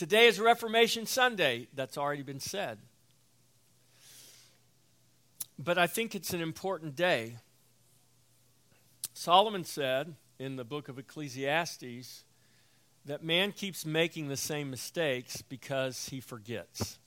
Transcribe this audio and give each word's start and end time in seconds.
Today 0.00 0.28
is 0.28 0.40
Reformation 0.40 1.04
Sunday. 1.04 1.68
That's 1.74 1.98
already 1.98 2.22
been 2.22 2.40
said. 2.40 2.78
But 5.58 5.76
I 5.76 5.86
think 5.86 6.14
it's 6.14 6.32
an 6.32 6.40
important 6.40 6.96
day. 6.96 7.36
Solomon 9.12 9.62
said 9.62 10.14
in 10.38 10.56
the 10.56 10.64
book 10.64 10.88
of 10.88 10.98
Ecclesiastes 10.98 12.24
that 13.04 13.22
man 13.22 13.52
keeps 13.52 13.84
making 13.84 14.28
the 14.28 14.38
same 14.38 14.70
mistakes 14.70 15.42
because 15.42 16.08
he 16.08 16.18
forgets. 16.18 16.98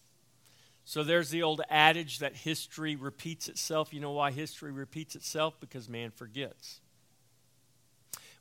So 0.85 1.03
there's 1.03 1.31
the 1.31 1.41
old 1.41 1.61
adage 1.71 2.19
that 2.19 2.35
history 2.35 2.95
repeats 2.95 3.49
itself. 3.49 3.91
You 3.91 4.01
know 4.01 4.11
why 4.11 4.29
history 4.29 4.71
repeats 4.71 5.15
itself? 5.15 5.59
Because 5.59 5.89
man 5.89 6.11
forgets. 6.11 6.79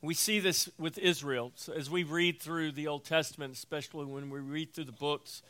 We 0.04 0.14
see 0.14 0.40
this 0.40 0.68
with 0.78 0.98
Israel. 0.98 1.52
So 1.54 1.72
as 1.74 1.88
we 1.88 2.02
read 2.02 2.40
through 2.40 2.72
the 2.72 2.88
Old 2.88 3.04
Testament, 3.04 3.54
especially 3.54 4.04
when 4.04 4.30
we 4.30 4.40
read 4.40 4.74
through 4.74 4.86
the 4.86 4.90
books, 4.90 5.42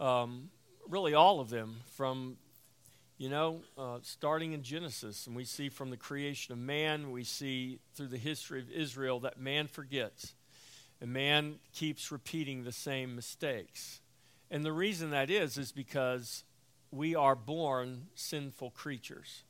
um, 0.00 0.50
really 0.88 1.14
all 1.14 1.38
of 1.38 1.48
them, 1.48 1.76
from, 1.92 2.36
you 3.18 3.28
know, 3.28 3.60
uh, 3.78 3.98
starting 4.02 4.52
in 4.52 4.64
Genesis, 4.64 5.28
and 5.28 5.36
we 5.36 5.44
see 5.44 5.68
from 5.68 5.90
the 5.90 5.96
creation 5.96 6.52
of 6.52 6.58
man, 6.58 7.12
we 7.12 7.22
see 7.22 7.78
through 7.94 8.08
the 8.08 8.18
history 8.18 8.58
of 8.58 8.68
Israel 8.68 9.20
that 9.20 9.38
man 9.38 9.68
forgets. 9.68 10.34
And 11.00 11.12
man 11.12 11.60
keeps 11.72 12.10
repeating 12.10 12.64
the 12.64 12.72
same 12.72 13.14
mistakes. 13.14 14.00
And 14.50 14.64
the 14.64 14.72
reason 14.72 15.10
that 15.10 15.30
is, 15.30 15.56
is 15.56 15.70
because 15.70 16.42
we 16.90 17.14
are 17.14 17.36
born 17.36 18.08
sinful 18.16 18.70
creatures. 18.70 19.44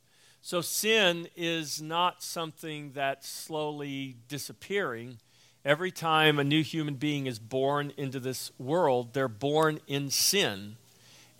So 0.45 0.61
sin 0.61 1.27
is 1.35 1.81
not 1.81 2.21
something 2.21 2.91
that's 2.93 3.27
slowly 3.27 4.17
disappearing. 4.27 5.17
Every 5.65 5.89
time 5.89 6.37
a 6.37 6.43
new 6.43 6.61
human 6.61 6.93
being 6.97 7.25
is 7.25 7.39
born 7.39 7.91
into 7.97 8.19
this 8.19 8.51
world, 8.59 9.15
they're 9.15 9.27
born 9.27 9.79
in 9.87 10.11
sin. 10.11 10.75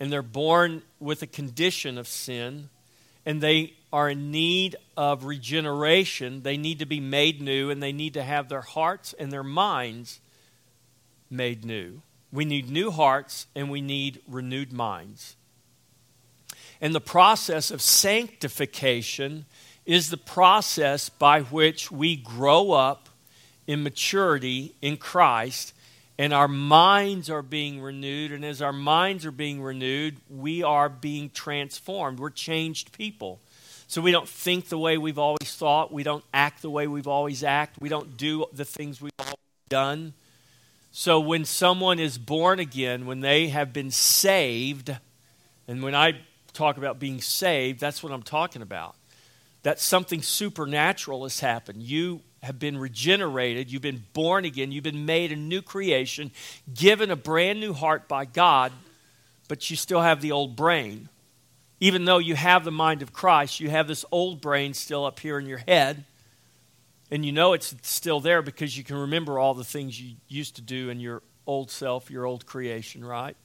And 0.00 0.12
they're 0.12 0.22
born 0.22 0.82
with 0.98 1.22
a 1.22 1.28
condition 1.28 1.98
of 1.98 2.08
sin. 2.08 2.68
And 3.24 3.40
they 3.40 3.74
are 3.92 4.10
in 4.10 4.32
need 4.32 4.74
of 4.96 5.22
regeneration. 5.22 6.42
They 6.42 6.56
need 6.56 6.80
to 6.80 6.86
be 6.86 6.98
made 6.98 7.40
new. 7.40 7.70
And 7.70 7.80
they 7.80 7.92
need 7.92 8.14
to 8.14 8.24
have 8.24 8.48
their 8.48 8.60
hearts 8.60 9.12
and 9.12 9.30
their 9.30 9.44
minds 9.44 10.18
made 11.30 11.64
new. 11.64 12.02
We 12.32 12.44
need 12.44 12.68
new 12.68 12.90
hearts 12.90 13.46
and 13.54 13.70
we 13.70 13.80
need 13.80 14.20
renewed 14.26 14.72
minds. 14.72 15.35
And 16.80 16.94
the 16.94 17.00
process 17.00 17.70
of 17.70 17.80
sanctification 17.80 19.46
is 19.84 20.10
the 20.10 20.16
process 20.16 21.08
by 21.08 21.42
which 21.42 21.90
we 21.90 22.16
grow 22.16 22.72
up 22.72 23.08
in 23.66 23.82
maturity 23.82 24.74
in 24.82 24.96
Christ 24.96 25.72
and 26.18 26.32
our 26.32 26.48
minds 26.48 27.28
are 27.28 27.42
being 27.42 27.80
renewed. 27.80 28.32
And 28.32 28.44
as 28.44 28.62
our 28.62 28.72
minds 28.72 29.26
are 29.26 29.30
being 29.30 29.62
renewed, 29.62 30.16
we 30.30 30.62
are 30.62 30.88
being 30.88 31.30
transformed. 31.30 32.18
We're 32.18 32.30
changed 32.30 32.92
people. 32.92 33.40
So 33.86 34.00
we 34.00 34.12
don't 34.12 34.28
think 34.28 34.68
the 34.68 34.78
way 34.78 34.98
we've 34.98 35.18
always 35.18 35.54
thought. 35.54 35.92
We 35.92 36.02
don't 36.02 36.24
act 36.32 36.62
the 36.62 36.70
way 36.70 36.86
we've 36.86 37.06
always 37.06 37.44
acted. 37.44 37.82
We 37.82 37.88
don't 37.88 38.16
do 38.16 38.46
the 38.52 38.64
things 38.64 39.00
we've 39.00 39.12
always 39.18 39.36
done. 39.68 40.14
So 40.90 41.20
when 41.20 41.44
someone 41.44 41.98
is 41.98 42.16
born 42.16 42.58
again, 42.58 43.04
when 43.04 43.20
they 43.20 43.48
have 43.48 43.72
been 43.72 43.90
saved, 43.90 44.96
and 45.68 45.82
when 45.82 45.94
I 45.94 46.20
talk 46.56 46.76
about 46.76 46.98
being 46.98 47.20
saved, 47.20 47.80
that's 47.80 48.02
what 48.02 48.12
I'm 48.12 48.22
talking 48.22 48.62
about. 48.62 48.96
That 49.62 49.80
something 49.80 50.22
supernatural 50.22 51.24
has 51.24 51.40
happened. 51.40 51.82
You 51.82 52.20
have 52.42 52.58
been 52.58 52.78
regenerated, 52.78 53.70
you've 53.70 53.82
been 53.82 54.04
born 54.12 54.44
again, 54.44 54.70
you've 54.70 54.84
been 54.84 55.06
made 55.06 55.32
a 55.32 55.36
new 55.36 55.62
creation, 55.62 56.30
given 56.72 57.10
a 57.10 57.16
brand 57.16 57.60
new 57.60 57.72
heart 57.72 58.06
by 58.06 58.24
God, 58.24 58.72
but 59.48 59.68
you 59.68 59.76
still 59.76 60.02
have 60.02 60.20
the 60.20 60.32
old 60.32 60.54
brain. 60.54 61.08
Even 61.80 62.04
though 62.04 62.18
you 62.18 62.36
have 62.36 62.64
the 62.64 62.70
mind 62.70 63.02
of 63.02 63.12
Christ, 63.12 63.60
you 63.60 63.68
have 63.70 63.88
this 63.88 64.04
old 64.10 64.40
brain 64.40 64.74
still 64.74 65.04
up 65.04 65.18
here 65.20 65.38
in 65.38 65.46
your 65.46 65.58
head 65.58 66.04
and 67.10 67.24
you 67.24 67.32
know 67.32 67.52
it's 67.52 67.74
still 67.82 68.20
there 68.20 68.42
because 68.42 68.76
you 68.76 68.82
can 68.82 68.96
remember 68.96 69.38
all 69.38 69.54
the 69.54 69.64
things 69.64 70.00
you 70.00 70.16
used 70.28 70.56
to 70.56 70.62
do 70.62 70.90
in 70.90 70.98
your 70.98 71.22
old 71.46 71.70
self, 71.70 72.10
your 72.10 72.24
old 72.26 72.46
creation, 72.46 73.04
right? 73.04 73.36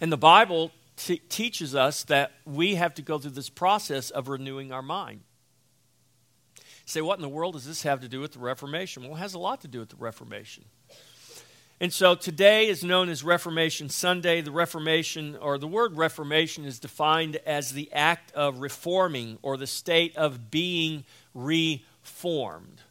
And 0.00 0.12
the 0.12 0.18
Bible 0.18 0.70
t- 0.98 1.22
teaches 1.28 1.74
us 1.74 2.04
that 2.04 2.32
we 2.44 2.74
have 2.74 2.94
to 2.94 3.02
go 3.02 3.18
through 3.18 3.30
this 3.30 3.48
process 3.48 4.10
of 4.10 4.28
renewing 4.28 4.72
our 4.72 4.82
mind. 4.82 5.20
say, 6.84 7.00
what 7.00 7.18
in 7.18 7.22
the 7.22 7.28
world 7.28 7.54
does 7.54 7.66
this 7.66 7.82
have 7.82 8.00
to 8.00 8.08
do 8.08 8.20
with 8.20 8.32
the 8.32 8.38
Reformation? 8.38 9.02
Well, 9.04 9.14
it 9.14 9.18
has 9.18 9.34
a 9.34 9.38
lot 9.38 9.60
to 9.62 9.68
do 9.68 9.78
with 9.80 9.90
the 9.90 9.96
Reformation. 9.96 10.64
And 11.80 11.92
so 11.92 12.16
today 12.16 12.66
is 12.68 12.82
known 12.82 13.08
as 13.08 13.22
Reformation 13.22 13.88
Sunday. 13.88 14.40
The 14.40 14.50
Reformation, 14.50 15.36
or 15.36 15.58
the 15.58 15.68
word 15.68 15.96
Reformation, 15.96 16.64
is 16.64 16.80
defined 16.80 17.36
as 17.46 17.72
the 17.72 17.92
act 17.92 18.32
of 18.32 18.58
reforming 18.58 19.38
or 19.42 19.56
the 19.56 19.66
state 19.66 20.16
of 20.16 20.50
being 20.50 21.04
reformed. 21.34 22.82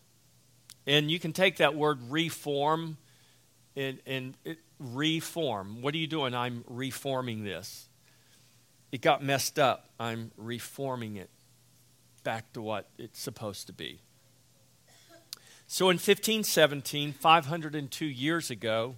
And 0.85 1.11
you 1.11 1.19
can 1.19 1.33
take 1.33 1.57
that 1.57 1.75
word 1.75 1.99
reform 2.09 2.97
and, 3.75 3.99
and 4.05 4.37
it, 4.45 4.59
reform. 4.79 5.81
What 5.81 5.93
are 5.93 5.97
you 5.97 6.07
doing? 6.07 6.33
I'm 6.33 6.63
reforming 6.67 7.43
this. 7.43 7.86
It 8.91 9.01
got 9.01 9.23
messed 9.23 9.59
up. 9.59 9.89
I'm 9.99 10.31
reforming 10.37 11.17
it 11.17 11.29
back 12.23 12.51
to 12.53 12.61
what 12.61 12.89
it's 12.97 13.19
supposed 13.19 13.67
to 13.67 13.73
be. 13.73 13.99
So 15.67 15.89
in 15.89 15.95
1517, 15.95 17.13
502 17.13 18.05
years 18.05 18.49
ago, 18.49 18.95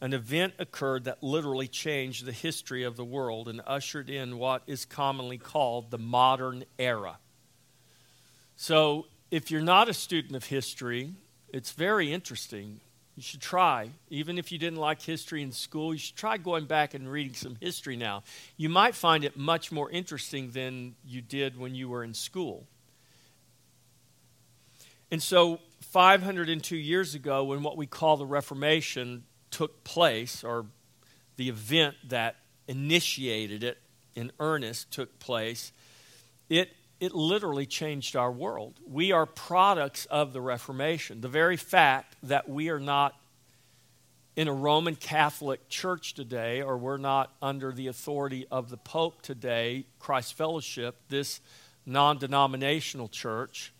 an 0.00 0.12
event 0.12 0.54
occurred 0.58 1.04
that 1.04 1.22
literally 1.22 1.68
changed 1.68 2.24
the 2.24 2.32
history 2.32 2.82
of 2.82 2.96
the 2.96 3.04
world 3.04 3.48
and 3.48 3.60
ushered 3.68 4.10
in 4.10 4.36
what 4.36 4.64
is 4.66 4.84
commonly 4.84 5.38
called 5.38 5.92
the 5.92 5.98
modern 5.98 6.64
era. 6.76 7.18
So, 8.56 9.06
if 9.30 9.50
you're 9.50 9.60
not 9.60 9.88
a 9.88 9.94
student 9.94 10.34
of 10.34 10.46
history, 10.46 11.14
it's 11.48 11.70
very 11.70 12.12
interesting. 12.12 12.80
You 13.14 13.22
should 13.22 13.40
try. 13.40 13.90
Even 14.08 14.38
if 14.38 14.50
you 14.50 14.58
didn't 14.58 14.78
like 14.78 15.02
history 15.02 15.42
in 15.42 15.52
school, 15.52 15.92
you 15.92 15.98
should 15.98 16.16
try 16.16 16.38
going 16.38 16.64
back 16.64 16.94
and 16.94 17.10
reading 17.10 17.34
some 17.34 17.56
history 17.60 17.96
now. 17.96 18.22
You 18.56 18.68
might 18.68 18.94
find 18.94 19.22
it 19.22 19.36
much 19.36 19.70
more 19.70 19.90
interesting 19.90 20.52
than 20.52 20.94
you 21.04 21.20
did 21.20 21.58
when 21.58 21.74
you 21.74 21.88
were 21.88 22.02
in 22.02 22.14
school. 22.14 22.66
And 25.10 25.22
so, 25.22 25.60
502 25.80 26.74
years 26.74 27.14
ago, 27.14 27.44
when 27.44 27.62
what 27.62 27.76
we 27.76 27.86
call 27.86 28.16
the 28.16 28.24
Reformation 28.24 29.24
took 29.50 29.84
place, 29.84 30.42
or 30.42 30.64
the 31.36 31.50
event 31.50 31.96
that 32.08 32.36
initiated 32.66 33.62
it 33.62 33.76
in 34.14 34.32
earnest 34.40 34.90
took 34.90 35.18
place, 35.18 35.70
it 36.48 36.70
it 37.02 37.16
literally 37.16 37.66
changed 37.66 38.14
our 38.14 38.30
world. 38.30 38.78
We 38.86 39.10
are 39.10 39.26
products 39.26 40.04
of 40.04 40.32
the 40.32 40.40
Reformation. 40.40 41.20
The 41.20 41.26
very 41.26 41.56
fact 41.56 42.14
that 42.22 42.48
we 42.48 42.68
are 42.68 42.78
not 42.78 43.16
in 44.36 44.46
a 44.46 44.52
Roman 44.52 44.94
Catholic 44.94 45.68
church 45.68 46.14
today, 46.14 46.62
or 46.62 46.78
we're 46.78 46.98
not 46.98 47.32
under 47.42 47.72
the 47.72 47.88
authority 47.88 48.46
of 48.52 48.70
the 48.70 48.76
Pope 48.76 49.20
today, 49.20 49.84
Christ 49.98 50.34
Fellowship, 50.34 50.94
this 51.08 51.40
non 51.84 52.18
denominational 52.18 53.08
church, 53.08 53.72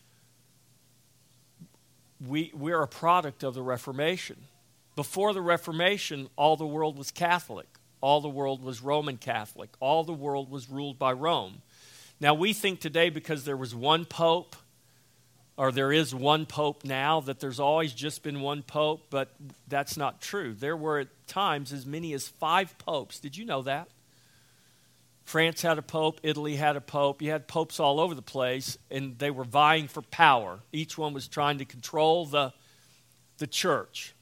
we, 2.26 2.50
we're 2.52 2.82
a 2.82 2.88
product 2.88 3.44
of 3.44 3.54
the 3.54 3.62
Reformation. 3.62 4.48
Before 4.96 5.32
the 5.32 5.40
Reformation, 5.40 6.28
all 6.34 6.56
the 6.56 6.66
world 6.66 6.98
was 6.98 7.12
Catholic, 7.12 7.68
all 8.00 8.20
the 8.20 8.28
world 8.28 8.64
was 8.64 8.82
Roman 8.82 9.16
Catholic, 9.16 9.70
all 9.78 10.02
the 10.02 10.12
world 10.12 10.50
was 10.50 10.68
ruled 10.68 10.98
by 10.98 11.12
Rome. 11.12 11.62
Now, 12.22 12.34
we 12.34 12.52
think 12.52 12.78
today 12.78 13.10
because 13.10 13.44
there 13.44 13.56
was 13.56 13.74
one 13.74 14.04
pope, 14.04 14.54
or 15.56 15.72
there 15.72 15.92
is 15.92 16.14
one 16.14 16.46
pope 16.46 16.84
now, 16.84 17.18
that 17.18 17.40
there's 17.40 17.58
always 17.58 17.92
just 17.92 18.22
been 18.22 18.40
one 18.40 18.62
pope, 18.62 19.06
but 19.10 19.34
that's 19.66 19.96
not 19.96 20.20
true. 20.20 20.54
There 20.54 20.76
were 20.76 21.00
at 21.00 21.08
times 21.26 21.72
as 21.72 21.84
many 21.84 22.12
as 22.12 22.28
five 22.28 22.78
popes. 22.78 23.18
Did 23.18 23.36
you 23.36 23.44
know 23.44 23.62
that? 23.62 23.88
France 25.24 25.62
had 25.62 25.78
a 25.78 25.82
pope, 25.82 26.20
Italy 26.22 26.54
had 26.54 26.76
a 26.76 26.80
pope. 26.80 27.22
You 27.22 27.32
had 27.32 27.48
popes 27.48 27.80
all 27.80 27.98
over 27.98 28.14
the 28.14 28.22
place, 28.22 28.78
and 28.88 29.18
they 29.18 29.32
were 29.32 29.42
vying 29.42 29.88
for 29.88 30.02
power. 30.02 30.60
Each 30.70 30.96
one 30.96 31.14
was 31.14 31.26
trying 31.26 31.58
to 31.58 31.64
control 31.64 32.26
the, 32.26 32.52
the 33.38 33.48
church. 33.48 34.14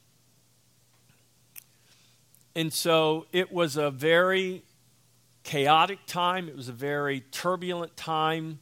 And 2.55 2.73
so 2.73 3.27
it 3.31 3.51
was 3.51 3.77
a 3.77 3.91
very 3.91 4.63
chaotic 5.43 6.05
time, 6.05 6.47
it 6.47 6.55
was 6.55 6.69
a 6.69 6.73
very 6.73 7.21
turbulent 7.31 7.95
time 7.97 8.59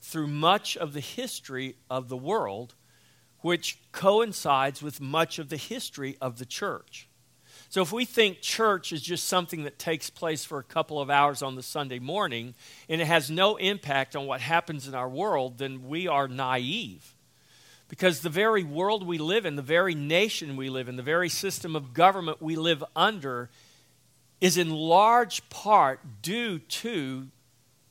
through 0.00 0.28
much 0.28 0.76
of 0.76 0.92
the 0.92 1.00
history 1.00 1.76
of 1.90 2.08
the 2.08 2.16
world, 2.16 2.74
which 3.40 3.78
coincides 3.92 4.82
with 4.82 5.00
much 5.00 5.38
of 5.38 5.48
the 5.48 5.56
history 5.56 6.16
of 6.20 6.38
the 6.38 6.46
church. 6.46 7.08
So, 7.68 7.82
if 7.82 7.92
we 7.92 8.04
think 8.04 8.40
church 8.40 8.92
is 8.92 9.02
just 9.02 9.26
something 9.26 9.64
that 9.64 9.78
takes 9.78 10.10
place 10.10 10.44
for 10.44 10.58
a 10.58 10.64
couple 10.64 11.00
of 11.00 11.10
hours 11.10 11.42
on 11.42 11.56
the 11.56 11.62
Sunday 11.62 11.98
morning 11.98 12.54
and 12.88 13.00
it 13.00 13.06
has 13.06 13.30
no 13.30 13.56
impact 13.56 14.14
on 14.14 14.26
what 14.26 14.40
happens 14.40 14.86
in 14.86 14.94
our 14.94 15.08
world, 15.08 15.58
then 15.58 15.88
we 15.88 16.06
are 16.06 16.28
naive. 16.28 17.14
Because 17.88 18.20
the 18.20 18.30
very 18.30 18.64
world 18.64 19.06
we 19.06 19.18
live 19.18 19.46
in, 19.46 19.56
the 19.56 19.62
very 19.62 19.94
nation 19.94 20.56
we 20.56 20.68
live 20.70 20.88
in, 20.88 20.96
the 20.96 21.02
very 21.02 21.28
system 21.28 21.76
of 21.76 21.94
government 21.94 22.42
we 22.42 22.56
live 22.56 22.82
under 22.94 23.48
is 24.46 24.56
in 24.56 24.70
large 24.70 25.48
part 25.50 25.98
due 26.22 26.60
to 26.60 27.26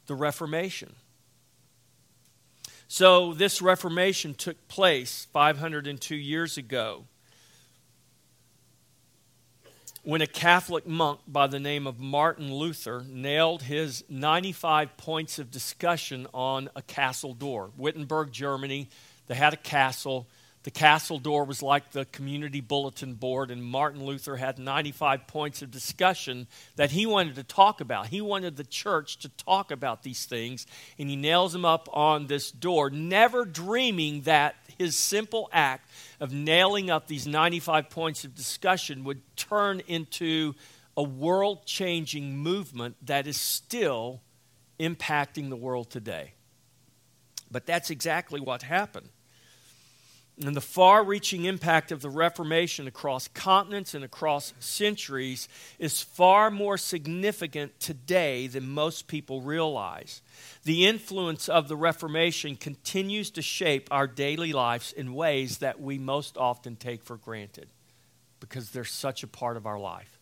the 0.06 0.16
Reformation. 0.16 0.96
So, 2.88 3.34
this 3.34 3.62
Reformation 3.62 4.34
took 4.34 4.70
place 4.70 5.28
502 5.34 6.16
years 6.16 6.58
ago 6.58 7.04
when 10.04 10.22
a 10.22 10.28
Catholic 10.28 10.88
monk 10.88 11.20
by 11.28 11.48
the 11.48 11.60
name 11.60 11.86
of 11.86 12.00
Martin 12.00 12.54
Luther 12.54 13.04
nailed 13.10 13.64
his 13.64 14.06
95 14.08 14.96
points 14.96 15.40
of 15.40 15.52
discussion 15.52 16.26
on 16.34 16.70
a 16.74 16.82
castle 16.82 17.34
door. 17.34 17.72
Wittenberg, 17.76 18.32
Germany, 18.32 18.88
they 19.28 19.36
had 19.36 19.54
a 19.54 19.58
castle. 19.58 20.26
The 20.66 20.72
castle 20.72 21.20
door 21.20 21.46
was 21.46 21.62
like 21.62 21.92
the 21.92 22.06
community 22.06 22.60
bulletin 22.60 23.14
board, 23.14 23.52
and 23.52 23.64
Martin 23.64 24.04
Luther 24.04 24.36
had 24.36 24.58
95 24.58 25.28
points 25.28 25.62
of 25.62 25.70
discussion 25.70 26.48
that 26.76 26.90
he 26.90 27.06
wanted 27.06 27.36
to 27.36 27.44
talk 27.44 27.82
about. 27.82 28.08
He 28.08 28.20
wanted 28.20 28.58
the 28.58 28.64
church 28.64 29.20
to 29.20 29.30
talk 29.30 29.70
about 29.70 30.02
these 30.02 30.26
things, 30.26 30.66
and 30.98 31.08
he 31.08 31.16
nails 31.16 31.54
them 31.54 31.66
up 31.66 31.88
on 31.94 32.26
this 32.26 32.50
door, 32.50 32.90
never 32.90 33.46
dreaming 33.46 34.22
that 34.22 34.56
his 34.80 34.98
simple 34.98 35.52
act 35.54 35.88
of 36.20 36.34
nailing 36.34 36.90
up 36.90 37.06
these 37.06 37.28
95 37.28 37.92
points 37.92 38.24
of 38.24 38.34
discussion 38.34 39.04
would 39.04 39.22
turn 39.36 39.84
into 39.86 40.56
a 40.98 41.04
world 41.04 41.68
changing 41.68 42.38
movement 42.38 42.96
that 43.06 43.28
is 43.28 43.40
still 43.40 44.20
impacting 44.80 45.50
the 45.50 45.56
world 45.56 45.92
today. 45.92 46.34
But 47.52 47.68
that's 47.68 47.92
exactly 47.92 48.40
what 48.40 48.64
happened. 48.64 49.10
And 50.44 50.54
the 50.54 50.62
far 50.62 51.02
reaching 51.02 51.46
impact 51.46 51.94
of 51.94 52.02
the 52.02 52.10
Reformation 52.10 52.88
across 52.88 53.30
continents 53.30 53.94
and 53.94 54.04
across 54.04 54.54
centuries 54.60 55.48
is 55.80 56.02
far 56.02 56.52
more 56.52 56.78
significant 56.78 57.80
today 57.80 58.48
than 58.48 58.68
most 58.68 59.08
people 59.08 59.42
realize. 59.42 60.22
The 60.66 60.88
influence 60.88 61.48
of 61.48 61.70
the 61.70 61.78
Reformation 61.78 62.58
continues 62.58 63.32
to 63.32 63.42
shape 63.42 63.88
our 63.92 64.08
daily 64.08 64.52
lives 64.52 64.92
in 64.92 65.14
ways 65.14 65.60
that 65.60 65.80
we 65.80 65.98
most 65.98 66.36
often 66.36 66.76
take 66.76 67.02
for 67.02 67.16
granted 67.16 67.70
because 68.42 68.72
they're 68.72 68.84
such 68.84 69.24
a 69.24 69.28
part 69.28 69.56
of 69.56 69.66
our 69.66 69.80
life. 69.80 70.20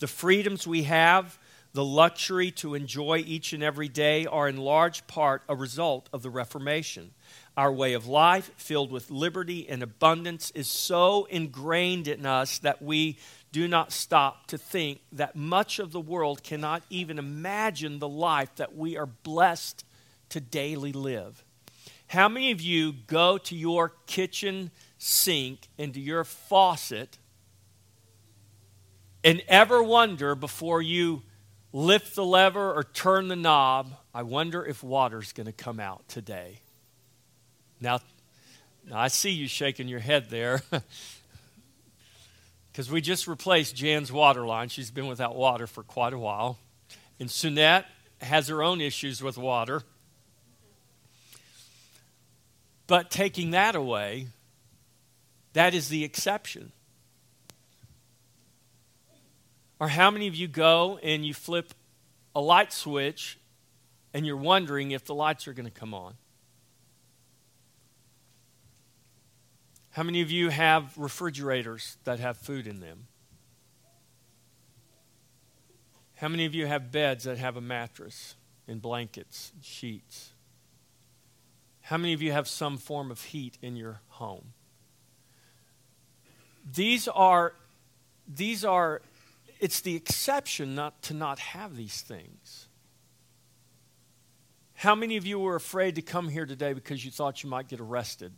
The 0.00 0.06
freedoms 0.06 0.66
we 0.66 0.82
have, 0.82 1.38
the 1.72 1.84
luxury 1.84 2.50
to 2.52 2.74
enjoy 2.74 3.24
each 3.26 3.54
and 3.54 3.62
every 3.62 3.88
day, 3.88 4.26
are 4.26 4.48
in 4.48 4.58
large 4.58 5.06
part 5.06 5.42
a 5.48 5.56
result 5.56 6.10
of 6.12 6.22
the 6.22 6.30
Reformation. 6.30 7.12
Our 7.56 7.72
way 7.72 7.92
of 7.92 8.06
life, 8.06 8.50
filled 8.56 8.90
with 8.90 9.10
liberty 9.10 9.68
and 9.68 9.82
abundance, 9.82 10.50
is 10.52 10.66
so 10.66 11.26
ingrained 11.26 12.08
in 12.08 12.26
us 12.26 12.58
that 12.58 12.82
we 12.82 13.18
do 13.52 13.68
not 13.68 13.92
stop 13.92 14.48
to 14.48 14.58
think 14.58 15.00
that 15.12 15.36
much 15.36 15.78
of 15.78 15.92
the 15.92 16.00
world 16.00 16.42
cannot 16.42 16.82
even 16.90 17.18
imagine 17.18 18.00
the 18.00 18.08
life 18.08 18.52
that 18.56 18.74
we 18.74 18.96
are 18.96 19.06
blessed 19.06 19.84
to 20.30 20.40
daily 20.40 20.90
live. 20.90 21.44
How 22.08 22.28
many 22.28 22.50
of 22.50 22.60
you 22.60 22.92
go 22.92 23.38
to 23.38 23.54
your 23.54 23.92
kitchen 24.06 24.72
sink 24.98 25.68
and 25.78 25.94
to 25.94 26.00
your 26.00 26.24
faucet 26.24 27.18
and 29.22 29.42
ever 29.46 29.80
wonder 29.82 30.34
before 30.34 30.82
you 30.82 31.22
lift 31.72 32.16
the 32.16 32.24
lever 32.24 32.72
or 32.72 32.82
turn 32.82 33.28
the 33.28 33.36
knob, 33.36 33.92
I 34.12 34.22
wonder 34.22 34.64
if 34.64 34.82
water's 34.82 35.32
going 35.32 35.46
to 35.46 35.52
come 35.52 35.78
out 35.78 36.08
today? 36.08 36.60
Now, 37.84 38.00
now 38.88 38.98
I 38.98 39.08
see 39.08 39.30
you 39.30 39.46
shaking 39.46 39.86
your 39.88 40.00
head 40.00 40.30
there. 40.30 40.62
Because 42.72 42.90
we 42.90 43.00
just 43.00 43.28
replaced 43.28 43.76
Jan's 43.76 44.10
water 44.10 44.44
line. 44.44 44.68
She's 44.68 44.90
been 44.90 45.06
without 45.06 45.36
water 45.36 45.68
for 45.68 45.84
quite 45.84 46.12
a 46.12 46.18
while. 46.18 46.58
And 47.20 47.28
Sunette 47.28 47.84
has 48.20 48.48
her 48.48 48.64
own 48.64 48.80
issues 48.80 49.22
with 49.22 49.38
water. 49.38 49.82
But 52.88 53.12
taking 53.12 53.52
that 53.52 53.76
away, 53.76 54.26
that 55.52 55.72
is 55.72 55.88
the 55.88 56.02
exception. 56.02 56.72
Or 59.78 59.86
how 59.86 60.10
many 60.10 60.26
of 60.26 60.34
you 60.34 60.48
go 60.48 60.98
and 61.00 61.24
you 61.24 61.32
flip 61.32 61.74
a 62.34 62.40
light 62.40 62.72
switch 62.72 63.38
and 64.12 64.26
you're 64.26 64.36
wondering 64.36 64.90
if 64.90 65.04
the 65.04 65.14
lights 65.14 65.46
are 65.46 65.52
going 65.52 65.70
to 65.70 65.70
come 65.70 65.94
on? 65.94 66.14
How 69.94 70.02
many 70.02 70.22
of 70.22 70.30
you 70.32 70.48
have 70.48 70.98
refrigerators 70.98 71.98
that 72.02 72.18
have 72.18 72.36
food 72.36 72.66
in 72.66 72.80
them? 72.80 73.06
How 76.16 76.26
many 76.26 76.46
of 76.46 76.52
you 76.52 76.66
have 76.66 76.90
beds 76.90 77.22
that 77.24 77.38
have 77.38 77.56
a 77.56 77.60
mattress 77.60 78.34
and 78.66 78.82
blankets, 78.82 79.52
and 79.54 79.64
sheets? 79.64 80.32
How 81.80 81.96
many 81.96 82.12
of 82.12 82.20
you 82.20 82.32
have 82.32 82.48
some 82.48 82.76
form 82.76 83.12
of 83.12 83.22
heat 83.22 83.56
in 83.62 83.76
your 83.76 84.00
home? 84.08 84.54
These 86.68 87.06
are 87.06 87.54
these 88.26 88.64
are 88.64 89.00
it's 89.60 89.80
the 89.80 89.94
exception 89.94 90.74
not 90.74 91.02
to 91.02 91.14
not 91.14 91.38
have 91.38 91.76
these 91.76 92.00
things. 92.00 92.66
How 94.74 94.96
many 94.96 95.16
of 95.16 95.24
you 95.24 95.38
were 95.38 95.54
afraid 95.54 95.94
to 95.94 96.02
come 96.02 96.30
here 96.30 96.46
today 96.46 96.72
because 96.72 97.04
you 97.04 97.12
thought 97.12 97.44
you 97.44 97.48
might 97.48 97.68
get 97.68 97.78
arrested? 97.78 98.32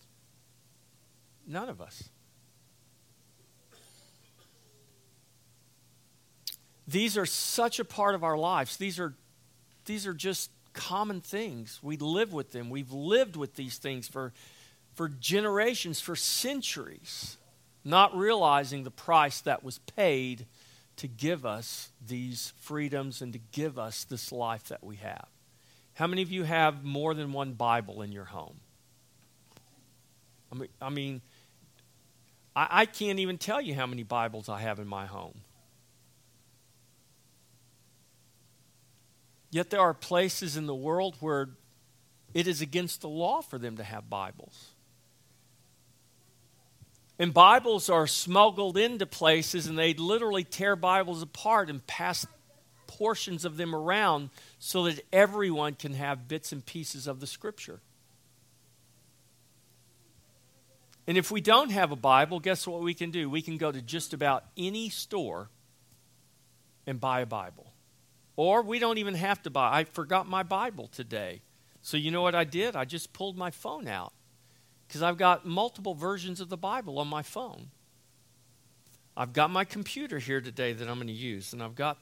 None 1.47 1.69
of 1.69 1.81
us. 1.81 2.09
These 6.89 7.17
are 7.17 7.27
such 7.27 7.81
a 7.81 7.85
part 7.85 8.15
of 8.15 8.23
our 8.23 8.37
lives. 8.37 8.77
These 8.77 9.01
are, 9.01 9.15
these 9.87 10.07
are 10.07 10.15
just 10.15 10.51
common 10.73 11.21
things. 11.21 11.81
We 11.83 11.97
live 11.97 12.33
with 12.33 12.53
them. 12.53 12.71
We've 12.71 12.93
lived 12.93 13.35
with 13.37 13.57
these 13.57 13.79
things 13.79 14.07
for, 14.07 14.33
for 14.95 15.09
generations, 15.09 16.01
for 16.01 16.15
centuries, 16.15 17.39
not 17.85 18.17
realizing 18.17 18.85
the 18.85 18.91
price 18.91 19.41
that 19.43 19.65
was 19.65 19.79
paid 19.79 20.47
to 20.97 21.09
give 21.09 21.45
us 21.45 21.91
these 22.07 22.53
freedoms 22.61 23.21
and 23.21 23.33
to 23.33 23.41
give 23.53 23.79
us 23.79 24.05
this 24.05 24.33
life 24.33 24.69
that 24.69 24.83
we 24.83 24.97
have. 24.97 25.27
How 25.95 26.07
many 26.07 26.23
of 26.23 26.31
you 26.31 26.45
have 26.45 26.85
more 26.85 27.15
than 27.15 27.33
one 27.33 27.55
Bible 27.55 28.03
in 28.03 28.13
your 28.13 28.25
home? 28.25 28.61
I 30.53 30.57
mean, 30.57 30.69
I 30.81 30.91
mean 30.91 31.21
I, 32.57 32.69
I 32.71 32.87
can't 32.87 33.21
even 33.21 33.39
tell 33.39 33.61
you 33.61 33.75
how 33.75 33.87
many 33.87 34.03
Bibles 34.03 34.49
I 34.49 34.63
have 34.63 34.81
in 34.81 34.89
my 34.89 35.07
home. 35.07 35.43
Yet 39.51 39.71
there 39.71 39.81
are 39.81 39.95
places 39.95 40.57
in 40.57 40.67
the 40.67 40.75
world 40.75 41.17
where 41.21 41.51
it 42.35 42.49
is 42.49 42.61
against 42.61 43.03
the 43.03 43.09
law 43.09 43.43
for 43.43 43.59
them 43.59 43.77
to 43.77 43.85
have 43.85 44.11
Bibles. 44.11 44.73
And 47.19 47.33
Bibles 47.33 47.89
are 47.89 48.07
smuggled 48.07 48.77
into 48.77 49.07
places 49.07 49.67
and 49.67 49.79
they 49.79 49.95
literally 49.95 50.45
tear 50.45 50.77
Bibles 50.77 51.23
apart 51.23 51.71
and 51.71 51.87
pass 51.87 52.27
portions 52.87 53.45
of 53.45 53.57
them 53.57 53.75
around 53.75 54.31
so 54.59 54.85
that 54.85 55.01
everyone 55.13 55.75
can 55.75 55.95
have 55.95 56.29
bits 56.29 56.53
and 56.53 56.65
pieces 56.65 57.07
of 57.07 57.21
the 57.21 57.27
Scripture. 57.27 57.81
And 61.07 61.17
if 61.17 61.31
we 61.31 61.41
don't 61.41 61.71
have 61.71 61.93
a 61.93 61.97
Bible, 61.97 62.41
guess 62.41 62.67
what 62.67 62.83
we 62.83 62.95
can 62.95 63.11
do? 63.11 63.31
We 63.31 63.43
can 63.43 63.57
go 63.57 63.71
to 63.71 63.81
just 63.81 64.13
about 64.13 64.45
any 64.57 64.89
store 64.89 65.51
and 66.87 67.01
buy 67.01 67.21
a 67.21 67.27
Bible. 67.27 67.73
Or 68.35 68.63
we 68.63 68.79
don't 68.79 68.99
even 68.99 69.15
have 69.15 69.43
to 69.43 69.51
buy. 69.51 69.79
I 69.79 69.85
forgot 69.85 70.29
my 70.29 70.43
Bible 70.43 70.89
today. 70.89 71.43
So 71.81 71.97
you 71.97 72.11
know 72.11 72.23
what 72.23 72.35
I 72.35 72.45
did? 72.45 72.75
I 72.75 72.85
just 72.85 73.13
pulled 73.13 73.37
my 73.37 73.51
phone 73.51 73.87
out 73.87 74.13
because 74.87 75.03
I've 75.03 75.17
got 75.17 75.47
multiple 75.47 75.95
versions 75.95 76.41
of 76.41 76.49
the 76.49 76.57
Bible 76.57 76.99
on 76.99 77.09
my 77.09 77.23
phone. 77.23 77.71
I've 79.17 79.33
got 79.33 79.51
my 79.51 79.65
computer 79.65 80.19
here 80.19 80.41
today 80.41 80.73
that 80.73 80.89
I'm 80.89 80.97
going 80.97 81.07
to 81.07 81.13
use, 81.13 81.53
and 81.53 81.63
I've 81.63 81.75
got 81.75 81.99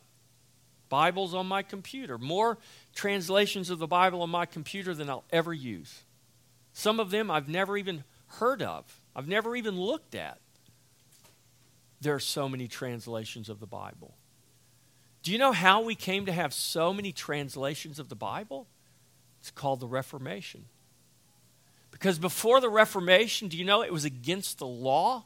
Bibles 0.88 1.32
on 1.32 1.46
my 1.46 1.62
computer. 1.62 2.18
More 2.18 2.58
translations 2.94 3.70
of 3.70 3.78
the 3.78 3.86
Bible 3.86 4.22
on 4.22 4.30
my 4.30 4.46
computer 4.46 4.94
than 4.94 5.08
I'll 5.08 5.24
ever 5.30 5.52
use. 5.52 6.02
Some 6.72 6.98
of 6.98 7.10
them 7.10 7.30
I've 7.30 7.48
never 7.48 7.76
even 7.76 8.02
heard 8.26 8.62
of, 8.62 9.00
I've 9.14 9.28
never 9.28 9.54
even 9.56 9.78
looked 9.78 10.14
at. 10.14 10.38
There 12.00 12.14
are 12.14 12.20
so 12.20 12.48
many 12.48 12.68
translations 12.68 13.48
of 13.48 13.60
the 13.60 13.66
Bible. 13.66 14.14
Do 15.22 15.32
you 15.32 15.38
know 15.38 15.52
how 15.52 15.80
we 15.80 15.94
came 15.94 16.26
to 16.26 16.32
have 16.32 16.52
so 16.52 16.92
many 16.92 17.12
translations 17.12 17.98
of 17.98 18.08
the 18.08 18.14
Bible? 18.14 18.66
It's 19.40 19.50
called 19.50 19.80
the 19.80 19.86
Reformation. 19.86 20.66
Because 21.90 22.18
before 22.18 22.60
the 22.60 22.68
Reformation, 22.68 23.48
do 23.48 23.56
you 23.56 23.64
know 23.64 23.82
it 23.82 23.92
was 23.92 24.04
against 24.04 24.58
the 24.58 24.66
law 24.66 25.24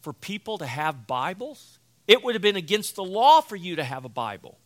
for 0.00 0.12
people 0.12 0.58
to 0.58 0.66
have 0.66 1.06
Bibles? 1.06 1.78
It 2.06 2.22
would 2.22 2.34
have 2.34 2.42
been 2.42 2.56
against 2.56 2.94
the 2.94 3.04
law 3.04 3.40
for 3.40 3.56
you 3.56 3.76
to 3.76 3.84
have 3.84 4.04
a 4.04 4.08
Bible. 4.08 4.58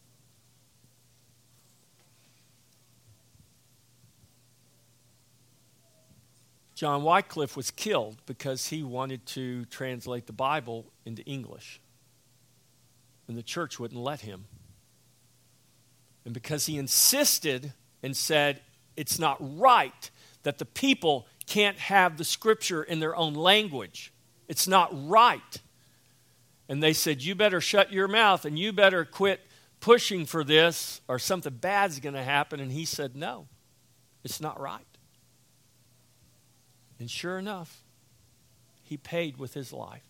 John 6.77 7.03
Wycliffe 7.03 7.57
was 7.57 7.71
killed 7.71 8.19
because 8.27 8.67
he 8.67 8.83
wanted 8.83 9.25
to 9.29 9.65
translate 9.65 10.27
the 10.27 10.35
Bible 10.35 10.85
into 11.07 11.23
English. 11.23 11.81
And 13.27 13.37
the 13.37 13.43
church 13.43 13.81
wouldn't 13.81 14.01
let 14.01 14.21
him. 14.21 14.45
And 16.27 16.35
because 16.35 16.67
he 16.67 16.77
insisted 16.77 17.73
and 18.03 18.15
said, 18.15 18.61
it's 18.95 19.19
not 19.19 19.39
right 19.41 20.11
that 20.43 20.59
the 20.59 20.67
people 20.67 21.27
can't 21.47 21.79
have 21.79 22.19
the 22.19 22.25
scripture 22.25 22.83
in 22.83 23.01
their 23.01 23.17
own 23.17 23.33
language, 23.33 24.13
it's 24.47 24.69
not 24.69 24.91
right. 25.09 25.61
And 26.69 26.83
they 26.83 26.93
said, 26.93 27.23
You 27.23 27.35
better 27.35 27.61
shut 27.61 27.91
your 27.91 28.07
mouth 28.07 28.45
and 28.45 28.59
you 28.59 28.73
better 28.73 29.05
quit 29.07 29.41
pushing 29.81 30.27
for 30.27 30.45
this 30.45 31.01
or 31.09 31.19
something 31.19 31.55
bad's 31.55 32.01
going 32.01 32.15
to 32.15 32.23
happen. 32.23 32.61
And 32.61 32.71
he 32.71 32.85
said, 32.85 33.17
No, 33.17 33.47
it's 34.25 34.43
not 34.43 34.61
right. 34.61 34.96
And 36.99 37.11
sure 37.11 37.39
enough, 37.39 37.83
he 38.83 38.97
paid 38.97 39.37
with 39.37 39.55
his 39.55 39.73
life. 39.73 40.07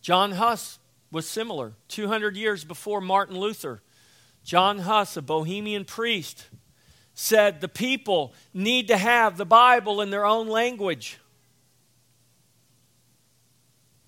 John 0.00 0.32
Huss 0.32 0.78
was 1.10 1.28
similar. 1.28 1.74
200 1.88 2.36
years 2.36 2.64
before 2.64 3.00
Martin 3.00 3.38
Luther, 3.38 3.82
John 4.44 4.80
Huss, 4.80 5.16
a 5.16 5.22
Bohemian 5.22 5.84
priest, 5.84 6.48
said 7.14 7.60
the 7.60 7.68
people 7.68 8.32
need 8.54 8.88
to 8.88 8.96
have 8.96 9.36
the 9.36 9.46
Bible 9.46 10.00
in 10.00 10.10
their 10.10 10.24
own 10.24 10.48
language. 10.48 11.18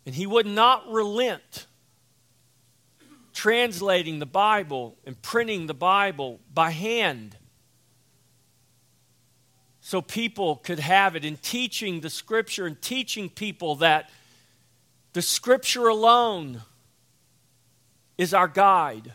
And 0.07 0.15
he 0.15 0.27
would 0.27 0.47
not 0.47 0.91
relent 0.91 1.67
translating 3.33 4.19
the 4.19 4.27
Bible 4.27 4.97
and 5.05 5.21
printing 5.21 5.67
the 5.67 5.75
Bible 5.75 6.41
by 6.53 6.71
hand 6.71 7.37
so 9.85 10.01
people 10.01 10.57
could 10.57 10.79
have 10.79 11.17
it, 11.17 11.25
in 11.25 11.37
teaching 11.37 12.01
the 12.01 12.09
Scripture 12.09 12.67
and 12.67 12.81
teaching 12.81 13.29
people 13.29 13.75
that 13.77 14.09
the 15.13 15.21
Scripture 15.21 15.89
alone 15.89 16.63
is 18.17 18.33
our 18.33 18.47
guide. 18.47 19.13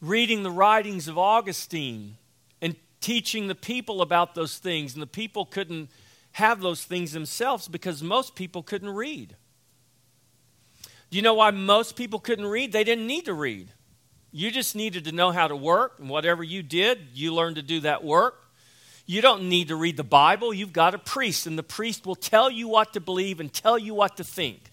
Reading 0.00 0.42
the 0.42 0.50
writings 0.50 1.06
of 1.06 1.16
Augustine 1.16 2.16
and 2.60 2.74
teaching 3.00 3.46
the 3.46 3.54
people 3.54 4.02
about 4.02 4.34
those 4.34 4.58
things, 4.58 4.94
and 4.94 5.02
the 5.02 5.06
people 5.06 5.46
couldn't 5.46 5.90
have 6.32 6.60
those 6.60 6.82
things 6.82 7.12
themselves 7.12 7.68
because 7.68 8.02
most 8.02 8.34
people 8.34 8.64
couldn't 8.64 8.90
read. 8.90 9.36
Do 11.08 11.16
you 11.16 11.22
know 11.22 11.34
why 11.34 11.52
most 11.52 11.94
people 11.94 12.18
couldn't 12.18 12.46
read? 12.46 12.72
They 12.72 12.82
didn't 12.82 13.06
need 13.06 13.26
to 13.26 13.34
read. 13.34 13.68
You 14.32 14.50
just 14.50 14.74
needed 14.74 15.04
to 15.04 15.12
know 15.12 15.30
how 15.30 15.46
to 15.46 15.54
work, 15.54 15.96
and 15.98 16.08
whatever 16.08 16.42
you 16.42 16.62
did, 16.62 17.08
you 17.12 17.34
learned 17.34 17.56
to 17.56 17.62
do 17.62 17.80
that 17.80 18.02
work. 18.02 18.42
You 19.04 19.20
don't 19.20 19.48
need 19.48 19.68
to 19.68 19.76
read 19.76 19.98
the 19.98 20.04
Bible. 20.04 20.54
You've 20.54 20.72
got 20.72 20.94
a 20.94 20.98
priest, 20.98 21.46
and 21.46 21.58
the 21.58 21.62
priest 21.62 22.06
will 22.06 22.16
tell 22.16 22.50
you 22.50 22.66
what 22.66 22.94
to 22.94 23.00
believe 23.00 23.40
and 23.40 23.52
tell 23.52 23.78
you 23.78 23.92
what 23.92 24.16
to 24.16 24.24
think 24.24 24.70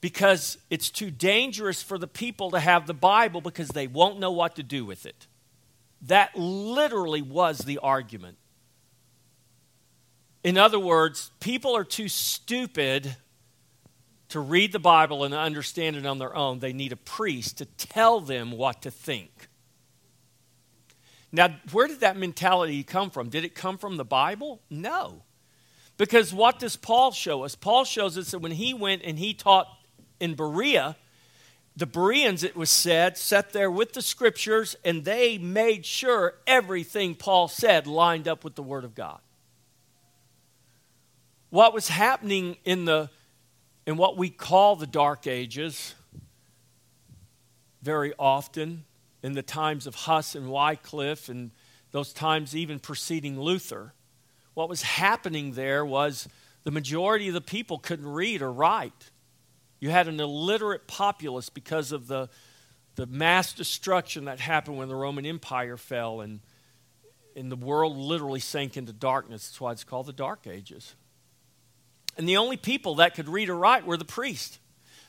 because 0.00 0.58
it's 0.70 0.90
too 0.90 1.10
dangerous 1.10 1.82
for 1.82 1.98
the 1.98 2.06
people 2.06 2.50
to 2.50 2.60
have 2.60 2.86
the 2.86 2.94
Bible 2.94 3.40
because 3.40 3.68
they 3.68 3.86
won't 3.86 4.18
know 4.18 4.32
what 4.32 4.56
to 4.56 4.62
do 4.62 4.84
with 4.84 5.06
it. 5.06 5.26
That 6.02 6.36
literally 6.36 7.22
was 7.22 7.58
the 7.58 7.78
argument. 7.78 8.38
In 10.42 10.56
other 10.56 10.78
words, 10.78 11.30
people 11.40 11.76
are 11.76 11.84
too 11.84 12.08
stupid 12.08 13.16
to 14.30 14.40
read 14.40 14.72
the 14.72 14.78
Bible 14.78 15.24
and 15.24 15.34
understand 15.34 15.96
it 15.96 16.06
on 16.06 16.18
their 16.18 16.34
own, 16.34 16.60
they 16.60 16.72
need 16.72 16.92
a 16.92 16.96
priest 16.96 17.58
to 17.58 17.64
tell 17.64 18.20
them 18.20 18.52
what 18.52 18.82
to 18.82 18.90
think. 18.90 19.48
Now, 21.32 21.56
where 21.72 21.86
did 21.86 22.00
that 22.00 22.16
mentality 22.16 22.82
come 22.82 23.10
from? 23.10 23.28
Did 23.28 23.44
it 23.44 23.54
come 23.54 23.78
from 23.78 23.96
the 23.96 24.04
Bible? 24.04 24.60
No. 24.68 25.22
Because 25.96 26.32
what 26.32 26.58
does 26.58 26.76
Paul 26.76 27.12
show 27.12 27.44
us? 27.44 27.54
Paul 27.54 27.84
shows 27.84 28.16
us 28.16 28.30
that 28.30 28.38
when 28.38 28.52
he 28.52 28.72
went 28.72 29.02
and 29.04 29.18
he 29.18 29.34
taught 29.34 29.68
in 30.18 30.34
Berea, 30.34 30.96
the 31.76 31.86
Bereans, 31.86 32.42
it 32.42 32.56
was 32.56 32.70
said, 32.70 33.16
sat 33.16 33.52
there 33.52 33.70
with 33.70 33.92
the 33.92 34.02
scriptures 34.02 34.76
and 34.84 35.04
they 35.04 35.38
made 35.38 35.86
sure 35.86 36.34
everything 36.46 37.14
Paul 37.14 37.48
said 37.48 37.86
lined 37.86 38.26
up 38.26 38.44
with 38.44 38.54
the 38.54 38.62
Word 38.62 38.84
of 38.84 38.94
God. 38.94 39.20
What 41.50 41.74
was 41.74 41.88
happening 41.88 42.56
in 42.64 42.84
the 42.84 43.10
in 43.90 43.96
what 43.96 44.16
we 44.16 44.30
call 44.30 44.76
the 44.76 44.86
Dark 44.86 45.26
Ages, 45.26 45.96
very 47.82 48.12
often 48.20 48.84
in 49.20 49.32
the 49.32 49.42
times 49.42 49.84
of 49.84 49.96
Huss 49.96 50.36
and 50.36 50.48
Wycliffe 50.48 51.28
and 51.28 51.50
those 51.90 52.12
times 52.12 52.54
even 52.54 52.78
preceding 52.78 53.40
Luther, 53.40 53.92
what 54.54 54.68
was 54.68 54.82
happening 54.82 55.54
there 55.54 55.84
was 55.84 56.28
the 56.62 56.70
majority 56.70 57.26
of 57.26 57.34
the 57.34 57.40
people 57.40 57.80
couldn't 57.80 58.06
read 58.06 58.42
or 58.42 58.52
write. 58.52 59.10
You 59.80 59.90
had 59.90 60.06
an 60.06 60.20
illiterate 60.20 60.86
populace 60.86 61.48
because 61.48 61.90
of 61.90 62.06
the, 62.06 62.28
the 62.94 63.06
mass 63.06 63.52
destruction 63.52 64.26
that 64.26 64.38
happened 64.38 64.78
when 64.78 64.86
the 64.86 64.94
Roman 64.94 65.26
Empire 65.26 65.76
fell 65.76 66.20
and, 66.20 66.38
and 67.34 67.50
the 67.50 67.56
world 67.56 67.96
literally 67.96 68.38
sank 68.38 68.76
into 68.76 68.92
darkness. 68.92 69.48
That's 69.48 69.60
why 69.60 69.72
it's 69.72 69.82
called 69.82 70.06
the 70.06 70.12
Dark 70.12 70.46
Ages. 70.46 70.94
And 72.16 72.28
the 72.28 72.36
only 72.36 72.56
people 72.56 72.96
that 72.96 73.14
could 73.14 73.28
read 73.28 73.48
or 73.48 73.56
write 73.56 73.86
were 73.86 73.96
the 73.96 74.04
priests. 74.04 74.58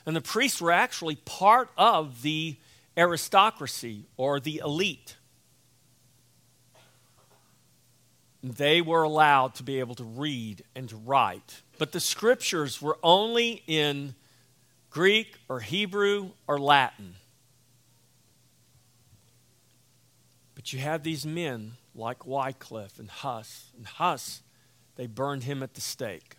And 0.05 0.15
the 0.15 0.21
priests 0.21 0.61
were 0.61 0.71
actually 0.71 1.15
part 1.15 1.69
of 1.77 2.21
the 2.21 2.57
aristocracy 2.97 4.05
or 4.17 4.39
the 4.39 4.61
elite. 4.63 5.15
They 8.43 8.81
were 8.81 9.03
allowed 9.03 9.55
to 9.55 9.63
be 9.63 9.79
able 9.79 9.95
to 9.95 10.03
read 10.03 10.63
and 10.75 10.89
to 10.89 10.95
write. 10.95 11.61
But 11.77 11.91
the 11.91 11.99
scriptures 11.99 12.81
were 12.81 12.97
only 13.03 13.61
in 13.67 14.15
Greek 14.89 15.37
or 15.47 15.59
Hebrew 15.59 16.31
or 16.47 16.57
Latin. 16.57 17.15
But 20.55 20.73
you 20.73 20.79
have 20.79 21.03
these 21.03 21.25
men 21.25 21.73
like 21.93 22.25
Wycliffe 22.25 22.97
and 22.97 23.09
Huss. 23.09 23.69
And 23.77 23.85
Huss, 23.85 24.41
they 24.95 25.05
burned 25.05 25.43
him 25.43 25.61
at 25.61 25.75
the 25.75 25.81
stake 25.81 26.35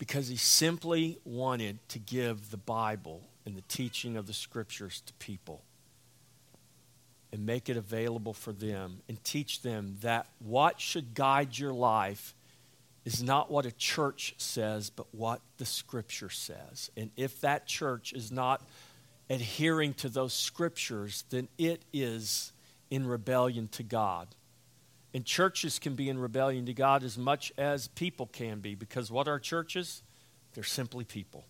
because 0.00 0.28
he 0.28 0.36
simply 0.36 1.18
wanted 1.26 1.78
to 1.90 1.98
give 1.98 2.50
the 2.50 2.56
Bible 2.56 3.20
and 3.44 3.54
the 3.54 3.62
teaching 3.68 4.16
of 4.16 4.26
the 4.26 4.32
scriptures 4.32 5.02
to 5.04 5.12
people 5.14 5.62
and 7.30 7.44
make 7.44 7.68
it 7.68 7.76
available 7.76 8.32
for 8.32 8.50
them 8.50 9.02
and 9.10 9.22
teach 9.24 9.60
them 9.60 9.98
that 10.00 10.26
what 10.38 10.80
should 10.80 11.14
guide 11.14 11.58
your 11.58 11.74
life 11.74 12.34
is 13.04 13.22
not 13.22 13.50
what 13.50 13.66
a 13.66 13.72
church 13.72 14.34
says, 14.38 14.88
but 14.88 15.06
what 15.14 15.42
the 15.58 15.66
scripture 15.66 16.30
says. 16.30 16.90
And 16.96 17.10
if 17.18 17.42
that 17.42 17.66
church 17.66 18.14
is 18.14 18.32
not 18.32 18.62
adhering 19.28 19.92
to 19.94 20.08
those 20.08 20.32
scriptures, 20.32 21.24
then 21.28 21.46
it 21.58 21.82
is 21.92 22.52
in 22.90 23.06
rebellion 23.06 23.68
to 23.72 23.82
God. 23.82 24.28
And 25.12 25.24
churches 25.24 25.78
can 25.78 25.94
be 25.94 26.08
in 26.08 26.18
rebellion 26.18 26.66
to 26.66 26.72
God 26.72 27.02
as 27.02 27.18
much 27.18 27.52
as 27.58 27.88
people 27.88 28.26
can 28.26 28.60
be 28.60 28.74
because 28.74 29.10
what 29.10 29.26
are 29.26 29.38
churches? 29.38 30.02
They're 30.54 30.64
simply 30.64 31.04
people. 31.04 31.44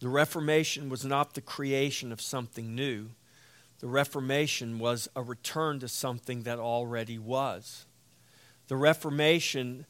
The 0.00 0.10
Reformation 0.10 0.90
was 0.90 1.02
not 1.02 1.32
the 1.32 1.40
creation 1.40 2.12
of 2.12 2.20
something 2.20 2.74
new. 2.74 3.10
The 3.80 3.86
Reformation 3.86 4.78
was 4.78 5.08
a 5.16 5.22
return 5.22 5.80
to 5.80 5.88
something 5.88 6.42
that 6.42 6.58
already 6.58 7.18
was. 7.18 7.86
The 8.68 8.76
Reformation 8.76 9.86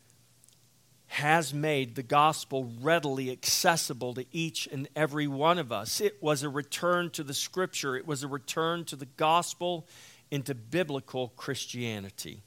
has 1.14 1.54
made 1.54 1.94
the 1.94 2.02
gospel 2.02 2.72
readily 2.80 3.30
accessible 3.30 4.14
to 4.14 4.24
each 4.32 4.66
and 4.72 4.88
every 4.96 5.28
one 5.28 5.58
of 5.58 5.70
us. 5.70 6.00
It 6.00 6.20
was 6.20 6.42
a 6.42 6.48
return 6.48 7.08
to 7.10 7.22
the 7.22 7.32
scripture, 7.32 7.96
it 7.96 8.04
was 8.04 8.24
a 8.24 8.28
return 8.28 8.84
to 8.86 8.96
the 8.96 9.06
gospel 9.06 9.86
into 10.32 10.56
biblical 10.56 11.28
Christianity. 11.36 12.42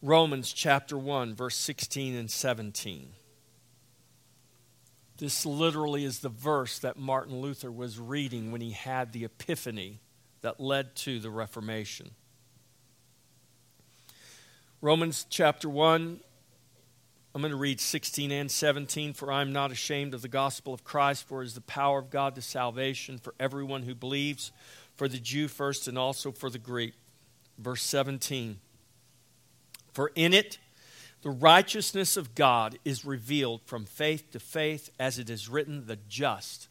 Romans 0.00 0.54
chapter 0.54 0.96
1, 0.96 1.34
verse 1.34 1.56
16 1.56 2.14
and 2.16 2.30
17. 2.30 3.10
This 5.18 5.44
literally 5.44 6.06
is 6.06 6.20
the 6.20 6.30
verse 6.30 6.78
that 6.78 6.96
Martin 6.96 7.42
Luther 7.42 7.70
was 7.70 8.00
reading 8.00 8.50
when 8.50 8.62
he 8.62 8.70
had 8.70 9.12
the 9.12 9.26
epiphany 9.26 10.00
that 10.40 10.58
led 10.58 10.96
to 10.96 11.20
the 11.20 11.30
Reformation. 11.30 12.12
Romans 14.84 15.24
chapter 15.30 15.68
1, 15.68 16.18
I'm 17.36 17.40
going 17.40 17.52
to 17.52 17.56
read 17.56 17.78
16 17.78 18.32
and 18.32 18.50
17. 18.50 19.12
For 19.12 19.30
I 19.30 19.40
am 19.40 19.52
not 19.52 19.70
ashamed 19.70 20.12
of 20.12 20.22
the 20.22 20.28
gospel 20.28 20.74
of 20.74 20.82
Christ, 20.82 21.28
for 21.28 21.40
it 21.40 21.46
is 21.46 21.54
the 21.54 21.60
power 21.60 22.00
of 22.00 22.10
God 22.10 22.34
to 22.34 22.42
salvation 22.42 23.18
for 23.18 23.32
everyone 23.38 23.84
who 23.84 23.94
believes, 23.94 24.50
for 24.96 25.06
the 25.06 25.20
Jew 25.20 25.46
first 25.46 25.86
and 25.86 25.96
also 25.96 26.32
for 26.32 26.50
the 26.50 26.58
Greek. 26.58 26.94
Verse 27.58 27.84
17. 27.84 28.58
For 29.92 30.10
in 30.16 30.34
it 30.34 30.58
The 31.22 31.30
righteousness 31.30 32.16
of 32.16 32.34
God 32.34 32.76
is 32.84 33.04
revealed 33.04 33.60
from 33.64 33.84
faith 33.84 34.32
to 34.32 34.40
faith, 34.40 34.90
as 34.98 35.16
it 35.16 35.30
is 35.30 35.48
written, 35.48 35.86
the 35.86 35.98
just 36.08 36.66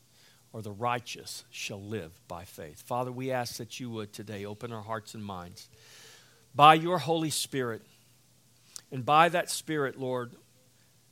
or 0.52 0.62
the 0.62 0.70
righteous 0.70 1.46
shall 1.50 1.82
live 1.82 2.12
by 2.28 2.44
faith. 2.44 2.82
Father, 2.82 3.10
we 3.10 3.32
ask 3.32 3.56
that 3.56 3.80
you 3.80 3.90
would 3.90 4.12
today 4.12 4.44
open 4.44 4.74
our 4.74 4.84
hearts 4.84 5.14
and 5.14 5.24
minds 5.24 5.70
by 6.54 6.74
your 6.74 6.98
Holy 6.98 7.30
Spirit. 7.30 7.84
And 8.92 9.06
by 9.06 9.30
that 9.30 9.50
Spirit, 9.50 10.00
Lord, 10.00 10.36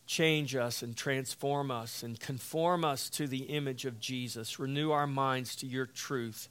change 0.05 0.55
us 0.55 0.81
and 0.81 0.97
transform 0.97 1.69
us 1.71 2.03
and 2.03 2.19
conform 2.19 2.83
us 2.83 3.09
to 3.11 3.27
the 3.27 3.43
image 3.43 3.85
of 3.85 3.99
Jesus. 3.99 4.59
Renew 4.59 4.91
our 4.91 5.07
minds 5.07 5.55
to 5.57 5.67
your 5.67 5.85
truth. 5.85 6.49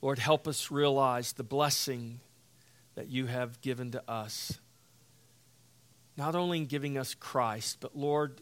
Lord, 0.00 0.18
help 0.18 0.46
us 0.46 0.70
realize 0.70 1.32
the 1.32 1.42
blessing 1.42 2.20
that 2.94 3.08
you 3.08 3.26
have 3.26 3.60
given 3.60 3.90
to 3.90 4.10
us. 4.10 4.60
Not 6.16 6.34
only 6.34 6.58
in 6.58 6.66
giving 6.66 6.96
us 6.96 7.12
Christ, 7.12 7.78
but 7.80 7.96
Lord, 7.96 8.40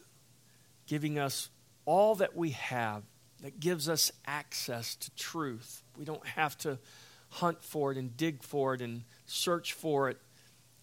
giving 0.86 1.18
us 1.18 1.50
all 1.86 2.14
that 2.16 2.36
we 2.36 2.50
have 2.50 3.02
that 3.42 3.60
gives 3.60 3.88
us 3.88 4.12
access 4.26 4.94
to 4.96 5.10
truth. 5.16 5.82
We 5.98 6.04
don't 6.04 6.26
have 6.26 6.56
to 6.58 6.78
hunt 7.30 7.64
for 7.64 7.92
it 7.92 7.98
and 7.98 8.16
dig 8.16 8.42
for 8.42 8.74
it 8.74 8.80
and 8.80 9.02
search 9.26 9.72
for 9.72 10.08
it. 10.08 10.18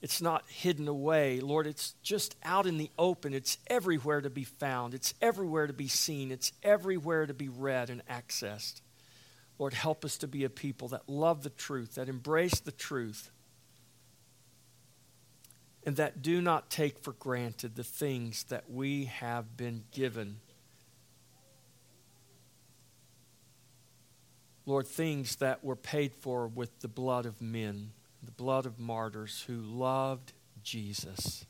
It's 0.02 0.22
not 0.22 0.44
hidden 0.48 0.88
away. 0.88 1.40
Lord, 1.40 1.68
it's 1.68 1.94
just 2.02 2.36
out 2.44 2.66
in 2.66 2.78
the 2.78 2.90
open. 2.98 3.34
It's 3.34 3.60
everywhere 3.68 4.22
to 4.22 4.32
be 4.32 4.44
found. 4.44 4.96
It's 4.96 5.14
everywhere 5.22 5.68
to 5.68 5.74
be 5.74 5.88
seen. 5.88 6.32
It's 6.32 6.52
everywhere 6.64 7.28
to 7.28 7.34
be 7.34 7.50
read 7.50 7.92
and 7.92 8.04
accessed. 8.08 8.82
Lord, 9.60 9.76
help 9.76 10.04
us 10.04 10.18
to 10.18 10.28
be 10.28 10.44
a 10.44 10.50
people 10.50 10.88
that 10.88 11.08
love 11.08 11.44
the 11.44 11.52
truth, 11.52 11.96
that 11.96 12.10
embrace 12.10 12.60
the 12.60 12.72
truth, 12.72 13.30
and 15.86 15.96
that 15.98 16.24
do 16.24 16.42
not 16.42 16.72
take 16.72 16.98
for 17.00 17.14
granted 17.14 17.76
the 17.76 17.84
things 17.84 18.44
that 18.46 18.72
we 18.72 19.06
have 19.06 19.56
been 19.56 19.84
given. 19.92 20.38
Lord, 24.66 24.88
things 24.88 25.36
that 25.38 25.64
were 25.64 25.76
paid 25.76 26.14
for 26.14 26.48
with 26.48 26.80
the 26.80 26.88
blood 26.88 27.28
of 27.28 27.40
men, 27.40 27.92
the 28.24 28.32
blood 28.32 28.66
of 28.66 28.80
martyrs 28.80 29.44
who 29.48 29.58
loved 29.58 30.34
Jesus. 30.64 31.46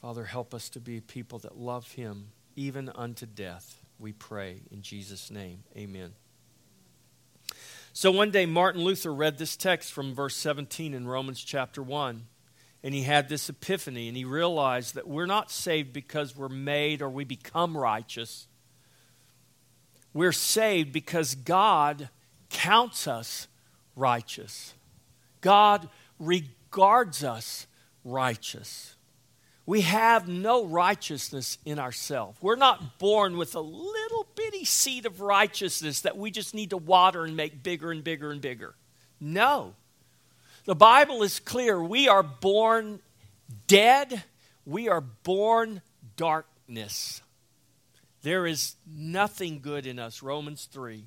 Father, 0.00 0.24
help 0.24 0.54
us 0.54 0.70
to 0.70 0.80
be 0.80 1.00
people 1.00 1.38
that 1.40 1.58
love 1.58 1.92
him 1.92 2.28
even 2.56 2.88
unto 2.94 3.26
death 3.26 3.82
we 3.98 4.12
pray 4.12 4.62
in 4.70 4.82
Jesus' 4.82 5.30
name. 5.30 5.62
Amen. 5.76 6.14
So 7.92 8.10
one 8.10 8.30
day, 8.30 8.46
Martin 8.46 8.82
Luther 8.82 9.12
read 9.12 9.36
this 9.36 9.56
text 9.56 9.92
from 9.92 10.14
verse 10.14 10.36
17 10.36 10.94
in 10.94 11.06
Romans 11.06 11.42
chapter 11.42 11.82
1, 11.82 12.26
and 12.82 12.94
he 12.94 13.02
had 13.02 13.28
this 13.28 13.48
epiphany, 13.48 14.08
and 14.08 14.16
he 14.16 14.24
realized 14.24 14.94
that 14.94 15.08
we're 15.08 15.26
not 15.26 15.50
saved 15.50 15.92
because 15.92 16.36
we're 16.36 16.48
made 16.48 17.02
or 17.02 17.10
we 17.10 17.24
become 17.24 17.76
righteous. 17.76 18.46
We're 20.14 20.32
saved 20.32 20.92
because 20.92 21.34
God 21.34 22.08
counts 22.48 23.06
us 23.06 23.48
righteous. 23.96 24.74
God 25.40 25.88
regards 26.18 27.24
us 27.24 27.66
righteous. 28.04 28.96
We 29.66 29.82
have 29.82 30.26
no 30.26 30.64
righteousness 30.64 31.58
in 31.64 31.78
ourselves. 31.78 32.38
We're 32.42 32.56
not 32.56 32.98
born 32.98 33.36
with 33.36 33.54
a 33.54 33.60
little 33.60 34.26
bitty 34.34 34.64
seed 34.64 35.06
of 35.06 35.20
righteousness 35.20 36.00
that 36.00 36.16
we 36.16 36.30
just 36.30 36.54
need 36.54 36.70
to 36.70 36.76
water 36.76 37.24
and 37.24 37.36
make 37.36 37.62
bigger 37.62 37.92
and 37.92 38.02
bigger 38.02 38.32
and 38.32 38.40
bigger. 38.40 38.74
No. 39.20 39.74
The 40.64 40.74
Bible 40.74 41.22
is 41.22 41.38
clear. 41.38 41.80
We 41.82 42.08
are 42.08 42.22
born 42.22 43.00
dead, 43.66 44.24
we 44.66 44.88
are 44.88 45.00
born 45.00 45.82
darkness. 46.16 47.22
There 48.22 48.46
is 48.46 48.76
nothing 48.86 49.60
good 49.60 49.86
in 49.86 49.98
us. 49.98 50.22
Romans 50.22 50.68
3. 50.70 51.04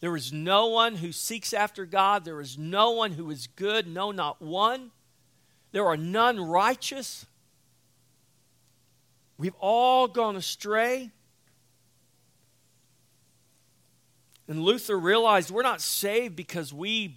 There 0.00 0.16
is 0.16 0.32
no 0.32 0.68
one 0.68 0.96
who 0.96 1.12
seeks 1.12 1.52
after 1.52 1.84
God. 1.84 2.24
There 2.24 2.40
is 2.40 2.56
no 2.56 2.92
one 2.92 3.12
who 3.12 3.30
is 3.30 3.46
good, 3.48 3.86
no, 3.86 4.10
not 4.10 4.40
one. 4.40 4.90
There 5.72 5.86
are 5.86 5.96
none 5.96 6.40
righteous. 6.40 7.26
We've 9.36 9.54
all 9.60 10.08
gone 10.08 10.36
astray. 10.36 11.10
And 14.48 14.62
Luther 14.62 14.98
realized 14.98 15.50
we're 15.50 15.62
not 15.62 15.80
saved 15.80 16.34
because 16.34 16.72
we 16.72 17.16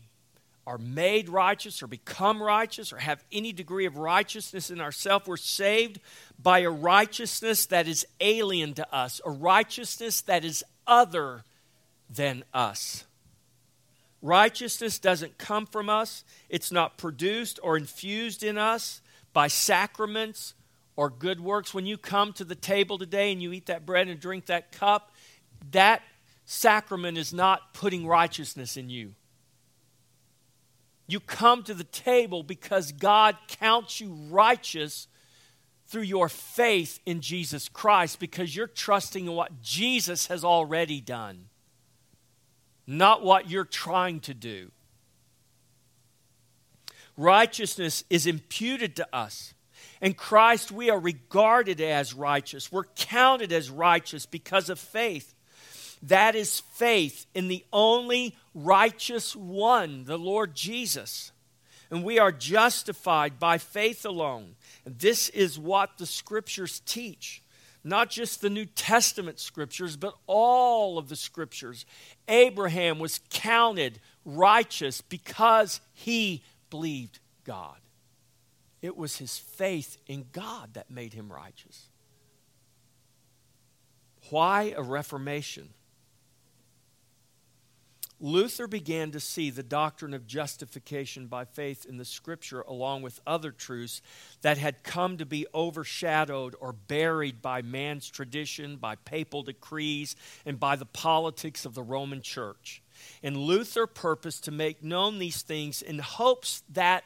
are 0.68 0.78
made 0.78 1.30
righteous 1.30 1.82
or 1.82 1.88
become 1.88 2.42
righteous 2.42 2.94
or 2.94 2.98
have 2.98 3.24
any 3.32 3.52
degree 3.52 3.86
of 3.86 3.98
righteousness 3.98 4.70
in 4.70 4.80
ourselves. 4.80 5.28
We're 5.28 5.38
saved 5.38 6.00
by 6.42 6.60
a 6.60 6.70
righteousness 6.70 7.66
that 7.68 7.88
is 7.88 8.06
alien 8.22 8.74
to 8.76 8.94
us, 8.94 9.20
a 9.26 9.32
righteousness 9.32 10.22
that 10.22 10.46
is 10.46 10.64
other 10.86 11.44
than 12.14 12.44
us. 12.54 13.06
Righteousness 14.22 15.00
doesn't 15.00 15.38
come 15.38 15.66
from 15.66 15.90
us, 15.90 16.24
it's 16.50 16.72
not 16.72 16.98
produced 16.98 17.60
or 17.62 17.76
infused 17.76 18.44
in 18.44 18.58
us 18.58 19.02
by 19.34 19.48
sacraments 19.48 20.54
or 20.96 21.10
good 21.10 21.40
works, 21.40 21.74
when 21.74 21.86
you 21.86 21.98
come 21.98 22.34
to 22.34 22.44
the 22.44 22.56
table 22.56 22.98
today 22.98 23.32
and 23.32 23.42
you 23.42 23.52
eat 23.52 23.66
that 23.66 23.86
bread 23.86 24.08
and 24.08 24.20
drink 24.20 24.46
that 24.46 24.72
cup, 24.72 25.12
that 25.72 26.04
sacrament 26.46 27.18
is 27.18 27.34
not 27.34 27.74
putting 27.74 28.06
righteousness 28.06 28.78
in 28.78 28.90
you. 28.90 29.14
You 31.08 31.20
come 31.20 31.64
to 31.64 31.74
the 31.74 31.84
table 31.84 32.44
because 32.44 32.92
God 32.92 33.36
counts 33.48 34.00
you 34.00 34.14
righteous 34.30 35.08
through 35.88 36.04
your 36.04 36.30
faith 36.30 37.00
in 37.06 37.22
Jesus 37.22 37.68
Christ 37.70 38.20
because 38.20 38.56
you're 38.56 38.68
trusting 38.68 39.26
in 39.26 39.34
what 39.34 39.62
Jesus 39.62 40.28
has 40.28 40.44
already 40.44 41.02
done, 41.02 41.50
not 42.86 43.24
what 43.24 43.50
you're 43.50 43.66
trying 43.66 44.20
to 44.22 44.34
do. 44.34 44.72
Righteousness 47.16 48.04
is 48.10 48.26
imputed 48.26 48.96
to 48.96 49.08
us. 49.16 49.54
In 50.02 50.14
Christ, 50.14 50.72
we 50.72 50.90
are 50.90 51.00
regarded 51.00 51.80
as 51.80 52.14
righteous. 52.14 52.72
We're 52.72 52.86
counted 52.96 53.54
as 53.54 53.70
righteous 53.70 54.26
because 54.26 54.70
of 54.70 54.80
faith. 54.80 55.34
That 56.02 56.36
is 56.36 56.60
faith 56.60 57.26
in 57.34 57.48
the 57.48 57.64
only 57.72 58.36
righteous 58.54 59.36
one, 59.36 60.04
the 60.04 60.18
Lord 60.18 60.56
Jesus. 60.56 61.32
And 61.90 62.04
we 62.04 62.18
are 62.18 62.32
justified 62.32 63.40
by 63.40 63.60
faith 63.60 64.04
alone. 64.04 64.56
This 64.84 65.30
is 65.30 65.60
what 65.60 65.98
the 65.98 66.08
scriptures 66.08 66.82
teach. 66.86 67.43
Not 67.84 68.10
just 68.10 68.42
the 68.42 68.50
New 68.50 68.66
Testament 68.66 69.40
scriptures, 69.40 69.98
but 69.98 70.16
all 70.26 70.98
of 70.98 71.10
the 71.10 71.16
scriptures. 71.16 71.86
Abraham 72.28 73.00
was 73.00 73.20
counted 73.30 74.00
righteous 74.24 75.02
because 75.02 75.82
he 75.94 76.44
believed 76.70 77.20
God. 77.44 77.78
It 78.82 78.96
was 78.96 79.18
his 79.18 79.38
faith 79.38 79.98
in 80.08 80.26
God 80.32 80.74
that 80.76 80.90
made 80.90 81.14
him 81.14 81.32
righteous. 81.32 81.90
Why 84.30 84.74
a 84.76 84.82
reformation? 84.82 85.70
Luther 88.24 88.68
began 88.68 89.12
to 89.12 89.20
see 89.20 89.50
the 89.50 89.64
doctrine 89.64 90.14
of 90.14 90.26
justification 90.26 91.28
by 91.28 91.44
faith 91.44 91.86
in 91.86 91.98
the 91.98 92.06
scripture 92.06 92.62
along 92.62 93.02
with 93.02 93.20
other 93.28 93.52
truths 93.52 94.02
that 94.44 94.58
had 94.58 94.82
come 94.82 95.18
to 95.18 95.26
be 95.26 95.46
overshadowed 95.54 96.56
or 96.62 96.72
buried 96.72 97.42
by 97.42 97.62
man's 97.62 98.10
tradition, 98.10 98.78
by 98.78 98.96
papal 98.96 99.44
decrees, 99.44 100.16
and 100.46 100.58
by 100.58 100.78
the 100.78 100.86
politics 100.86 101.66
of 101.66 101.74
the 101.74 101.84
Roman 101.84 102.22
church. 102.22 102.82
And 103.22 103.36
Luther 103.36 103.88
purposed 103.88 104.46
to 104.46 104.52
make 104.52 104.82
known 104.82 105.20
these 105.20 105.42
things 105.42 105.82
in 105.82 106.00
hopes 106.00 106.64
that 106.72 107.04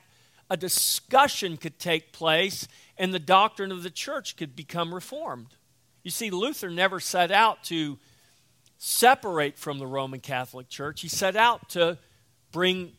a 0.51 0.55
discussion 0.55 1.57
could 1.57 1.79
take 1.79 2.13
place 2.13 2.67
and 2.95 3.11
the 3.11 3.17
doctrine 3.17 3.71
of 3.71 3.81
the 3.81 3.89
church 3.89 4.35
could 4.37 4.55
become 4.55 4.93
reformed. 4.93 5.55
You 6.03 6.11
see, 6.11 6.29
Luther 6.29 6.69
never 6.69 6.99
set 6.99 7.31
out 7.31 7.63
to 7.65 7.97
separate 8.77 9.57
from 9.57 9.79
the 9.79 9.87
Roman 9.87 10.19
Catholic 10.19 10.69
Church, 10.69 11.01
he 11.01 11.07
set 11.07 11.35
out 11.35 11.69
to 11.69 11.97
bring 12.51 12.93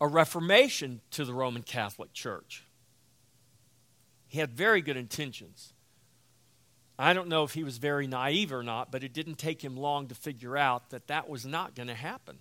a 0.00 0.06
reformation 0.06 1.00
to 1.10 1.24
the 1.24 1.32
Roman 1.32 1.62
Catholic 1.62 2.12
Church. 2.12 2.64
He 4.28 4.38
had 4.38 4.52
very 4.52 4.82
good 4.82 4.96
intentions. 4.96 5.72
I 6.98 7.12
don't 7.12 7.28
know 7.28 7.44
if 7.44 7.52
he 7.52 7.62
was 7.62 7.78
very 7.78 8.06
naive 8.06 8.52
or 8.52 8.62
not, 8.62 8.90
but 8.90 9.04
it 9.04 9.12
didn't 9.12 9.36
take 9.36 9.62
him 9.62 9.76
long 9.76 10.08
to 10.08 10.14
figure 10.14 10.56
out 10.56 10.90
that 10.90 11.08
that 11.08 11.28
was 11.28 11.44
not 11.44 11.74
going 11.74 11.88
to 11.88 11.94
happen. 11.94 12.38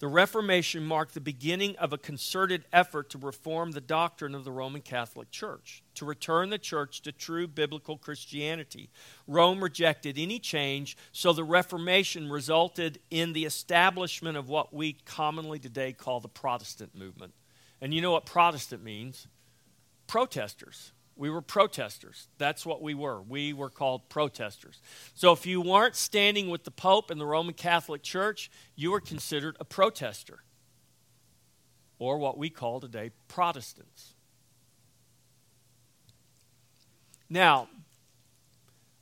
The 0.00 0.08
Reformation 0.08 0.84
marked 0.84 1.14
the 1.14 1.20
beginning 1.20 1.76
of 1.76 1.92
a 1.92 1.98
concerted 1.98 2.64
effort 2.72 3.10
to 3.10 3.18
reform 3.18 3.70
the 3.70 3.80
doctrine 3.80 4.34
of 4.34 4.44
the 4.44 4.50
Roman 4.50 4.82
Catholic 4.82 5.30
Church, 5.30 5.82
to 5.94 6.04
return 6.04 6.50
the 6.50 6.58
church 6.58 7.02
to 7.02 7.12
true 7.12 7.46
biblical 7.46 7.96
Christianity. 7.96 8.90
Rome 9.26 9.62
rejected 9.62 10.18
any 10.18 10.38
change, 10.38 10.96
so 11.12 11.32
the 11.32 11.44
Reformation 11.44 12.28
resulted 12.28 12.98
in 13.10 13.34
the 13.34 13.44
establishment 13.44 14.36
of 14.36 14.48
what 14.48 14.74
we 14.74 14.94
commonly 15.04 15.58
today 15.58 15.92
call 15.92 16.18
the 16.18 16.28
Protestant 16.28 16.94
movement. 16.94 17.34
And 17.80 17.94
you 17.94 18.00
know 18.00 18.12
what 18.12 18.26
Protestant 18.26 18.82
means? 18.82 19.28
protesters. 20.10 20.90
We 21.20 21.28
were 21.28 21.42
protesters. 21.42 22.28
That's 22.38 22.64
what 22.64 22.80
we 22.80 22.94
were. 22.94 23.20
We 23.20 23.52
were 23.52 23.68
called 23.68 24.08
protesters. 24.08 24.80
So 25.12 25.32
if 25.32 25.44
you 25.44 25.60
weren't 25.60 25.94
standing 25.94 26.48
with 26.48 26.64
the 26.64 26.70
Pope 26.70 27.10
and 27.10 27.20
the 27.20 27.26
Roman 27.26 27.52
Catholic 27.52 28.02
Church, 28.02 28.50
you 28.74 28.90
were 28.90 29.00
considered 29.00 29.54
a 29.60 29.66
protester, 29.66 30.42
or 31.98 32.16
what 32.16 32.38
we 32.38 32.48
call 32.48 32.80
today 32.80 33.10
Protestants. 33.28 34.14
Now, 37.28 37.68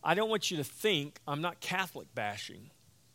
I 0.02 0.16
don't 0.16 0.28
want 0.28 0.50
you 0.50 0.56
to 0.56 0.64
think 0.64 1.20
I'm 1.28 1.40
not 1.40 1.60
Catholic 1.60 2.08
bashing. 2.16 2.70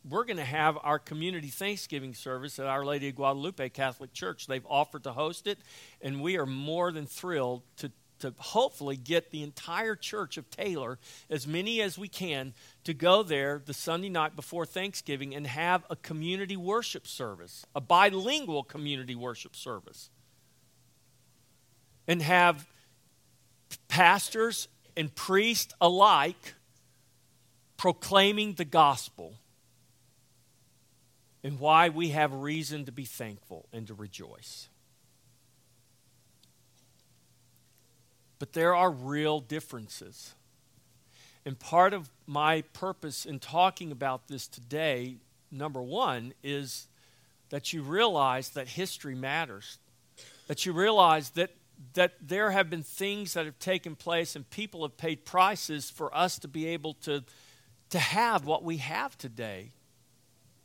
We're 0.09 0.23
going 0.23 0.37
to 0.37 0.45
have 0.45 0.77
our 0.81 0.97
community 0.97 1.49
Thanksgiving 1.49 2.13
service 2.13 2.57
at 2.57 2.67
Our 2.67 2.85
Lady 2.85 3.09
of 3.09 3.15
Guadalupe 3.15 3.67
Catholic 3.69 4.13
Church. 4.13 4.47
They've 4.47 4.65
offered 4.69 5.03
to 5.03 5.11
host 5.11 5.45
it, 5.45 5.57
and 6.01 6.21
we 6.21 6.37
are 6.37 6.45
more 6.45 6.93
than 6.93 7.05
thrilled 7.05 7.63
to 7.77 7.91
to 8.19 8.33
hopefully 8.37 8.95
get 8.95 9.31
the 9.31 9.43
entire 9.43 9.95
church 9.95 10.37
of 10.37 10.49
Taylor, 10.49 10.97
as 11.29 11.47
many 11.47 11.81
as 11.81 11.97
we 11.97 12.07
can, 12.07 12.53
to 12.83 12.93
go 12.93 13.23
there 13.23 13.61
the 13.65 13.73
Sunday 13.73 14.09
night 14.09 14.35
before 14.35 14.65
Thanksgiving 14.65 15.35
and 15.35 15.45
have 15.47 15.83
a 15.89 15.95
community 15.95 16.57
worship 16.57 17.07
service, 17.07 17.65
a 17.75 17.81
bilingual 17.81 18.63
community 18.63 19.15
worship 19.15 19.55
service. 19.55 20.09
And 22.07 22.21
have 22.21 22.67
pastors 23.87 24.67
and 24.95 25.13
priests 25.13 25.73
alike 25.79 26.55
proclaiming 27.77 28.53
the 28.53 28.65
gospel 28.65 29.33
and 31.43 31.59
why 31.59 31.89
we 31.89 32.09
have 32.09 32.33
reason 32.33 32.85
to 32.85 32.91
be 32.91 33.05
thankful 33.05 33.67
and 33.73 33.87
to 33.87 33.93
rejoice. 33.93 34.69
But 38.43 38.51
there 38.51 38.75
are 38.75 38.91
real 38.91 39.39
differences. 39.39 40.33
And 41.45 41.57
part 41.57 41.93
of 41.93 42.09
my 42.27 42.63
purpose 42.73 43.25
in 43.25 43.39
talking 43.39 43.89
about 43.89 44.27
this 44.27 44.49
today, 44.49 45.15
number 45.49 45.81
one, 45.81 46.33
is 46.43 46.89
that 47.51 47.71
you 47.71 47.83
realize 47.83 48.49
that 48.49 48.67
history 48.67 49.15
matters. 49.15 49.77
That 50.47 50.65
you 50.65 50.73
realize 50.73 51.29
that, 51.29 51.51
that 51.93 52.15
there 52.21 52.51
have 52.51 52.69
been 52.69 52.83
things 52.83 53.33
that 53.35 53.45
have 53.45 53.59
taken 53.59 53.95
place 53.95 54.35
and 54.35 54.49
people 54.49 54.81
have 54.81 54.97
paid 54.97 55.23
prices 55.23 55.89
for 55.89 56.13
us 56.13 56.37
to 56.39 56.49
be 56.49 56.67
able 56.67 56.95
to, 56.95 57.23
to 57.91 57.99
have 57.99 58.45
what 58.45 58.61
we 58.61 58.75
have 58.75 59.17
today. 59.17 59.69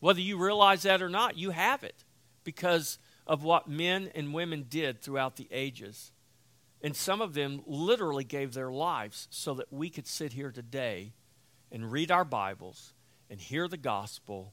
Whether 0.00 0.20
you 0.20 0.36
realize 0.36 0.82
that 0.82 1.00
or 1.00 1.08
not, 1.08 1.38
you 1.38 1.50
have 1.50 1.84
it 1.84 2.02
because 2.42 2.98
of 3.24 3.44
what 3.44 3.68
men 3.68 4.10
and 4.16 4.34
women 4.34 4.66
did 4.68 5.00
throughout 5.00 5.36
the 5.36 5.46
ages. 5.52 6.10
And 6.82 6.94
some 6.94 7.20
of 7.20 7.34
them 7.34 7.62
literally 7.66 8.24
gave 8.24 8.54
their 8.54 8.70
lives 8.70 9.26
so 9.30 9.54
that 9.54 9.72
we 9.72 9.90
could 9.90 10.06
sit 10.06 10.32
here 10.32 10.52
today 10.52 11.12
and 11.72 11.90
read 11.90 12.10
our 12.10 12.24
Bibles 12.24 12.92
and 13.28 13.40
hear 13.40 13.68
the 13.68 13.76
gospel 13.76 14.52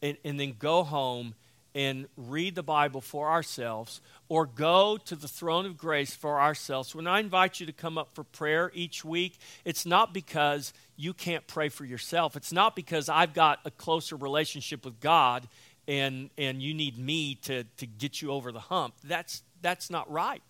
and, 0.00 0.16
and 0.24 0.38
then 0.38 0.54
go 0.58 0.84
home 0.84 1.34
and 1.74 2.06
read 2.16 2.54
the 2.54 2.62
Bible 2.62 3.00
for 3.00 3.28
ourselves 3.28 4.00
or 4.28 4.46
go 4.46 4.96
to 4.96 5.16
the 5.16 5.26
throne 5.26 5.66
of 5.66 5.76
grace 5.76 6.14
for 6.14 6.40
ourselves. 6.40 6.94
When 6.94 7.08
I 7.08 7.18
invite 7.18 7.58
you 7.58 7.66
to 7.66 7.72
come 7.72 7.98
up 7.98 8.14
for 8.14 8.22
prayer 8.22 8.70
each 8.74 9.04
week, 9.04 9.38
it's 9.64 9.84
not 9.84 10.14
because 10.14 10.72
you 10.96 11.12
can't 11.12 11.44
pray 11.48 11.68
for 11.68 11.84
yourself. 11.84 12.36
It's 12.36 12.52
not 12.52 12.76
because 12.76 13.08
I've 13.08 13.34
got 13.34 13.58
a 13.64 13.72
closer 13.72 14.14
relationship 14.14 14.84
with 14.84 15.00
God 15.00 15.48
and, 15.88 16.30
and 16.38 16.62
you 16.62 16.74
need 16.74 16.96
me 16.96 17.34
to, 17.42 17.64
to 17.64 17.86
get 17.86 18.22
you 18.22 18.30
over 18.30 18.52
the 18.52 18.60
hump. 18.60 18.94
That's, 19.02 19.42
that's 19.60 19.90
not 19.90 20.10
right. 20.10 20.42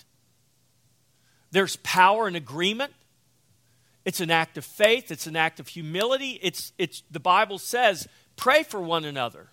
There's 1.54 1.76
power 1.76 2.26
in 2.26 2.34
agreement. 2.34 2.92
It's 4.04 4.20
an 4.20 4.32
act 4.32 4.58
of 4.58 4.64
faith, 4.64 5.12
it's 5.12 5.28
an 5.28 5.36
act 5.36 5.60
of 5.60 5.68
humility. 5.68 6.40
It's, 6.42 6.72
it's, 6.78 7.04
the 7.12 7.20
Bible 7.20 7.58
says, 7.58 8.08
pray 8.34 8.64
for 8.64 8.80
one 8.80 9.04
another. 9.04 9.50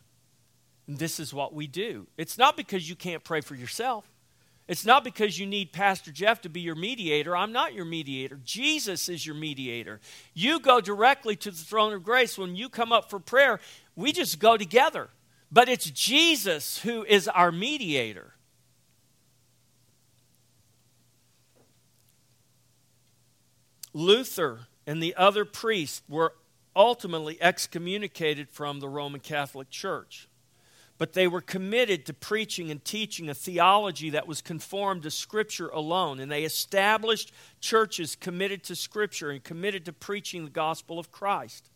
And 0.88 0.98
this 0.98 1.20
is 1.20 1.32
what 1.32 1.54
we 1.54 1.68
do. 1.68 2.08
It's 2.18 2.40
not 2.40 2.58
because 2.58 2.90
you 2.90 2.96
can't 2.96 3.24
pray 3.24 3.42
for 3.42 3.54
yourself. 3.54 4.04
It's 4.68 4.84
not 4.84 5.04
because 5.04 5.38
you 5.38 5.46
need 5.46 5.74
Pastor 5.74 6.12
Jeff 6.12 6.42
to 6.42 6.50
be 6.50 6.62
your 6.62 6.74
mediator. 6.74 7.38
I'm 7.38 7.52
not 7.52 7.76
your 7.76 7.86
mediator. 7.86 8.40
Jesus 8.44 9.08
is 9.08 9.24
your 9.24 9.36
mediator. 9.36 10.00
You 10.34 10.60
go 10.60 10.82
directly 10.82 11.36
to 11.36 11.52
the 11.52 11.58
throne 11.58 11.94
of 11.94 12.04
grace. 12.04 12.36
When 12.36 12.56
you 12.56 12.68
come 12.68 12.92
up 12.92 13.12
for 13.12 13.20
prayer, 13.20 13.60
we 13.96 14.12
just 14.12 14.40
go 14.40 14.58
together. 14.58 15.10
But 15.52 15.70
it's 15.70 15.92
Jesus 15.92 16.80
who 16.80 17.04
is 17.04 17.28
our 17.28 17.52
mediator. 17.52 18.31
Luther 23.94 24.68
and 24.88 25.02
the 25.02 25.16
other 25.16 25.46
priests 25.46 26.02
were 26.08 26.34
ultimately 26.76 27.38
excommunicated 27.42 28.50
from 28.50 28.80
the 28.80 28.90
Roman 28.90 29.20
Catholic 29.20 29.70
Church. 29.70 30.28
But 30.98 31.14
they 31.14 31.28
were 31.28 31.42
committed 31.42 32.06
to 32.06 32.14
preaching 32.14 32.70
and 32.70 32.84
teaching 32.86 33.28
a 33.28 33.34
theology 33.34 34.12
that 34.12 34.28
was 34.28 34.42
conformed 34.42 35.04
to 35.04 35.12
Scripture 35.12 35.68
alone. 35.70 36.20
And 36.20 36.32
they 36.32 36.44
established 36.44 37.32
churches 37.60 38.16
committed 38.16 38.64
to 38.66 38.76
Scripture 38.76 39.32
and 39.32 39.44
committed 39.44 39.86
to 39.86 39.94
preaching 39.94 40.46
the 40.46 40.52
gospel 40.52 41.00
of 41.00 41.12
Christ. 41.12 41.70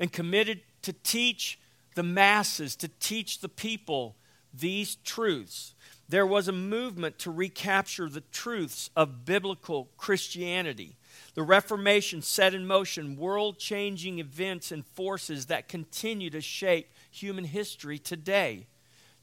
And 0.00 0.10
committed 0.10 0.62
to 0.82 0.92
teach 0.92 1.58
the 1.94 2.02
masses, 2.02 2.74
to 2.76 2.88
teach 2.88 3.40
the 3.40 3.48
people 3.48 4.16
these 4.52 4.96
truths. 4.96 5.74
There 6.08 6.26
was 6.26 6.48
a 6.48 6.52
movement 6.52 7.18
to 7.20 7.30
recapture 7.30 8.08
the 8.08 8.22
truths 8.32 8.90
of 8.96 9.24
biblical 9.24 9.90
Christianity 9.96 10.96
the 11.34 11.42
Reformation 11.42 12.22
set 12.22 12.54
in 12.54 12.66
motion 12.66 13.16
world 13.16 13.58
changing 13.58 14.18
events 14.20 14.70
and 14.70 14.86
forces 14.86 15.46
that 15.46 15.68
continue 15.68 16.30
to 16.30 16.40
shape 16.40 16.88
human 17.10 17.44
history 17.44 17.98
today. 17.98 18.66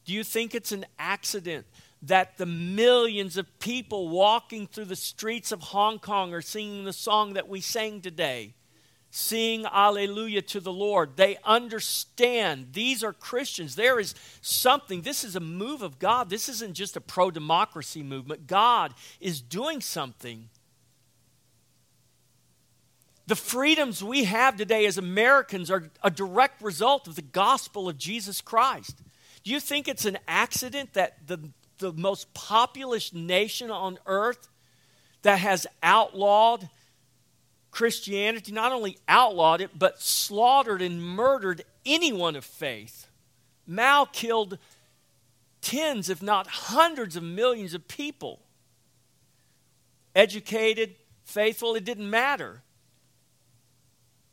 Do 0.06 0.14
you 0.14 0.24
think 0.24 0.54
it's 0.54 0.72
an 0.72 0.86
accident 1.00 1.66
that 2.02 2.38
the 2.38 2.46
millions 2.46 3.38
of 3.38 3.60
people 3.60 4.10
walking 4.10 4.68
through 4.68 4.86
the 4.86 4.96
streets 4.96 5.52
of 5.52 5.62
Hong 5.62 6.00
Kong 6.00 6.34
are 6.34 6.42
singing 6.42 6.84
the 6.84 6.94
song 6.94 7.34
that 7.34 7.48
we 7.48 7.62
sang 7.62 8.02
today? 8.02 8.56
Sing 9.14 9.66
Alleluia 9.66 10.42
to 10.42 10.60
the 10.60 10.72
Lord. 10.72 11.18
They 11.18 11.38
understand 11.44 12.68
these 12.72 13.04
are 13.04 13.14
Christians. 13.14 13.76
There 13.76 14.00
is 14.00 14.16
something, 14.42 15.02
this 15.02 15.24
is 15.24 15.36
a 15.36 15.42
move 15.42 15.82
of 15.82 16.00
God. 16.00 16.30
This 16.30 16.48
isn't 16.48 16.74
just 16.74 16.96
a 16.96 17.02
pro 17.02 17.30
democracy 17.30 18.04
movement. 18.04 18.48
God 18.48 18.94
is 19.20 19.42
doing 19.42 19.82
something 19.82 20.50
the 23.32 23.36
freedoms 23.38 24.04
we 24.04 24.26
have 24.26 24.58
today 24.58 24.86
as 24.86 24.98
Americans 24.98 25.72
are 25.72 25.90
a 26.04 26.12
direct 26.12 26.62
result 26.62 27.08
of 27.08 27.16
the 27.16 27.22
gospel 27.22 27.88
of 27.88 27.98
Jesus 27.98 28.42
Christ. 28.42 29.02
Do 29.46 29.52
you 29.52 29.62
think 29.62 29.88
it's 29.88 30.04
an 30.04 30.18
accident 30.28 30.96
that 30.96 31.26
the, 31.28 31.40
the 31.78 31.94
most 31.94 32.34
populous 32.34 33.14
nation 33.14 33.72
on 33.72 34.00
earth 34.06 34.50
that 35.22 35.40
has 35.40 35.66
outlawed 35.82 36.68
Christianity, 37.72 38.52
not 38.52 38.74
only 38.74 38.98
outlawed 39.08 39.62
it, 39.62 39.80
but 39.80 40.02
slaughtered 40.02 40.82
and 40.82 41.02
murdered 41.02 41.64
anyone 41.86 42.36
of 42.36 42.44
faith? 42.44 43.08
Mao 43.66 44.04
killed 44.12 44.58
tens, 45.62 46.10
if 46.10 46.22
not 46.22 46.48
hundreds 46.48 47.16
of 47.16 47.24
millions 47.24 47.74
of 47.74 47.88
people. 47.88 48.42
Educated, 50.14 50.96
faithful, 51.24 51.76
it 51.76 51.86
didn't 51.86 52.10
matter. 52.10 52.62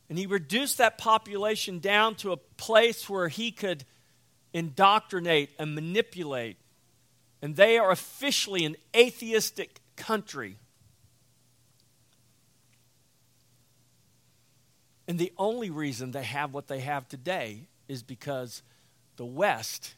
And 0.09 0.19
he 0.19 0.27
reduced 0.27 0.79
that 0.79 0.99
population 0.99 1.81
down 1.81 2.15
to 2.17 2.33
a 2.33 2.37
place 2.37 3.09
where 3.09 3.29
he 3.29 3.51
could 3.51 3.85
indoctrinate 4.53 5.51
and 5.59 5.75
manipulate. 5.75 6.57
And 7.43 7.57
they 7.57 7.79
are 7.79 7.91
officially 7.91 8.65
an 8.65 8.77
atheistic 8.97 9.81
country. 9.97 10.57
And 15.07 15.19
the 15.19 15.33
only 15.39 15.71
reason 15.71 16.11
they 16.11 16.23
have 16.23 16.53
what 16.53 16.69
they 16.69 16.81
have 16.81 17.09
today 17.09 17.69
is 17.89 18.03
because 18.03 18.63
the 19.17 19.27
West 19.27 19.95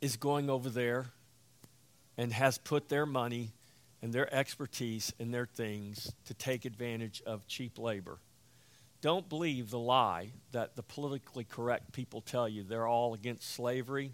is 0.00 0.16
going 0.16 0.50
over 0.50 0.68
there 0.68 1.06
and 2.16 2.32
has 2.32 2.58
put 2.58 2.88
their 2.88 3.06
money 3.06 3.52
and 4.02 4.12
their 4.12 4.32
expertise 4.34 5.12
and 5.18 5.32
their 5.32 5.46
things 5.46 6.12
to 6.26 6.34
take 6.34 6.64
advantage 6.64 7.22
of 7.26 7.46
cheap 7.46 7.78
labor. 7.78 8.18
Don't 9.04 9.28
believe 9.28 9.68
the 9.68 9.78
lie 9.78 10.30
that 10.52 10.76
the 10.76 10.82
politically 10.82 11.44
correct 11.44 11.92
people 11.92 12.22
tell 12.22 12.48
you 12.48 12.62
they're 12.62 12.86
all 12.86 13.12
against 13.12 13.52
slavery. 13.52 14.12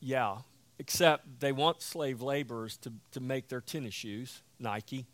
Yeah, 0.00 0.38
except 0.80 1.38
they 1.38 1.52
want 1.52 1.80
slave 1.80 2.20
laborers 2.20 2.76
to, 2.78 2.92
to 3.12 3.20
make 3.20 3.46
their 3.46 3.60
tennis 3.60 3.94
shoes, 3.94 4.42
Nike. 4.58 5.06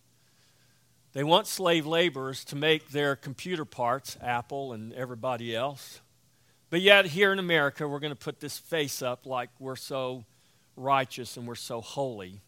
They 1.12 1.22
want 1.22 1.46
slave 1.46 1.84
laborers 1.84 2.42
to 2.46 2.56
make 2.56 2.88
their 2.88 3.16
computer 3.16 3.66
parts, 3.66 4.16
Apple 4.22 4.72
and 4.72 4.94
everybody 4.94 5.54
else. 5.54 6.00
But 6.70 6.80
yet, 6.80 7.04
here 7.04 7.34
in 7.34 7.38
America, 7.38 7.86
we're 7.86 8.00
going 8.00 8.14
to 8.14 8.18
put 8.18 8.40
this 8.40 8.56
face 8.56 9.02
up 9.02 9.26
like 9.26 9.50
we're 9.58 9.76
so 9.76 10.24
righteous 10.74 11.36
and 11.36 11.46
we're 11.46 11.54
so 11.54 11.82
holy. 11.82 12.40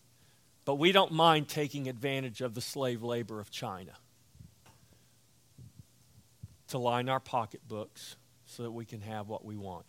But 0.65 0.77
we 0.77 0.93
don't 0.93 1.13
mind 1.13 1.49
taking 1.49 1.91
advantage 1.91 2.41
of 2.41 2.55
the 2.55 2.63
slave 2.63 3.03
labor 3.03 3.39
of 3.39 3.51
China 3.51 3.93
to 6.69 6.79
line 6.79 7.09
our 7.09 7.21
pocketbooks 7.21 8.17
so 8.45 8.63
that 8.63 8.71
we 8.71 8.85
can 8.85 9.01
have 9.01 9.29
what 9.29 9.45
we 9.45 9.57
want. 9.57 9.87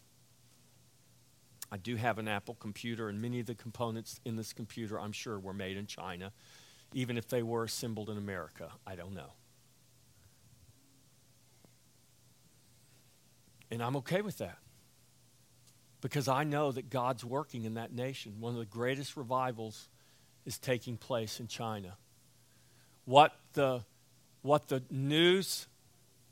I 1.72 1.78
do 1.78 1.96
have 1.96 2.18
an 2.18 2.28
Apple 2.28 2.56
computer, 2.56 3.10
and 3.10 3.22
many 3.22 3.40
of 3.40 3.46
the 3.46 3.56
components 3.56 4.20
in 4.24 4.36
this 4.36 4.54
computer, 4.54 5.00
I'm 5.00 5.12
sure, 5.12 5.38
were 5.38 5.54
made 5.54 5.76
in 5.76 5.86
China, 5.86 6.32
even 6.94 7.18
if 7.18 7.28
they 7.28 7.44
were 7.44 7.66
assembled 7.66 8.10
in 8.10 8.18
America. 8.18 8.72
I 8.86 8.96
don't 8.96 9.14
know. 9.14 9.34
And 13.70 13.84
I'm 13.84 13.98
okay 13.98 14.22
with 14.22 14.38
that 14.38 14.60
because 16.00 16.30
I 16.30 16.46
know 16.46 16.72
that 16.72 16.90
God's 16.90 17.26
working 17.26 17.66
in 17.66 17.74
that 17.74 17.94
nation. 17.94 18.40
One 18.40 18.54
of 18.54 18.60
the 18.60 18.66
greatest 18.66 19.18
revivals 19.18 19.90
is 20.46 20.58
taking 20.58 20.96
place 20.96 21.42
in 21.42 21.48
China. 21.48 21.98
What 23.04 23.34
the, 23.54 23.84
what 24.42 24.70
the 24.70 24.84
news 24.90 25.68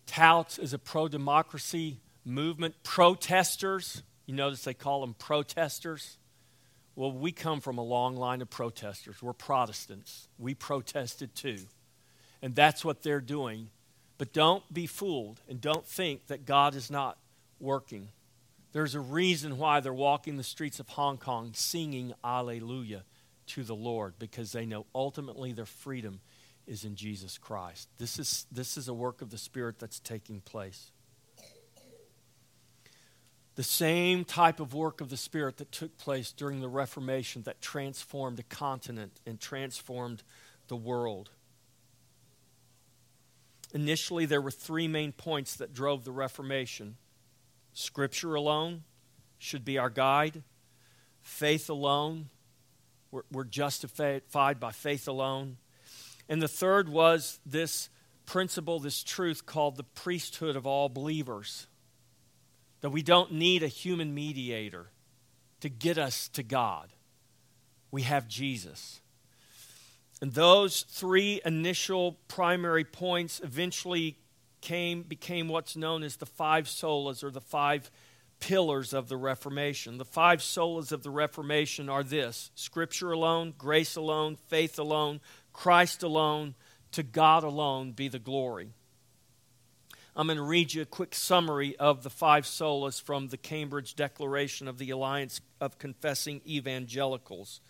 touts 0.05 0.57
as 0.59 0.73
a 0.73 0.79
pro 0.79 1.07
democracy 1.07 1.99
movement, 2.23 2.75
protesters, 2.83 4.03
you 4.25 4.33
notice 4.33 4.63
they 4.63 4.73
call 4.73 5.01
them 5.01 5.13
protesters. 5.13 6.17
Well, 6.95 7.11
we 7.11 7.31
come 7.31 7.61
from 7.61 7.77
a 7.77 7.83
long 7.83 8.15
line 8.15 8.41
of 8.41 8.49
protesters. 8.49 9.21
We're 9.21 9.33
Protestants. 9.33 10.27
We 10.39 10.53
protested 10.53 11.35
too. 11.35 11.59
And 12.41 12.55
that's 12.55 12.85
what 12.85 13.03
they're 13.03 13.21
doing. 13.21 13.69
But 14.17 14.33
don't 14.33 14.63
be 14.73 14.87
fooled 14.87 15.41
and 15.49 15.59
don't 15.59 15.85
think 15.85 16.27
that 16.27 16.45
God 16.45 16.73
is 16.73 16.89
not 16.89 17.17
working. 17.59 18.09
There's 18.71 18.95
a 18.95 18.99
reason 18.99 19.57
why 19.57 19.81
they're 19.81 19.93
walking 19.93 20.37
the 20.37 20.43
streets 20.43 20.79
of 20.79 20.87
Hong 20.89 21.17
Kong 21.17 21.51
singing 21.53 22.13
Alleluia 22.23 23.03
to 23.47 23.63
the 23.63 23.75
Lord 23.75 24.13
because 24.17 24.51
they 24.51 24.65
know 24.65 24.85
ultimately 24.95 25.51
their 25.51 25.65
freedom 25.65 26.21
is 26.67 26.83
in 26.83 26.95
Jesus 26.95 27.37
Christ. 27.37 27.89
This 27.97 28.19
is, 28.19 28.45
this 28.51 28.77
is 28.77 28.87
a 28.87 28.93
work 28.93 29.21
of 29.21 29.29
the 29.29 29.37
Spirit 29.37 29.79
that's 29.79 29.99
taking 29.99 30.41
place. 30.41 30.91
The 33.55 33.63
same 33.63 34.25
type 34.25 34.59
of 34.59 34.73
work 34.73 34.99
of 34.99 35.09
the 35.09 35.17
Spirit 35.17 35.57
that 35.57 35.71
took 35.71 35.97
place 35.97 36.31
during 36.31 36.59
the 36.59 36.67
Reformation 36.67 37.43
that 37.43 37.61
transformed 37.61 38.39
a 38.39 38.43
continent 38.43 39.19
and 39.25 39.39
transformed 39.39 40.23
the 40.67 40.75
world. 40.75 41.29
Initially, 43.73 44.25
there 44.25 44.41
were 44.41 44.51
three 44.51 44.87
main 44.87 45.11
points 45.11 45.55
that 45.55 45.73
drove 45.73 46.03
the 46.03 46.11
Reformation 46.11 46.97
Scripture 47.73 48.35
alone 48.35 48.83
should 49.37 49.65
be 49.65 49.77
our 49.77 49.89
guide, 49.89 50.43
faith 51.21 51.69
alone, 51.69 52.29
we're, 53.11 53.23
we're 53.31 53.43
justified 53.45 54.59
by 54.59 54.71
faith 54.71 55.07
alone. 55.07 55.57
And 56.27 56.41
the 56.41 56.47
third 56.47 56.89
was 56.89 57.39
this 57.45 57.89
principle, 58.25 58.79
this 58.79 59.03
truth 59.03 59.45
called 59.45 59.77
the 59.77 59.83
priesthood 59.83 60.55
of 60.55 60.65
all 60.65 60.89
believers 60.89 61.67
that 62.81 62.89
we 62.89 63.01
don't 63.01 63.31
need 63.31 63.63
a 63.63 63.67
human 63.67 64.13
mediator 64.13 64.91
to 65.59 65.69
get 65.69 65.97
us 65.97 66.27
to 66.29 66.43
God. 66.43 66.93
We 67.91 68.03
have 68.03 68.27
Jesus. 68.27 69.01
And 70.21 70.33
those 70.33 70.83
three 70.83 71.41
initial 71.45 72.17
primary 72.27 72.83
points 72.83 73.41
eventually 73.43 74.17
came 74.61 75.03
became 75.03 75.47
what's 75.47 75.75
known 75.75 76.03
as 76.03 76.17
the 76.17 76.25
five 76.25 76.65
solas 76.65 77.23
or 77.23 77.31
the 77.31 77.41
five 77.41 77.91
pillars 78.39 78.93
of 78.93 79.09
the 79.09 79.17
Reformation. 79.17 79.97
The 79.97 80.05
five 80.05 80.39
solas 80.39 80.91
of 80.91 81.03
the 81.03 81.09
Reformation 81.09 81.89
are 81.89 82.03
this 82.03 82.51
Scripture 82.55 83.11
alone, 83.11 83.53
grace 83.57 83.95
alone, 83.95 84.35
faith 84.35 84.77
alone, 84.77 85.21
Christ 85.55 86.03
alone, 86.03 86.53
to 86.91 87.01
God 87.01 87.45
alone 87.45 87.93
be 87.93 88.09
the 88.09 88.19
glory. 88.19 88.71
I'm 90.13 90.27
going 90.27 90.37
to 90.37 90.43
read 90.43 90.73
you 90.73 90.81
a 90.81 90.85
quick 90.85 91.15
summary 91.15 91.77
of 91.77 92.03
the 92.03 92.09
five 92.09 92.43
solas 92.43 93.01
from 93.01 93.29
the 93.29 93.37
Cambridge 93.37 93.95
Declaration 93.95 94.67
of 94.67 94.77
the 94.77 94.89
Alliance 94.89 95.39
of 95.61 95.79
Confessing 95.79 96.41
Evangelicals, 96.45 97.61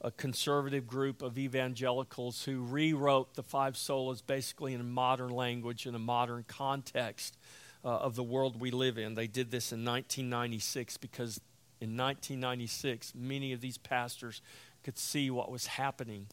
a 0.00 0.10
conservative 0.10 0.86
group 0.86 1.20
of 1.20 1.36
evangelicals 1.36 2.44
who 2.44 2.62
rewrote 2.62 3.34
the 3.34 3.42
five 3.42 3.74
solas 3.74 4.22
basically 4.26 4.72
in 4.72 4.80
a 4.80 4.84
modern 4.84 5.30
language, 5.30 5.84
in 5.84 5.94
a 5.94 5.98
modern 5.98 6.46
context 6.48 7.36
uh, 7.84 7.88
of 7.88 8.16
the 8.16 8.24
world 8.24 8.58
we 8.58 8.70
live 8.70 8.96
in. 8.96 9.14
They 9.14 9.26
did 9.26 9.50
this 9.50 9.72
in 9.72 9.84
1996 9.84 10.96
because 10.96 11.38
in 11.82 11.98
1996, 11.98 13.12
many 13.14 13.52
of 13.52 13.60
these 13.60 13.76
pastors 13.76 14.40
could 14.82 14.96
see 14.96 15.30
what 15.30 15.50
was 15.50 15.66
happening 15.66 16.26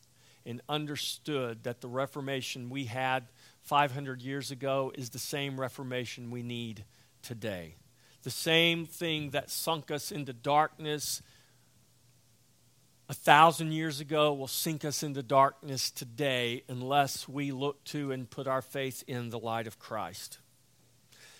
and 0.47 0.61
understood 0.69 1.63
that 1.63 1.81
the 1.81 1.87
Reformation 1.87 2.69
we 2.69 2.85
had 2.85 3.27
500 3.63 4.21
years 4.21 4.49
ago 4.49 4.91
is 4.95 5.09
the 5.09 5.19
same 5.19 5.59
Reformation 5.59 6.31
we 6.31 6.41
need 6.41 6.85
today. 7.21 7.75
The 8.23 8.31
same 8.31 8.85
thing 8.85 9.31
that 9.31 9.49
sunk 9.49 9.91
us 9.91 10.11
into 10.11 10.33
darkness 10.33 11.21
a 13.09 13.13
thousand 13.13 13.71
years 13.71 13.99
ago 13.99 14.33
will 14.33 14.47
sink 14.47 14.83
us 14.83 15.03
into 15.03 15.23
darkness 15.23 15.91
today 15.91 16.63
unless 16.67 17.27
we 17.27 17.51
look 17.51 17.83
to 17.85 18.11
and 18.11 18.29
put 18.29 18.47
our 18.47 18.61
faith 18.61 19.03
in 19.07 19.29
the 19.29 19.39
light 19.39 19.67
of 19.67 19.79
Christ. 19.79 20.39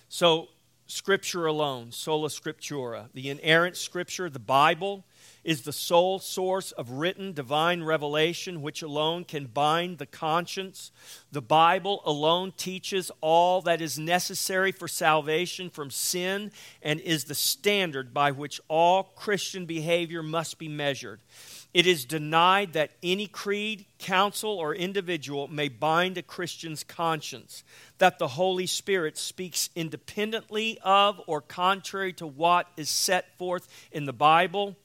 So, 0.08 0.48
Scripture 0.90 1.46
alone, 1.46 1.92
sola 1.92 2.30
scriptura, 2.30 3.10
the 3.14 3.30
inerrant 3.30 3.76
Scripture, 3.76 4.30
the 4.30 4.40
Bible, 4.40 5.04
is 5.48 5.62
the 5.62 5.72
sole 5.72 6.20
source 6.20 6.74
of 6.74 6.92
written 6.92 7.32
divine 7.32 7.82
revelation, 7.82 8.62
which 8.62 8.82
alone 8.82 9.24
can 9.24 9.46
bind 9.46 9.98
the 9.98 10.06
conscience. 10.06 10.92
The 11.32 11.42
Bible 11.42 12.02
alone 12.06 12.52
teaches 12.58 13.10
all 13.22 13.62
that 13.62 13.82
is 13.82 13.98
necessary 13.98 14.74
for 14.74 14.90
salvation 14.90 15.70
from 15.70 15.90
sin 15.90 16.52
and 16.82 17.00
is 17.00 17.24
the 17.24 17.34
standard 17.34 18.14
by 18.14 18.32
which 18.32 18.60
all 18.68 19.04
Christian 19.04 19.66
behavior 19.66 20.22
must 20.22 20.60
be 20.60 20.68
measured. 20.68 21.22
It 21.74 21.88
is 21.88 22.04
denied 22.04 22.74
that 22.74 22.92
any 23.02 23.28
creed, 23.28 23.86
council, 24.00 24.52
or 24.52 24.76
individual 24.76 25.48
may 25.48 25.70
bind 25.70 26.18
a 26.18 26.24
Christian's 26.24 26.84
conscience, 26.84 27.64
that 28.00 28.20
the 28.20 28.28
Holy 28.28 28.66
Spirit 28.66 29.18
speaks 29.18 29.70
independently 29.78 30.78
of 30.84 31.22
or 31.26 31.40
contrary 31.40 32.12
to 32.14 32.28
what 32.28 32.68
is 32.76 32.90
set 32.90 33.38
forth 33.38 33.70
in 33.94 34.04
the 34.04 34.12
Bible 34.12 34.76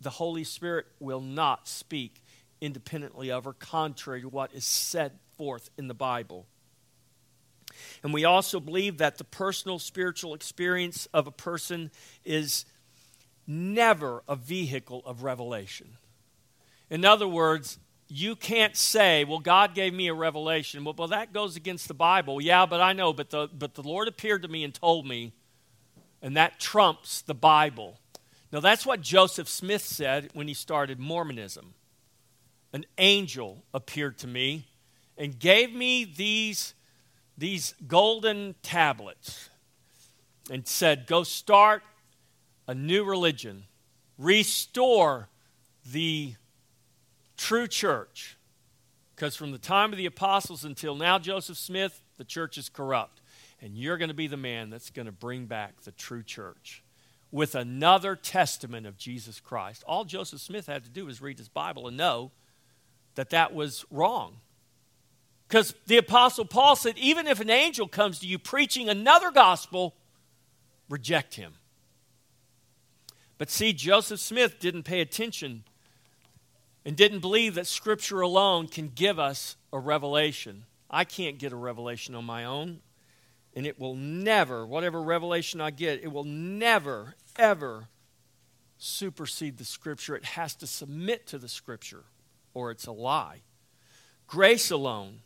the 0.00 0.10
Holy 0.10 0.44
Spirit 0.44 0.86
will 1.00 1.20
not 1.20 1.68
speak 1.68 2.22
independently 2.60 3.30
of 3.30 3.46
or 3.46 3.52
contrary 3.52 4.22
to 4.22 4.28
what 4.28 4.52
is 4.52 4.64
set 4.64 5.12
forth 5.36 5.70
in 5.76 5.88
the 5.88 5.94
Bible. 5.94 6.46
And 8.02 8.12
we 8.12 8.24
also 8.24 8.60
believe 8.60 8.98
that 8.98 9.18
the 9.18 9.24
personal 9.24 9.78
spiritual 9.78 10.34
experience 10.34 11.06
of 11.12 11.26
a 11.26 11.30
person 11.30 11.90
is 12.24 12.64
never 13.46 14.22
a 14.28 14.36
vehicle 14.36 15.02
of 15.04 15.22
revelation. 15.22 15.96
In 16.88 17.04
other 17.04 17.28
words, 17.28 17.78
you 18.08 18.36
can't 18.36 18.76
say, 18.76 19.24
well, 19.24 19.40
God 19.40 19.74
gave 19.74 19.92
me 19.92 20.08
a 20.08 20.14
revelation. 20.14 20.84
Well, 20.84 20.94
well, 20.96 21.08
that 21.08 21.32
goes 21.32 21.56
against 21.56 21.88
the 21.88 21.94
Bible. 21.94 22.40
Yeah, 22.40 22.66
but 22.66 22.80
I 22.80 22.92
know, 22.92 23.12
but 23.12 23.30
the, 23.30 23.48
but 23.52 23.74
the 23.74 23.82
Lord 23.82 24.08
appeared 24.08 24.42
to 24.42 24.48
me 24.48 24.64
and 24.64 24.72
told 24.72 25.06
me, 25.06 25.32
and 26.22 26.36
that 26.36 26.58
trumps 26.58 27.22
the 27.22 27.34
Bible. 27.34 27.98
Now, 28.56 28.60
that's 28.60 28.86
what 28.86 29.02
Joseph 29.02 29.50
Smith 29.50 29.82
said 29.82 30.30
when 30.32 30.48
he 30.48 30.54
started 30.54 30.98
Mormonism. 30.98 31.74
An 32.72 32.86
angel 32.96 33.62
appeared 33.74 34.16
to 34.20 34.26
me 34.26 34.64
and 35.18 35.38
gave 35.38 35.74
me 35.74 36.06
these, 36.06 36.72
these 37.36 37.74
golden 37.86 38.54
tablets 38.62 39.50
and 40.50 40.66
said, 40.66 41.06
Go 41.06 41.22
start 41.22 41.82
a 42.66 42.74
new 42.74 43.04
religion, 43.04 43.64
restore 44.16 45.28
the 45.84 46.32
true 47.36 47.66
church. 47.66 48.38
Because 49.14 49.36
from 49.36 49.52
the 49.52 49.58
time 49.58 49.92
of 49.92 49.98
the 49.98 50.06
apostles 50.06 50.64
until 50.64 50.94
now, 50.94 51.18
Joseph 51.18 51.58
Smith, 51.58 52.00
the 52.16 52.24
church 52.24 52.56
is 52.56 52.70
corrupt. 52.70 53.20
And 53.60 53.76
you're 53.76 53.98
going 53.98 54.08
to 54.08 54.14
be 54.14 54.28
the 54.28 54.38
man 54.38 54.70
that's 54.70 54.88
going 54.88 55.04
to 55.04 55.12
bring 55.12 55.44
back 55.44 55.82
the 55.82 55.92
true 55.92 56.22
church 56.22 56.82
with 57.36 57.54
another 57.54 58.16
testament 58.16 58.86
of 58.86 58.96
Jesus 58.96 59.40
Christ. 59.40 59.84
All 59.86 60.06
Joseph 60.06 60.40
Smith 60.40 60.66
had 60.66 60.84
to 60.84 60.88
do 60.88 61.04
was 61.04 61.20
read 61.20 61.36
his 61.36 61.50
Bible 61.50 61.86
and 61.86 61.94
know 61.94 62.30
that 63.14 63.28
that 63.28 63.52
was 63.52 63.84
wrong. 63.90 64.36
Because 65.46 65.74
the 65.86 65.98
Apostle 65.98 66.46
Paul 66.46 66.76
said, 66.76 66.96
even 66.96 67.26
if 67.26 67.38
an 67.38 67.50
angel 67.50 67.88
comes 67.88 68.20
to 68.20 68.26
you 68.26 68.38
preaching 68.38 68.88
another 68.88 69.30
gospel, 69.30 69.94
reject 70.88 71.34
him. 71.34 71.52
But 73.36 73.50
see, 73.50 73.74
Joseph 73.74 74.20
Smith 74.20 74.58
didn't 74.58 74.84
pay 74.84 75.02
attention 75.02 75.64
and 76.86 76.96
didn't 76.96 77.20
believe 77.20 77.54
that 77.56 77.66
Scripture 77.66 78.22
alone 78.22 78.66
can 78.66 78.88
give 78.94 79.18
us 79.18 79.56
a 79.74 79.78
revelation. 79.78 80.64
I 80.90 81.04
can't 81.04 81.36
get 81.36 81.52
a 81.52 81.56
revelation 81.56 82.14
on 82.14 82.24
my 82.24 82.46
own. 82.46 82.80
And 83.56 83.66
it 83.66 83.80
will 83.80 83.96
never, 83.96 84.64
whatever 84.66 85.02
revelation 85.02 85.60
I 85.60 85.70
get, 85.70 86.04
it 86.04 86.12
will 86.12 86.24
never, 86.24 87.16
ever 87.36 87.88
supersede 88.78 89.56
the 89.56 89.64
Scripture. 89.64 90.14
It 90.14 90.26
has 90.26 90.54
to 90.56 90.66
submit 90.66 91.26
to 91.28 91.38
the 91.38 91.48
Scripture 91.48 92.04
or 92.52 92.70
it's 92.70 92.86
a 92.86 92.92
lie. 92.92 93.40
Grace 94.26 94.70
alone. 94.70 95.20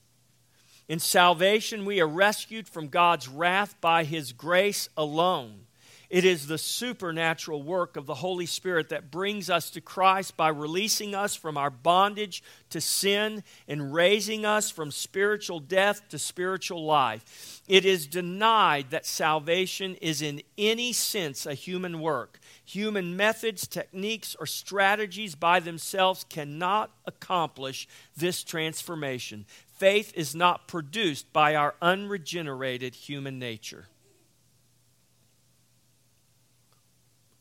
In 0.89 0.99
salvation, 0.99 1.85
we 1.85 2.01
are 2.01 2.09
rescued 2.09 2.69
from 2.69 2.89
God's 2.89 3.29
wrath 3.29 3.81
by 3.81 4.05
His 4.05 4.33
grace 4.33 4.89
alone. 4.97 5.67
It 6.11 6.25
is 6.25 6.49
the 6.49 6.59
supernatural 6.59 7.63
work 7.63 7.97
of 7.97 8.07
the 8.07 8.17
Holy 8.17 8.45
Spirit 8.45 8.89
that 8.89 9.13
brings 9.13 9.49
us 9.49 9.71
to 9.71 9.81
Christ 9.81 10.37
by 10.37 10.49
releasing 10.49 11.15
us 11.15 11.37
from 11.37 11.57
our 11.57 11.71
bondage 11.71 12.43
to 12.71 12.81
sin 12.81 13.45
and 13.69 13.95
raising 13.95 14.45
us 14.45 14.73
from 14.73 14.91
spiritual 14.91 15.61
death 15.61 16.09
to 16.09 16.19
spiritual 16.19 16.85
life. 16.85 17.63
It 17.69 17.85
is 17.85 18.09
denied 18.09 18.91
that 18.91 19.07
salvation 19.07 19.95
is 20.01 20.21
in 20.21 20.43
any 20.59 20.93
sense 20.93 21.47
a 21.47 21.55
human 21.55 22.01
work. 22.01 22.41
Human 22.65 23.17
methods, 23.17 23.69
techniques, 23.69 24.35
or 24.41 24.47
strategies 24.47 25.37
by 25.37 25.61
themselves 25.61 26.25
cannot 26.29 26.91
accomplish 27.07 27.87
this 28.17 28.43
transformation. 28.43 29.47
Faith 29.77 30.13
is 30.17 30.35
not 30.35 30.67
produced 30.67 31.33
by 31.33 31.55
our 31.55 31.77
unregenerated 31.81 32.97
human 32.97 33.39
nature. 33.39 33.87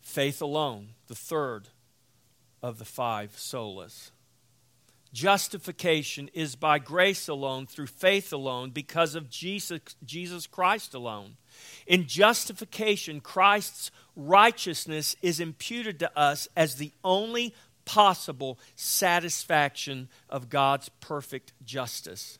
Faith 0.09 0.41
alone, 0.41 0.95
the 1.05 1.13
third 1.13 1.67
of 2.63 2.79
the 2.79 2.83
five 2.83 3.33
solas. 3.35 4.09
Justification 5.13 6.31
is 6.33 6.55
by 6.55 6.79
grace 6.79 7.27
alone, 7.27 7.67
through 7.67 7.85
faith 7.85 8.33
alone, 8.33 8.71
because 8.71 9.13
of 9.13 9.29
Jesus, 9.29 9.81
Jesus 10.03 10.47
Christ 10.47 10.95
alone. 10.95 11.37
In 11.85 12.07
justification, 12.07 13.21
Christ's 13.21 13.91
righteousness 14.15 15.15
is 15.21 15.39
imputed 15.39 15.99
to 15.99 16.17
us 16.17 16.47
as 16.57 16.77
the 16.77 16.91
only 17.03 17.53
possible 17.85 18.57
satisfaction 18.75 20.09
of 20.27 20.49
God's 20.49 20.89
perfect 20.89 21.53
justice. 21.63 22.39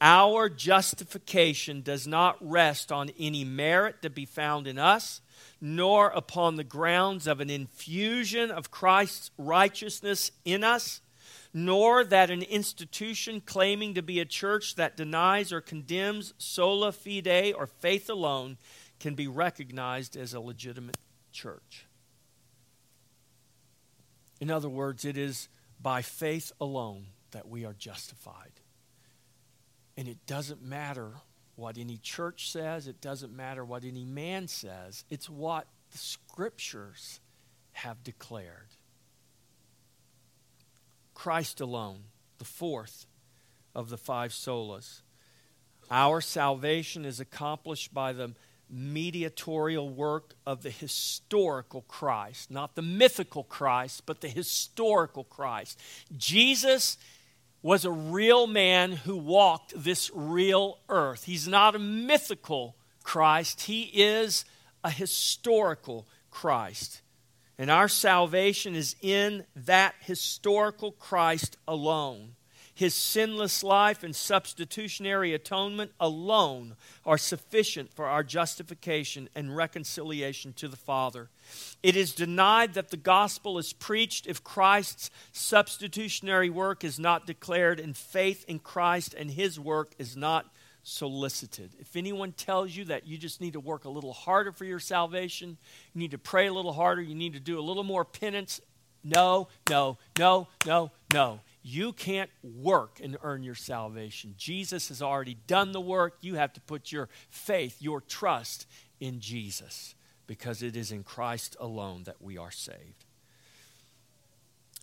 Our 0.00 0.48
justification 0.48 1.82
does 1.82 2.06
not 2.06 2.36
rest 2.40 2.92
on 2.92 3.10
any 3.18 3.44
merit 3.44 4.00
to 4.02 4.10
be 4.10 4.26
found 4.26 4.68
in 4.68 4.78
us 4.78 5.20
nor 5.60 6.08
upon 6.08 6.56
the 6.56 6.64
grounds 6.64 7.26
of 7.26 7.40
an 7.40 7.50
infusion 7.50 8.50
of 8.50 8.70
Christ's 8.70 9.30
righteousness 9.36 10.32
in 10.44 10.64
us, 10.64 11.00
nor 11.52 12.04
that 12.04 12.30
an 12.30 12.42
institution 12.42 13.42
claiming 13.44 13.94
to 13.94 14.02
be 14.02 14.20
a 14.20 14.24
church 14.24 14.76
that 14.76 14.96
denies 14.96 15.52
or 15.52 15.60
condemns 15.60 16.32
sola 16.38 16.92
fide 16.92 17.52
or 17.56 17.66
faith 17.66 18.08
alone 18.08 18.56
can 18.98 19.14
be 19.14 19.26
recognized 19.26 20.16
as 20.16 20.34
a 20.34 20.40
legitimate 20.40 20.98
church. 21.32 21.86
In 24.40 24.50
other 24.50 24.68
words, 24.68 25.04
it 25.04 25.16
is 25.16 25.48
by 25.82 26.02
faith 26.02 26.52
alone 26.60 27.06
that 27.32 27.48
we 27.48 27.64
are 27.64 27.74
justified. 27.74 28.52
And 29.96 30.08
it 30.08 30.26
doesn't 30.26 30.62
matter 30.62 31.12
what 31.60 31.78
any 31.78 31.98
church 31.98 32.50
says, 32.50 32.86
it 32.86 33.00
doesn't 33.00 33.36
matter 33.36 33.64
what 33.64 33.84
any 33.84 34.04
man 34.04 34.48
says. 34.48 35.04
It's 35.10 35.28
what 35.28 35.66
the 35.92 35.98
scriptures 35.98 37.20
have 37.72 38.02
declared. 38.02 38.68
Christ 41.14 41.60
alone, 41.60 42.04
the 42.38 42.44
fourth 42.44 43.06
of 43.74 43.90
the 43.90 43.98
five 43.98 44.32
solas. 44.32 45.02
Our 45.90 46.20
salvation 46.20 47.04
is 47.04 47.20
accomplished 47.20 47.92
by 47.92 48.12
the 48.12 48.32
mediatorial 48.70 49.88
work 49.88 50.34
of 50.46 50.62
the 50.62 50.70
historical 50.70 51.82
Christ, 51.82 52.50
not 52.50 52.74
the 52.76 52.82
mythical 52.82 53.42
Christ, 53.42 54.04
but 54.06 54.20
the 54.20 54.28
historical 54.28 55.24
Christ. 55.24 55.78
Jesus 56.16 56.96
was 57.62 57.84
a 57.84 57.90
real 57.90 58.46
man 58.46 58.92
who 58.92 59.16
walked 59.16 59.72
this 59.76 60.10
real 60.14 60.78
earth. 60.88 61.24
He's 61.24 61.46
not 61.46 61.74
a 61.74 61.78
mythical 61.78 62.76
Christ, 63.02 63.62
he 63.62 63.84
is 63.84 64.44
a 64.84 64.90
historical 64.90 66.06
Christ. 66.30 67.02
And 67.58 67.70
our 67.70 67.88
salvation 67.88 68.74
is 68.74 68.96
in 69.02 69.44
that 69.54 69.94
historical 70.00 70.92
Christ 70.92 71.58
alone. 71.68 72.36
His 72.80 72.94
sinless 72.94 73.62
life 73.62 74.02
and 74.02 74.16
substitutionary 74.16 75.34
atonement 75.34 75.92
alone 76.00 76.76
are 77.04 77.18
sufficient 77.18 77.92
for 77.92 78.06
our 78.06 78.22
justification 78.22 79.28
and 79.34 79.54
reconciliation 79.54 80.54
to 80.54 80.66
the 80.66 80.78
Father. 80.78 81.28
It 81.82 81.94
is 81.94 82.14
denied 82.14 82.72
that 82.72 82.88
the 82.88 82.96
gospel 82.96 83.58
is 83.58 83.74
preached 83.74 84.26
if 84.26 84.42
Christ's 84.42 85.10
substitutionary 85.30 86.48
work 86.48 86.82
is 86.82 86.98
not 86.98 87.26
declared 87.26 87.80
and 87.80 87.94
faith 87.94 88.46
in 88.48 88.60
Christ 88.60 89.12
and 89.12 89.30
his 89.30 89.60
work 89.60 89.92
is 89.98 90.16
not 90.16 90.46
solicited. 90.82 91.72
If 91.80 91.96
anyone 91.96 92.32
tells 92.32 92.74
you 92.74 92.86
that 92.86 93.06
you 93.06 93.18
just 93.18 93.42
need 93.42 93.52
to 93.52 93.60
work 93.60 93.84
a 93.84 93.90
little 93.90 94.14
harder 94.14 94.52
for 94.52 94.64
your 94.64 94.80
salvation, 94.80 95.58
you 95.92 95.98
need 95.98 96.12
to 96.12 96.18
pray 96.18 96.46
a 96.46 96.54
little 96.54 96.72
harder, 96.72 97.02
you 97.02 97.14
need 97.14 97.34
to 97.34 97.40
do 97.40 97.58
a 97.58 97.60
little 97.60 97.84
more 97.84 98.06
penance, 98.06 98.58
no, 99.04 99.48
no, 99.68 99.98
no, 100.18 100.48
no, 100.66 100.90
no. 101.12 101.40
You 101.62 101.92
can't 101.92 102.30
work 102.42 103.00
and 103.02 103.16
earn 103.22 103.42
your 103.42 103.54
salvation. 103.54 104.34
Jesus 104.38 104.88
has 104.88 105.02
already 105.02 105.36
done 105.46 105.72
the 105.72 105.80
work. 105.80 106.16
You 106.20 106.36
have 106.36 106.52
to 106.54 106.60
put 106.60 106.90
your 106.90 107.08
faith, 107.28 107.76
your 107.80 108.00
trust 108.00 108.66
in 108.98 109.20
Jesus 109.20 109.94
because 110.30 110.62
it 110.62 110.76
is 110.76 110.92
in 110.92 111.02
Christ 111.02 111.56
alone 111.58 112.04
that 112.04 112.22
we 112.22 112.38
are 112.38 112.52
saved. 112.52 113.04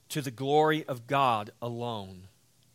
To 0.09 0.21
the 0.21 0.29
glory 0.29 0.83
of 0.83 1.07
God 1.07 1.51
alone. 1.61 2.27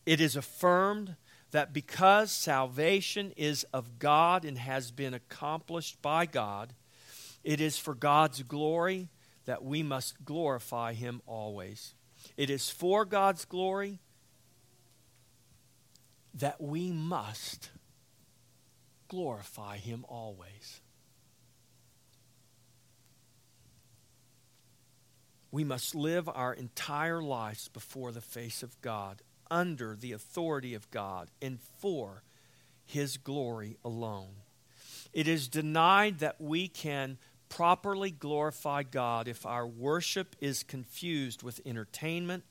It 0.06 0.22
is 0.22 0.36
affirmed 0.36 1.16
that 1.50 1.74
because 1.74 2.32
salvation 2.32 3.34
is 3.36 3.64
of 3.74 3.98
God 3.98 4.46
and 4.46 4.56
has 4.56 4.90
been 4.90 5.12
accomplished 5.12 6.00
by 6.00 6.24
God, 6.24 6.72
it 7.44 7.60
is 7.60 7.76
for 7.76 7.94
God's 7.94 8.42
glory 8.42 9.10
that 9.44 9.62
we 9.62 9.82
must 9.82 10.24
glorify 10.24 10.94
Him 10.94 11.20
always. 11.26 11.92
It 12.36 12.50
is 12.50 12.70
for 12.70 13.04
God's 13.04 13.44
glory 13.44 13.98
that 16.34 16.60
we 16.60 16.90
must 16.90 17.70
glorify 19.08 19.76
Him 19.76 20.04
always. 20.08 20.80
We 25.50 25.64
must 25.64 25.94
live 25.94 26.30
our 26.30 26.54
entire 26.54 27.22
lives 27.22 27.68
before 27.68 28.10
the 28.10 28.22
face 28.22 28.62
of 28.62 28.80
God, 28.80 29.20
under 29.50 29.94
the 29.94 30.12
authority 30.12 30.72
of 30.72 30.90
God, 30.90 31.28
and 31.42 31.60
for 31.60 32.22
His 32.86 33.18
glory 33.18 33.76
alone. 33.84 34.36
It 35.12 35.28
is 35.28 35.48
denied 35.48 36.20
that 36.20 36.40
we 36.40 36.68
can 36.68 37.18
properly 37.52 38.10
glorify 38.10 38.82
God 38.82 39.28
if 39.28 39.44
our 39.44 39.66
worship 39.66 40.34
is 40.40 40.62
confused 40.62 41.42
with 41.42 41.60
entertainment, 41.66 42.44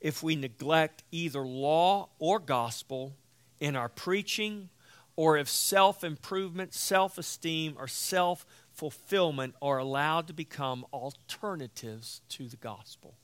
if 0.00 0.24
we 0.24 0.34
neglect 0.34 1.04
either 1.12 1.46
law 1.46 2.08
or 2.18 2.40
gospel 2.40 3.14
in 3.60 3.76
our 3.76 3.88
preaching, 3.88 4.68
or 5.14 5.36
if 5.36 5.48
self 5.48 6.02
improvement, 6.02 6.74
self 6.74 7.16
esteem, 7.16 7.76
or 7.78 7.86
self 7.86 8.44
fulfillment 8.72 9.54
are 9.62 9.78
allowed 9.78 10.26
to 10.26 10.32
become 10.32 10.84
alternatives 10.92 12.20
to 12.30 12.48
the 12.48 12.56
gospel. 12.56 13.14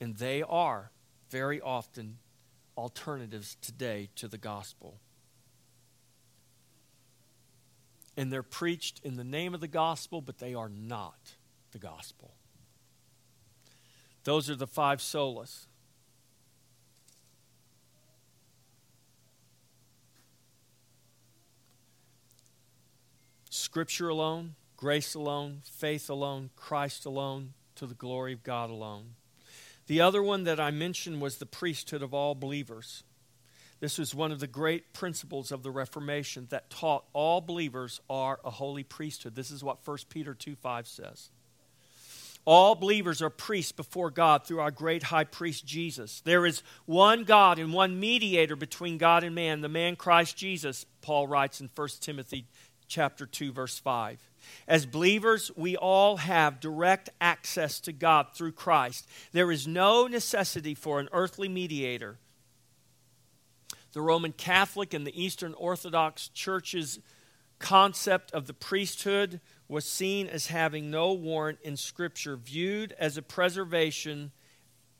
And 0.00 0.16
they 0.16 0.42
are 0.42 0.90
very 1.28 1.60
often 1.60 2.16
alternatives 2.78 3.58
today 3.60 4.08
to 4.16 4.26
the 4.26 4.38
gospel. 4.38 5.00
And 8.18 8.32
they're 8.32 8.42
preached 8.42 9.00
in 9.04 9.14
the 9.14 9.22
name 9.22 9.54
of 9.54 9.60
the 9.60 9.68
gospel, 9.68 10.20
but 10.20 10.38
they 10.38 10.52
are 10.52 10.68
not 10.68 11.36
the 11.70 11.78
gospel. 11.78 12.34
Those 14.24 14.50
are 14.50 14.56
the 14.56 14.66
five 14.66 14.98
solas. 14.98 15.66
Scripture 23.50 24.08
alone, 24.08 24.56
grace 24.76 25.14
alone, 25.14 25.62
faith 25.64 26.10
alone, 26.10 26.50
Christ 26.56 27.06
alone, 27.06 27.54
to 27.76 27.86
the 27.86 27.94
glory 27.94 28.32
of 28.32 28.42
God 28.42 28.68
alone. 28.68 29.14
The 29.86 30.00
other 30.00 30.24
one 30.24 30.42
that 30.42 30.58
I 30.58 30.72
mentioned 30.72 31.20
was 31.20 31.36
the 31.36 31.46
priesthood 31.46 32.02
of 32.02 32.12
all 32.12 32.34
believers. 32.34 33.04
This 33.80 33.98
was 33.98 34.14
one 34.14 34.32
of 34.32 34.40
the 34.40 34.46
great 34.46 34.92
principles 34.92 35.52
of 35.52 35.62
the 35.62 35.70
Reformation 35.70 36.46
that 36.50 36.70
taught 36.70 37.04
all 37.12 37.40
believers 37.40 38.00
are 38.10 38.40
a 38.44 38.50
holy 38.50 38.82
priesthood. 38.82 39.34
This 39.34 39.50
is 39.50 39.62
what 39.62 39.86
1 39.86 39.98
Peter 40.08 40.34
2 40.34 40.56
5 40.56 40.88
says. 40.88 41.30
All 42.44 42.74
believers 42.74 43.20
are 43.20 43.30
priests 43.30 43.72
before 43.72 44.10
God 44.10 44.44
through 44.44 44.60
our 44.60 44.70
great 44.70 45.02
high 45.02 45.24
priest 45.24 45.66
Jesus. 45.66 46.22
There 46.22 46.46
is 46.46 46.62
one 46.86 47.24
God 47.24 47.58
and 47.58 47.74
one 47.74 48.00
mediator 48.00 48.56
between 48.56 48.96
God 48.96 49.22
and 49.22 49.34
man, 49.34 49.60
the 49.60 49.68
man 49.68 49.96
Christ 49.96 50.36
Jesus, 50.36 50.86
Paul 51.02 51.26
writes 51.26 51.60
in 51.60 51.68
1 51.74 51.88
Timothy 52.00 52.46
chapter 52.88 53.26
2 53.26 53.52
verse 53.52 53.78
5. 53.78 54.18
As 54.66 54.86
believers, 54.86 55.50
we 55.56 55.76
all 55.76 56.16
have 56.16 56.58
direct 56.58 57.10
access 57.20 57.80
to 57.80 57.92
God 57.92 58.28
through 58.32 58.52
Christ. 58.52 59.06
There 59.32 59.52
is 59.52 59.66
no 59.66 60.06
necessity 60.06 60.74
for 60.74 61.00
an 61.00 61.10
earthly 61.12 61.48
mediator. 61.48 62.16
The 63.92 64.02
Roman 64.02 64.32
Catholic 64.32 64.94
and 64.94 65.06
the 65.06 65.22
Eastern 65.22 65.54
Orthodox 65.54 66.28
Church's 66.28 66.98
concept 67.58 68.32
of 68.32 68.46
the 68.46 68.54
priesthood 68.54 69.40
was 69.66 69.84
seen 69.84 70.28
as 70.28 70.48
having 70.48 70.90
no 70.90 71.12
warrant 71.12 71.58
in 71.62 71.76
Scripture, 71.76 72.36
viewed 72.36 72.92
as 72.98 73.16
a 73.16 73.22
preservation 73.22 74.32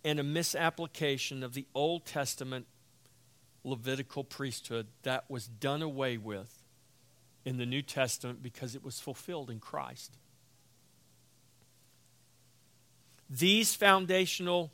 and 0.04 0.18
a 0.18 0.24
misapplication 0.24 1.42
of 1.42 1.54
the 1.54 1.66
Old 1.74 2.04
Testament 2.04 2.66
Levitical 3.64 4.24
priesthood 4.24 4.86
that 5.02 5.28
was 5.28 5.46
done 5.46 5.82
away 5.82 6.16
with 6.16 6.62
in 7.44 7.58
the 7.58 7.66
New 7.66 7.82
Testament 7.82 8.42
because 8.42 8.74
it 8.74 8.84
was 8.84 9.00
fulfilled 9.00 9.50
in 9.50 9.58
Christ. 9.60 10.16
These 13.28 13.74
foundational 13.74 14.72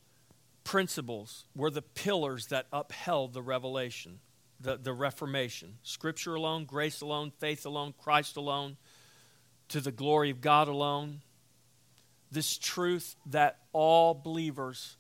principles 0.64 1.44
were 1.54 1.70
the 1.70 1.82
pillars 1.82 2.46
that 2.48 2.66
upheld 2.72 3.32
the 3.32 3.42
revelation, 3.42 4.20
the, 4.60 4.76
the 4.76 4.92
Reformation. 4.92 5.74
Scripture 5.82 6.34
alone, 6.34 6.64
grace 6.64 7.00
alone, 7.00 7.32
faith 7.38 7.64
alone, 7.64 7.94
Christ 7.96 8.36
alone, 8.36 8.76
to 9.68 9.80
the 9.80 9.92
glory 9.92 10.30
of 10.30 10.40
God 10.40 10.68
alone. 10.68 11.20
This 12.30 12.58
truth 12.58 13.14
that 13.26 13.58
all 13.72 14.14
believers 14.14 14.96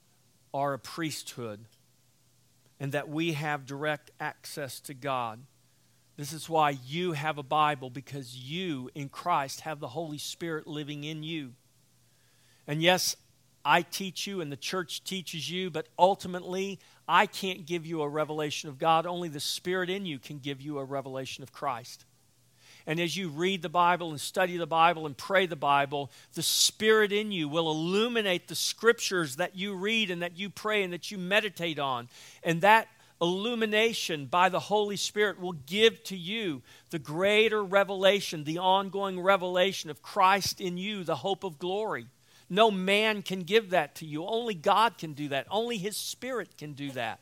are 0.52 0.74
a 0.74 0.78
priesthood 0.78 1.64
and 2.78 2.92
that 2.92 3.08
we 3.08 3.32
have 3.32 3.66
direct 3.66 4.10
access 4.20 4.78
to 4.80 4.94
God 4.94 5.40
this 6.16 6.32
is 6.32 6.48
why 6.48 6.70
you 6.70 7.12
have 7.12 7.38
a 7.38 7.42
Bible, 7.42 7.90
because 7.90 8.36
you 8.36 8.88
in 8.94 9.08
Christ 9.08 9.62
have 9.62 9.80
the 9.80 9.88
Holy 9.88 10.18
Spirit 10.18 10.66
living 10.66 11.02
in 11.02 11.22
you. 11.22 11.54
And 12.66 12.82
yes, 12.82 13.16
I 13.64 13.82
teach 13.82 14.26
you 14.26 14.40
and 14.40 14.52
the 14.52 14.56
church 14.56 15.04
teaches 15.04 15.50
you, 15.50 15.70
but 15.70 15.86
ultimately, 15.98 16.78
I 17.08 17.26
can't 17.26 17.66
give 17.66 17.86
you 17.86 18.02
a 18.02 18.08
revelation 18.08 18.68
of 18.68 18.78
God. 18.78 19.06
Only 19.06 19.28
the 19.28 19.40
Spirit 19.40 19.90
in 19.90 20.06
you 20.06 20.18
can 20.18 20.38
give 20.38 20.60
you 20.60 20.78
a 20.78 20.84
revelation 20.84 21.42
of 21.42 21.52
Christ. 21.52 22.04
And 22.86 23.00
as 23.00 23.16
you 23.16 23.30
read 23.30 23.62
the 23.62 23.70
Bible 23.70 24.10
and 24.10 24.20
study 24.20 24.58
the 24.58 24.66
Bible 24.66 25.06
and 25.06 25.16
pray 25.16 25.46
the 25.46 25.56
Bible, 25.56 26.10
the 26.34 26.42
Spirit 26.42 27.12
in 27.12 27.32
you 27.32 27.48
will 27.48 27.70
illuminate 27.70 28.48
the 28.48 28.54
scriptures 28.54 29.36
that 29.36 29.56
you 29.56 29.74
read 29.74 30.10
and 30.10 30.20
that 30.20 30.38
you 30.38 30.50
pray 30.50 30.82
and 30.82 30.92
that 30.92 31.10
you 31.10 31.16
meditate 31.16 31.78
on. 31.78 32.08
And 32.42 32.60
that 32.60 32.88
illumination 33.22 34.26
by 34.26 34.50
the 34.50 34.60
Holy 34.60 34.96
Spirit 34.96 35.40
will 35.40 35.52
give 35.52 36.02
to 36.04 36.16
you 36.16 36.62
the 36.90 36.98
greater 36.98 37.64
revelation, 37.64 38.44
the 38.44 38.58
ongoing 38.58 39.18
revelation 39.18 39.88
of 39.88 40.02
Christ 40.02 40.60
in 40.60 40.76
you, 40.76 41.04
the 41.04 41.16
hope 41.16 41.42
of 41.42 41.58
glory. 41.58 42.06
No 42.48 42.70
man 42.70 43.22
can 43.22 43.40
give 43.40 43.70
that 43.70 43.94
to 43.96 44.06
you. 44.06 44.26
Only 44.26 44.54
God 44.54 44.98
can 44.98 45.12
do 45.12 45.28
that. 45.28 45.46
Only 45.50 45.78
His 45.78 45.96
Spirit 45.96 46.56
can 46.56 46.72
do 46.72 46.90
that. 46.92 47.20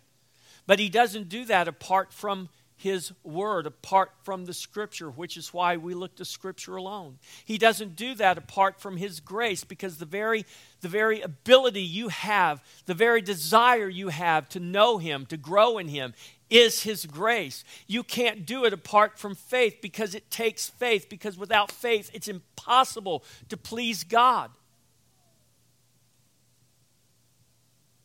But 0.66 0.78
He 0.78 0.88
doesn't 0.88 1.28
do 1.28 1.44
that 1.46 1.68
apart 1.68 2.12
from 2.12 2.48
his 2.82 3.12
word 3.22 3.64
apart 3.64 4.10
from 4.24 4.44
the 4.44 4.52
scripture, 4.52 5.08
which 5.08 5.36
is 5.36 5.54
why 5.54 5.76
we 5.76 5.94
look 5.94 6.16
to 6.16 6.24
scripture 6.24 6.74
alone. 6.74 7.16
He 7.44 7.56
doesn't 7.56 7.94
do 7.94 8.14
that 8.16 8.36
apart 8.36 8.80
from 8.80 8.96
his 8.96 9.20
grace 9.20 9.62
because 9.62 9.98
the 9.98 10.04
very 10.04 10.44
the 10.80 10.88
very 10.88 11.20
ability 11.20 11.82
you 11.82 12.08
have, 12.08 12.60
the 12.86 12.94
very 12.94 13.22
desire 13.22 13.88
you 13.88 14.08
have 14.08 14.48
to 14.48 14.58
know 14.58 14.98
him, 14.98 15.26
to 15.26 15.36
grow 15.36 15.78
in 15.78 15.86
him 15.86 16.12
is 16.50 16.82
his 16.82 17.06
grace. 17.06 17.62
You 17.86 18.02
can't 18.02 18.44
do 18.44 18.64
it 18.64 18.72
apart 18.72 19.16
from 19.16 19.36
faith 19.36 19.76
because 19.80 20.16
it 20.16 20.28
takes 20.28 20.68
faith 20.68 21.08
because 21.08 21.38
without 21.38 21.70
faith 21.70 22.10
it's 22.12 22.26
impossible 22.26 23.22
to 23.48 23.56
please 23.56 24.02
God. 24.02 24.50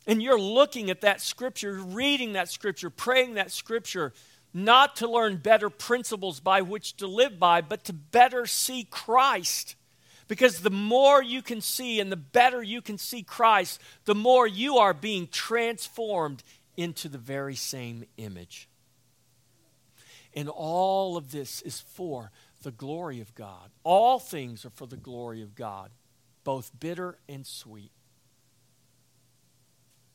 And 0.08 0.22
you're 0.22 0.40
looking 0.40 0.88
at 0.88 1.02
that 1.02 1.20
scripture, 1.20 1.74
reading 1.74 2.32
that 2.32 2.48
scripture, 2.48 2.88
praying 2.88 3.34
that 3.34 3.52
scripture 3.52 4.14
not 4.54 4.96
to 4.96 5.10
learn 5.10 5.36
better 5.36 5.68
principles 5.68 6.40
by 6.40 6.62
which 6.62 6.96
to 6.96 7.06
live 7.06 7.38
by, 7.38 7.60
but 7.60 7.84
to 7.84 7.92
better 7.92 8.46
see 8.46 8.84
Christ. 8.90 9.76
Because 10.26 10.60
the 10.60 10.70
more 10.70 11.22
you 11.22 11.42
can 11.42 11.60
see 11.60 12.00
and 12.00 12.10
the 12.10 12.16
better 12.16 12.62
you 12.62 12.80
can 12.80 12.96
see 12.96 13.22
Christ, 13.22 13.80
the 14.06 14.14
more 14.14 14.46
you 14.46 14.78
are 14.78 14.94
being 14.94 15.28
transformed 15.28 16.42
into 16.76 17.10
the 17.10 17.18
very 17.18 17.54
same 17.54 18.04
image. 18.16 18.66
And 20.34 20.48
all 20.48 21.18
of 21.18 21.32
this 21.32 21.60
is 21.62 21.80
for 21.80 22.30
the 22.62 22.70
glory 22.70 23.20
of 23.20 23.34
God. 23.34 23.70
All 23.84 24.18
things 24.18 24.64
are 24.64 24.70
for 24.70 24.86
the 24.86 24.96
glory 24.96 25.42
of 25.42 25.54
God, 25.54 25.90
both 26.44 26.70
bitter 26.78 27.18
and 27.28 27.46
sweet. 27.46 27.90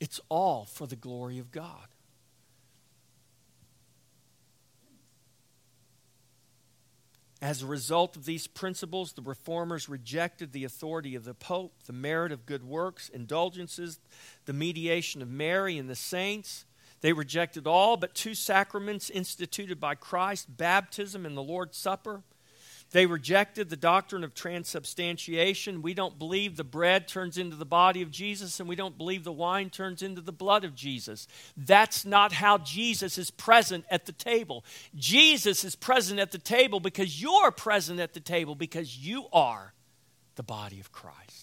It's 0.04 0.20
all 0.28 0.66
for 0.66 0.86
the 0.86 0.97
glory 0.97 1.39
of 1.39 1.49
God. 1.49 1.88
As 7.41 7.64
a 7.64 7.68
result 7.68 8.18
of 8.18 8.26
these 8.26 8.45
principles, 8.45 9.14
the 9.14 9.22
reformers 9.22 9.88
rejected 9.88 10.51
the 10.51 10.66
authority 10.66 11.16
of 11.16 11.24
the 11.24 11.34
Pope, 11.34 11.84
the 11.86 11.93
merit 11.93 12.34
of 12.34 12.45
good 12.45 12.66
works, 12.66 13.08
indulgences, 13.08 14.01
the 14.43 14.51
mediation 14.51 15.22
of 15.22 15.30
Mary 15.30 15.78
and 15.78 15.89
the 15.89 15.95
saints. 15.95 16.66
They 16.99 17.14
rejected 17.14 17.66
all 17.66 17.95
but 17.95 18.14
two 18.14 18.36
sacraments 18.36 19.10
instituted 19.10 19.80
by 19.80 19.95
Christ 19.95 20.58
baptism 20.58 21.26
and 21.26 21.38
the 21.38 21.41
Lord's 21.41 21.78
Supper. 21.78 22.24
They 22.94 23.08
rejected 23.08 23.70
the 23.70 23.76
doctrine 23.76 24.24
of 24.24 24.36
transubstantiation. 24.36 25.82
We 25.82 25.96
don't 25.96 26.20
believe 26.20 26.56
the 26.56 26.64
bread 26.64 27.08
turns 27.08 27.39
into 27.39 27.56
the 27.56 27.66
body 27.66 28.04
of 28.04 28.12
Jesus, 28.12 28.60
and 28.60 28.70
we 28.70 28.76
don't 28.76 29.00
believe 29.00 29.24
the 29.24 29.32
wine 29.32 29.72
turns 29.72 30.04
into 30.04 30.22
the 30.22 30.32
blood 30.32 30.64
of 30.64 30.76
Jesus. 30.76 31.28
That's 31.58 32.06
not 32.06 32.34
how 32.34 32.60
Jesus 32.60 33.18
is 33.18 33.32
present 33.32 33.84
at 33.89 34.06
the 34.06 34.12
table. 34.12 34.64
Jesus 34.96 35.64
is 35.64 35.76
present 35.76 36.20
at 36.20 36.32
the 36.32 36.38
table 36.38 36.80
because 36.80 37.20
you're 37.20 37.50
present 37.50 38.00
at 38.00 38.14
the 38.14 38.20
table 38.20 38.54
because 38.54 38.96
you 38.96 39.26
are 39.34 39.74
the 40.36 40.44
body 40.44 40.80
of 40.80 40.91
Christ. 40.91 41.43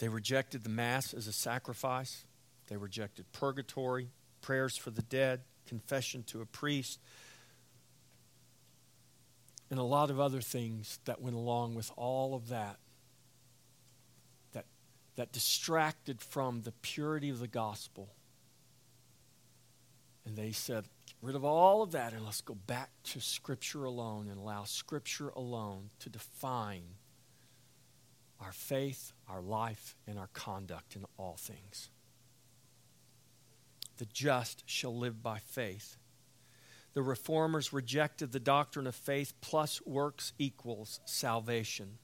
They 0.00 0.08
rejected 0.08 0.64
the 0.64 0.70
Mass 0.70 1.12
as 1.12 1.26
a 1.26 1.32
sacrifice. 1.32 2.24
They 2.68 2.78
rejected 2.78 3.30
purgatory, 3.32 4.08
prayers 4.40 4.76
for 4.76 4.90
the 4.90 5.02
dead, 5.02 5.42
confession 5.66 6.22
to 6.24 6.40
a 6.40 6.46
priest, 6.46 6.98
and 9.68 9.78
a 9.78 9.84
lot 9.84 10.10
of 10.10 10.18
other 10.18 10.40
things 10.40 10.98
that 11.04 11.20
went 11.20 11.36
along 11.36 11.74
with 11.74 11.92
all 11.96 12.34
of 12.34 12.48
that 12.48 12.78
that, 14.52 14.64
that 15.16 15.32
distracted 15.32 16.22
from 16.22 16.62
the 16.62 16.72
purity 16.72 17.28
of 17.28 17.38
the 17.38 17.46
gospel. 17.46 18.08
And 20.24 20.34
they 20.34 20.52
said, 20.52 20.84
get 21.06 21.16
rid 21.20 21.36
of 21.36 21.44
all 21.44 21.82
of 21.82 21.92
that 21.92 22.14
and 22.14 22.24
let's 22.24 22.40
go 22.40 22.54
back 22.54 22.90
to 23.04 23.20
Scripture 23.20 23.84
alone 23.84 24.28
and 24.28 24.38
allow 24.38 24.64
Scripture 24.64 25.28
alone 25.28 25.90
to 26.00 26.08
define 26.08 26.84
our 28.40 28.52
faith, 28.52 29.12
our 29.28 29.42
life, 29.42 29.96
and 30.06 30.18
our 30.18 30.28
conduct 30.32 30.96
in 30.96 31.04
all 31.18 31.36
things. 31.38 31.90
The 33.98 34.06
just 34.06 34.62
shall 34.66 34.96
live 34.96 35.22
by 35.22 35.38
faith. 35.38 35.96
The 36.94 37.02
reformers 37.02 37.72
rejected 37.72 38.32
the 38.32 38.40
doctrine 38.40 38.86
of 38.86 38.94
faith 38.94 39.34
plus 39.40 39.84
works 39.86 40.32
equals 40.38 41.00
salvation. 41.04 41.98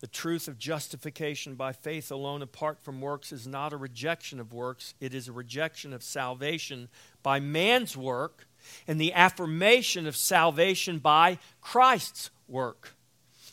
The 0.00 0.06
truth 0.06 0.46
of 0.46 0.58
justification 0.58 1.54
by 1.54 1.72
faith 1.72 2.10
alone, 2.10 2.40
apart 2.40 2.78
from 2.80 3.00
works, 3.00 3.32
is 3.32 3.46
not 3.46 3.72
a 3.72 3.76
rejection 3.76 4.38
of 4.38 4.52
works. 4.52 4.94
It 5.00 5.12
is 5.12 5.28
a 5.28 5.32
rejection 5.32 5.92
of 5.92 6.04
salvation 6.04 6.88
by 7.22 7.40
man's 7.40 7.96
work 7.96 8.46
and 8.86 9.00
the 9.00 9.12
affirmation 9.12 10.06
of 10.06 10.16
salvation 10.16 10.98
by 10.98 11.38
Christ's 11.60 12.30
work. 12.46 12.94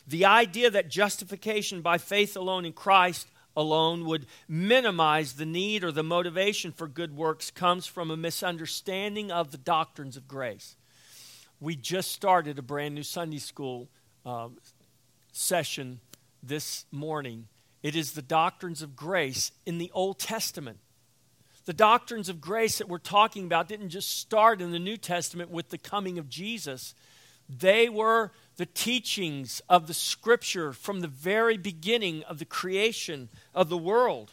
The 0.06 0.24
idea 0.24 0.70
that 0.70 0.88
justification 0.88 1.82
by 1.82 1.98
faith 1.98 2.36
alone 2.36 2.64
in 2.64 2.72
Christ 2.72 3.28
alone 3.56 4.04
would 4.04 4.26
minimize 4.48 5.32
the 5.32 5.46
need 5.46 5.82
or 5.82 5.90
the 5.90 6.02
motivation 6.02 6.70
for 6.72 6.86
good 6.86 7.16
works 7.16 7.50
comes 7.50 7.86
from 7.86 8.10
a 8.10 8.16
misunderstanding 8.16 9.32
of 9.32 9.50
the 9.50 9.58
doctrines 9.58 10.16
of 10.16 10.28
grace. 10.28 10.76
We 11.58 11.74
just 11.74 12.12
started 12.12 12.58
a 12.58 12.62
brand 12.62 12.94
new 12.94 13.02
Sunday 13.02 13.38
school 13.38 13.88
uh, 14.26 14.48
session 15.32 16.00
this 16.42 16.84
morning. 16.92 17.48
It 17.82 17.96
is 17.96 18.12
the 18.12 18.22
doctrines 18.22 18.82
of 18.82 18.94
grace 18.94 19.52
in 19.64 19.78
the 19.78 19.90
Old 19.94 20.18
Testament. 20.18 20.78
The 21.64 21.72
doctrines 21.72 22.28
of 22.28 22.40
grace 22.40 22.78
that 22.78 22.88
we're 22.88 22.98
talking 22.98 23.46
about 23.46 23.68
didn't 23.68 23.88
just 23.88 24.20
start 24.20 24.60
in 24.60 24.70
the 24.70 24.78
New 24.78 24.96
Testament 24.96 25.50
with 25.50 25.70
the 25.70 25.78
coming 25.78 26.18
of 26.18 26.28
Jesus. 26.28 26.94
They 27.48 27.88
were 27.88 28.32
the 28.56 28.66
teachings 28.66 29.60
of 29.68 29.86
the 29.86 29.94
Scripture 29.94 30.72
from 30.72 31.00
the 31.00 31.08
very 31.08 31.56
beginning 31.56 32.22
of 32.24 32.38
the 32.38 32.44
creation 32.44 33.28
of 33.54 33.68
the 33.68 33.76
world. 33.76 34.32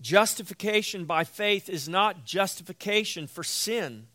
Justification 0.00 1.04
by 1.04 1.24
faith 1.24 1.68
is 1.68 1.88
not 1.88 2.24
justification 2.24 3.26
for 3.26 3.44
sin. 3.44 4.08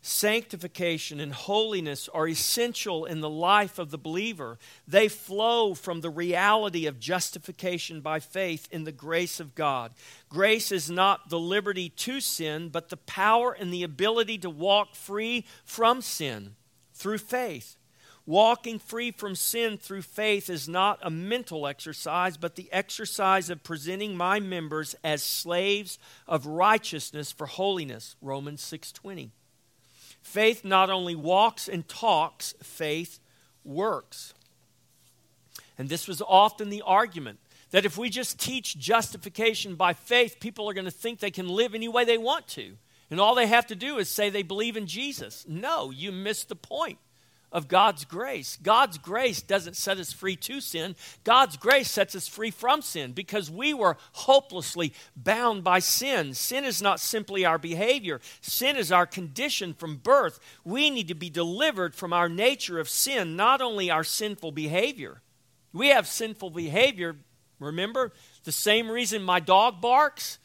Sanctification 0.00 1.18
and 1.18 1.32
holiness 1.32 2.08
are 2.14 2.28
essential 2.28 3.04
in 3.04 3.20
the 3.20 3.28
life 3.28 3.80
of 3.80 3.90
the 3.90 3.98
believer. 3.98 4.58
They 4.86 5.08
flow 5.08 5.74
from 5.74 6.00
the 6.00 6.10
reality 6.10 6.86
of 6.86 7.00
justification 7.00 8.00
by 8.00 8.20
faith 8.20 8.68
in 8.70 8.84
the 8.84 8.92
grace 8.92 9.40
of 9.40 9.56
God. 9.56 9.92
Grace 10.28 10.70
is 10.70 10.88
not 10.88 11.30
the 11.30 11.38
liberty 11.38 11.88
to 11.90 12.20
sin, 12.20 12.68
but 12.68 12.90
the 12.90 12.96
power 12.96 13.52
and 13.52 13.72
the 13.72 13.82
ability 13.82 14.38
to 14.38 14.50
walk 14.50 14.94
free 14.94 15.44
from 15.64 16.00
sin 16.00 16.54
through 16.94 17.18
faith. 17.18 17.76
Walking 18.24 18.78
free 18.78 19.10
from 19.10 19.34
sin 19.34 19.78
through 19.78 20.02
faith 20.02 20.50
is 20.50 20.68
not 20.68 20.98
a 21.02 21.10
mental 21.10 21.66
exercise, 21.66 22.36
but 22.36 22.56
the 22.56 22.70
exercise 22.70 23.50
of 23.50 23.64
presenting 23.64 24.16
my 24.16 24.38
members 24.38 24.94
as 25.02 25.22
slaves 25.22 25.98
of 26.26 26.46
righteousness 26.46 27.32
for 27.32 27.46
holiness. 27.46 28.16
Romans 28.20 28.62
6:20. 28.62 29.30
Faith 30.22 30.64
not 30.64 30.90
only 30.90 31.14
walks 31.14 31.68
and 31.68 31.88
talks, 31.88 32.54
faith 32.62 33.20
works. 33.64 34.34
And 35.76 35.88
this 35.88 36.08
was 36.08 36.22
often 36.22 36.70
the 36.70 36.82
argument 36.84 37.38
that 37.70 37.84
if 37.84 37.96
we 37.96 38.10
just 38.10 38.40
teach 38.40 38.78
justification 38.78 39.74
by 39.74 39.92
faith, 39.92 40.40
people 40.40 40.68
are 40.68 40.74
going 40.74 40.84
to 40.84 40.90
think 40.90 41.20
they 41.20 41.30
can 41.30 41.48
live 41.48 41.74
any 41.74 41.88
way 41.88 42.04
they 42.04 42.18
want 42.18 42.48
to. 42.48 42.76
And 43.10 43.20
all 43.20 43.34
they 43.34 43.46
have 43.46 43.66
to 43.68 43.76
do 43.76 43.98
is 43.98 44.08
say 44.08 44.28
they 44.28 44.42
believe 44.42 44.76
in 44.76 44.86
Jesus. 44.86 45.44
No, 45.48 45.90
you 45.90 46.12
missed 46.12 46.48
the 46.48 46.56
point 46.56 46.98
of 47.50 47.68
God's 47.68 48.04
grace. 48.04 48.58
God's 48.62 48.98
grace 48.98 49.40
doesn't 49.40 49.76
set 49.76 49.98
us 49.98 50.12
free 50.12 50.36
to 50.36 50.60
sin. 50.60 50.96
God's 51.24 51.56
grace 51.56 51.90
sets 51.90 52.14
us 52.14 52.28
free 52.28 52.50
from 52.50 52.82
sin 52.82 53.12
because 53.12 53.50
we 53.50 53.72
were 53.72 53.96
hopelessly 54.12 54.92
bound 55.16 55.64
by 55.64 55.78
sin. 55.78 56.34
Sin 56.34 56.64
is 56.64 56.82
not 56.82 57.00
simply 57.00 57.44
our 57.44 57.58
behavior, 57.58 58.20
sin 58.40 58.76
is 58.76 58.92
our 58.92 59.06
condition 59.06 59.74
from 59.74 59.96
birth. 59.96 60.40
We 60.64 60.90
need 60.90 61.08
to 61.08 61.14
be 61.14 61.30
delivered 61.30 61.94
from 61.94 62.12
our 62.12 62.28
nature 62.28 62.78
of 62.78 62.88
sin, 62.88 63.36
not 63.36 63.60
only 63.60 63.90
our 63.90 64.04
sinful 64.04 64.52
behavior. 64.52 65.22
We 65.72 65.88
have 65.88 66.06
sinful 66.06 66.50
behavior. 66.50 67.16
Remember 67.60 68.12
the 68.44 68.52
same 68.52 68.90
reason 68.90 69.22
my 69.22 69.40
dog 69.40 69.80
barks? 69.80 70.38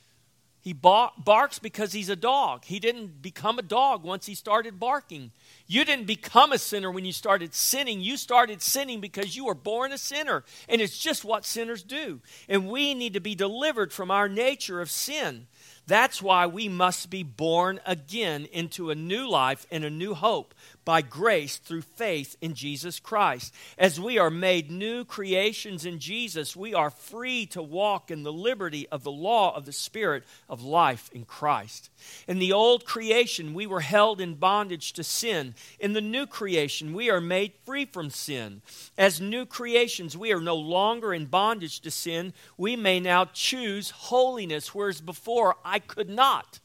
He 0.63 0.71
barks 0.71 1.59
because 1.59 1.91
he's 1.91 2.07
a 2.07 2.15
dog. 2.15 2.63
He 2.63 2.79
didn't 2.79 3.21
become 3.21 3.59
a 3.59 3.61
dog 3.63 4.05
once 4.05 4.27
he 4.27 4.33
started 4.33 4.79
barking. 4.79 5.31
You 5.67 5.83
didn't 5.83 6.07
become 6.07 6.53
a 6.53 6.57
sinner 6.57 6.89
when 6.89 7.03
you 7.03 7.11
started 7.11 7.53
sinning. 7.53 7.99
You 7.99 8.15
started 8.15 8.61
sinning 8.61 9.01
because 9.01 9.35
you 9.35 9.43
were 9.43 9.55
born 9.55 9.91
a 9.91 9.97
sinner. 9.97 10.45
And 10.69 10.79
it's 10.79 10.97
just 10.97 11.25
what 11.25 11.43
sinners 11.43 11.83
do. 11.83 12.21
And 12.47 12.69
we 12.69 12.93
need 12.93 13.13
to 13.13 13.19
be 13.19 13.35
delivered 13.35 13.91
from 13.91 14.09
our 14.09 14.29
nature 14.29 14.79
of 14.79 14.89
sin. 14.89 15.47
That's 15.85 16.21
why 16.21 16.47
we 16.47 16.69
must 16.69 17.09
be 17.09 17.23
born 17.23 17.81
again 17.85 18.45
into 18.45 18.89
a 18.89 18.95
new 18.95 19.29
life 19.29 19.67
and 19.69 19.83
a 19.83 19.89
new 19.89 20.13
hope 20.13 20.55
by 20.85 21.01
grace 21.01 21.57
through 21.57 21.81
faith 21.81 22.35
in 22.41 22.53
Jesus 22.53 22.99
Christ. 22.99 23.53
As 23.77 23.99
we 23.99 24.17
are 24.17 24.29
made 24.29 24.71
new 24.71 25.05
creations 25.05 25.85
in 25.85 25.99
Jesus, 25.99 26.55
we 26.55 26.73
are 26.73 26.89
free 26.89 27.45
to 27.47 27.61
walk 27.61 28.11
in 28.11 28.23
the 28.23 28.33
liberty 28.33 28.87
of 28.89 29.03
the 29.03 29.11
law 29.11 29.55
of 29.55 29.65
the 29.65 29.71
Spirit 29.71 30.23
of 30.49 30.63
life 30.63 31.09
in 31.13 31.25
Christ. 31.25 31.89
In 32.27 32.39
the 32.39 32.53
old 32.53 32.85
creation, 32.85 33.53
we 33.53 33.67
were 33.67 33.81
held 33.81 34.19
in 34.19 34.35
bondage 34.35 34.93
to 34.93 35.03
sin. 35.03 35.55
In 35.79 35.93
the 35.93 36.01
new 36.01 36.25
creation, 36.25 36.93
we 36.93 37.09
are 37.09 37.21
made 37.21 37.53
free 37.65 37.85
from 37.85 38.09
sin. 38.09 38.61
As 38.97 39.21
new 39.21 39.45
creations, 39.45 40.17
we 40.17 40.33
are 40.33 40.41
no 40.41 40.55
longer 40.55 41.13
in 41.13 41.25
bondage 41.25 41.79
to 41.81 41.91
sin. 41.91 42.33
We 42.57 42.75
may 42.75 42.99
now 42.99 43.25
choose 43.25 43.89
holiness, 43.91 44.75
whereas 44.75 45.01
before 45.01 45.55
I 45.63 45.79
could 45.79 46.09
not. 46.09 46.59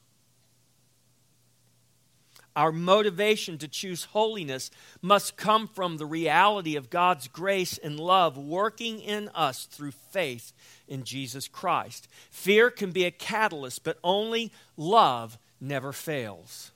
Our 2.59 2.72
motivation 2.72 3.56
to 3.59 3.68
choose 3.68 4.06
holiness 4.06 4.72
must 5.00 5.36
come 5.36 5.68
from 5.68 5.96
the 5.96 6.06
reality 6.06 6.74
of 6.74 6.90
God's 6.90 7.28
grace 7.28 7.78
and 7.78 8.00
love 8.00 8.36
working 8.36 8.98
in 8.98 9.28
us 9.28 9.66
through 9.66 9.92
faith 9.92 10.52
in 10.88 11.04
Jesus 11.04 11.46
Christ. 11.46 12.09
Fear 12.32 12.70
can 12.72 12.90
be 12.90 13.04
a 13.04 13.12
catalyst, 13.12 13.84
but 13.84 14.00
only 14.02 14.50
love 14.76 15.38
never 15.61 15.92
fails. 15.92 16.72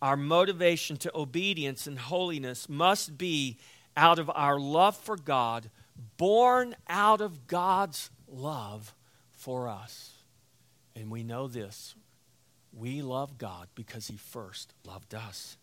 Our 0.00 0.16
motivation 0.16 0.96
to 0.98 1.10
obedience 1.12 1.88
and 1.88 1.98
holiness 1.98 2.68
must 2.68 3.18
be 3.18 3.58
out 3.96 4.20
of 4.20 4.30
our 4.32 4.60
love 4.60 4.96
for 4.96 5.16
God, 5.16 5.70
born 6.16 6.76
out 6.88 7.20
of 7.20 7.48
God's 7.48 8.10
love 8.28 8.94
for 9.32 9.68
us. 9.68 10.12
And 10.94 11.10
we 11.10 11.24
know 11.24 11.48
this 11.48 11.96
we 12.76 13.02
love 13.02 13.38
God 13.38 13.68
because 13.74 14.08
He 14.08 14.16
first 14.16 14.74
loved 14.84 15.14
us. 15.14 15.56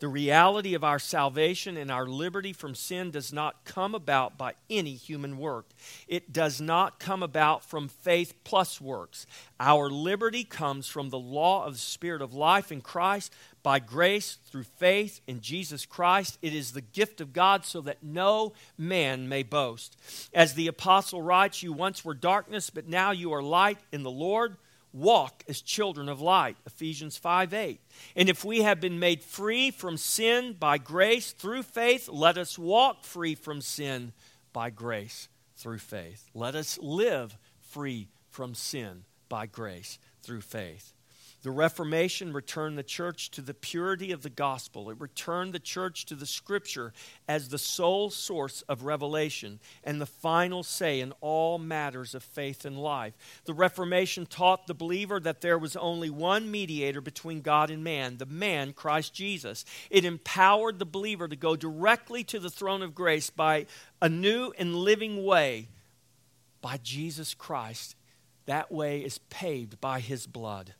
The 0.00 0.08
reality 0.08 0.74
of 0.74 0.84
our 0.84 1.00
salvation 1.00 1.76
and 1.76 1.90
our 1.90 2.06
liberty 2.06 2.52
from 2.52 2.76
sin 2.76 3.10
does 3.10 3.32
not 3.32 3.64
come 3.64 3.96
about 3.96 4.38
by 4.38 4.54
any 4.70 4.94
human 4.94 5.38
work. 5.38 5.66
It 6.06 6.32
does 6.32 6.60
not 6.60 7.00
come 7.00 7.20
about 7.20 7.64
from 7.64 7.88
faith 7.88 8.32
plus 8.44 8.80
works. 8.80 9.26
Our 9.58 9.90
liberty 9.90 10.44
comes 10.44 10.86
from 10.86 11.08
the 11.08 11.18
law 11.18 11.64
of 11.64 11.72
the 11.72 11.80
Spirit 11.80 12.22
of 12.22 12.32
life 12.32 12.70
in 12.70 12.80
Christ 12.80 13.34
by 13.64 13.80
grace 13.80 14.38
through 14.46 14.62
faith 14.62 15.20
in 15.26 15.40
Jesus 15.40 15.84
Christ. 15.84 16.38
It 16.42 16.54
is 16.54 16.72
the 16.72 16.80
gift 16.80 17.20
of 17.20 17.32
God 17.32 17.64
so 17.64 17.80
that 17.80 18.04
no 18.04 18.52
man 18.76 19.28
may 19.28 19.42
boast. 19.42 19.96
As 20.32 20.54
the 20.54 20.68
apostle 20.68 21.22
writes, 21.22 21.64
You 21.64 21.72
once 21.72 22.04
were 22.04 22.14
darkness, 22.14 22.70
but 22.70 22.86
now 22.86 23.10
you 23.10 23.32
are 23.32 23.42
light 23.42 23.78
in 23.90 24.04
the 24.04 24.12
Lord 24.12 24.56
walk 24.92 25.44
as 25.48 25.60
children 25.60 26.08
of 26.08 26.20
light 26.20 26.56
ephesians 26.66 27.16
5 27.16 27.52
8 27.52 27.80
and 28.16 28.28
if 28.28 28.44
we 28.44 28.62
have 28.62 28.80
been 28.80 28.98
made 28.98 29.22
free 29.22 29.70
from 29.70 29.96
sin 29.96 30.56
by 30.58 30.78
grace 30.78 31.32
through 31.32 31.62
faith 31.62 32.08
let 32.08 32.38
us 32.38 32.58
walk 32.58 33.04
free 33.04 33.34
from 33.34 33.60
sin 33.60 34.12
by 34.52 34.70
grace 34.70 35.28
through 35.58 35.78
faith. 35.78 36.30
Let 36.34 36.54
us 36.54 36.78
live 36.80 37.36
free 37.60 38.08
from 38.30 38.54
sin 38.54 39.04
by 39.28 39.46
grace 39.46 39.98
through 40.22 40.40
faith 40.40 40.94
the 41.42 41.50
Reformation 41.52 42.32
returned 42.32 42.76
the 42.76 42.82
church 42.82 43.30
to 43.30 43.40
the 43.40 43.54
purity 43.54 44.10
of 44.10 44.22
the 44.22 44.30
gospel. 44.30 44.90
It 44.90 45.00
returned 45.00 45.52
the 45.52 45.60
church 45.60 46.04
to 46.06 46.16
the 46.16 46.26
scripture 46.26 46.92
as 47.28 47.48
the 47.48 47.58
sole 47.58 48.10
source 48.10 48.62
of 48.62 48.82
revelation 48.82 49.60
and 49.84 50.00
the 50.00 50.06
final 50.06 50.64
say 50.64 50.98
in 50.98 51.12
all 51.20 51.58
matters 51.58 52.16
of 52.16 52.24
faith 52.24 52.64
and 52.64 52.76
life. 52.76 53.14
The 53.44 53.54
Reformation 53.54 54.26
taught 54.26 54.66
the 54.66 54.74
believer 54.74 55.20
that 55.20 55.40
there 55.40 55.58
was 55.58 55.76
only 55.76 56.10
one 56.10 56.50
mediator 56.50 57.00
between 57.00 57.40
God 57.40 57.70
and 57.70 57.84
man, 57.84 58.16
the 58.16 58.26
man, 58.26 58.72
Christ 58.72 59.14
Jesus. 59.14 59.64
It 59.90 60.04
empowered 60.04 60.80
the 60.80 60.86
believer 60.86 61.28
to 61.28 61.36
go 61.36 61.54
directly 61.54 62.24
to 62.24 62.40
the 62.40 62.50
throne 62.50 62.82
of 62.82 62.96
grace 62.96 63.30
by 63.30 63.66
a 64.02 64.08
new 64.08 64.52
and 64.58 64.74
living 64.74 65.24
way 65.24 65.68
by 66.60 66.78
Jesus 66.82 67.32
Christ. 67.32 67.94
That 68.46 68.72
way 68.72 69.00
is 69.00 69.18
paved 69.30 69.80
by 69.80 70.00
his 70.00 70.26
blood. 70.26 70.74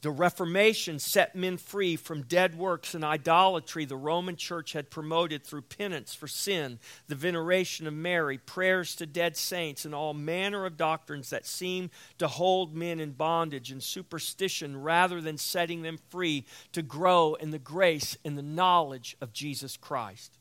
The 0.00 0.10
Reformation 0.12 1.00
set 1.00 1.34
men 1.34 1.56
free 1.56 1.96
from 1.96 2.22
dead 2.22 2.56
works 2.56 2.94
and 2.94 3.04
idolatry 3.04 3.84
the 3.84 3.96
Roman 3.96 4.36
Church 4.36 4.72
had 4.72 4.90
promoted 4.90 5.42
through 5.42 5.62
penance 5.62 6.14
for 6.14 6.28
sin, 6.28 6.78
the 7.08 7.16
veneration 7.16 7.84
of 7.88 7.94
Mary, 7.94 8.38
prayers 8.38 8.94
to 8.96 9.06
dead 9.06 9.36
saints, 9.36 9.84
and 9.84 9.92
all 9.92 10.14
manner 10.14 10.64
of 10.66 10.76
doctrines 10.76 11.30
that 11.30 11.46
seem 11.46 11.90
to 12.18 12.28
hold 12.28 12.76
men 12.76 13.00
in 13.00 13.10
bondage 13.10 13.72
and 13.72 13.82
superstition 13.82 14.80
rather 14.80 15.20
than 15.20 15.36
setting 15.36 15.82
them 15.82 15.98
free 16.10 16.46
to 16.70 16.82
grow 16.82 17.34
in 17.34 17.50
the 17.50 17.58
grace 17.58 18.16
and 18.24 18.38
the 18.38 18.42
knowledge 18.42 19.16
of 19.20 19.32
Jesus 19.32 19.76
Christ. 19.76 20.38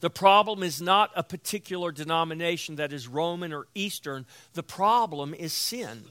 The 0.00 0.10
problem 0.10 0.62
is 0.62 0.82
not 0.82 1.12
a 1.16 1.22
particular 1.22 1.92
denomination 1.92 2.76
that 2.76 2.92
is 2.92 3.08
Roman 3.08 3.54
or 3.54 3.68
Eastern, 3.74 4.26
the 4.52 4.62
problem 4.62 5.32
is 5.32 5.54
sin. 5.54 6.04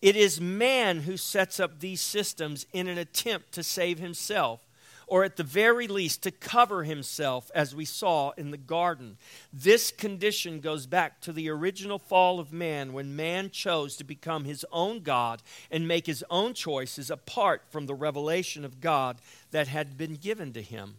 It 0.00 0.14
is 0.14 0.40
man 0.40 1.00
who 1.00 1.16
sets 1.16 1.58
up 1.58 1.80
these 1.80 2.00
systems 2.00 2.66
in 2.72 2.86
an 2.86 2.98
attempt 2.98 3.52
to 3.52 3.62
save 3.64 3.98
himself, 3.98 4.60
or 5.08 5.24
at 5.24 5.36
the 5.36 5.42
very 5.42 5.88
least 5.88 6.22
to 6.22 6.30
cover 6.30 6.84
himself, 6.84 7.50
as 7.54 7.74
we 7.74 7.84
saw 7.84 8.30
in 8.36 8.50
the 8.50 8.58
garden. 8.58 9.16
This 9.52 9.90
condition 9.90 10.60
goes 10.60 10.86
back 10.86 11.20
to 11.22 11.32
the 11.32 11.48
original 11.48 11.98
fall 11.98 12.38
of 12.38 12.52
man 12.52 12.92
when 12.92 13.16
man 13.16 13.50
chose 13.50 13.96
to 13.96 14.04
become 14.04 14.44
his 14.44 14.64
own 14.70 15.00
God 15.00 15.42
and 15.70 15.88
make 15.88 16.06
his 16.06 16.24
own 16.30 16.54
choices 16.54 17.10
apart 17.10 17.62
from 17.70 17.86
the 17.86 17.94
revelation 17.94 18.64
of 18.64 18.80
God 18.80 19.16
that 19.50 19.66
had 19.66 19.96
been 19.96 20.14
given 20.14 20.52
to 20.52 20.62
him. 20.62 20.98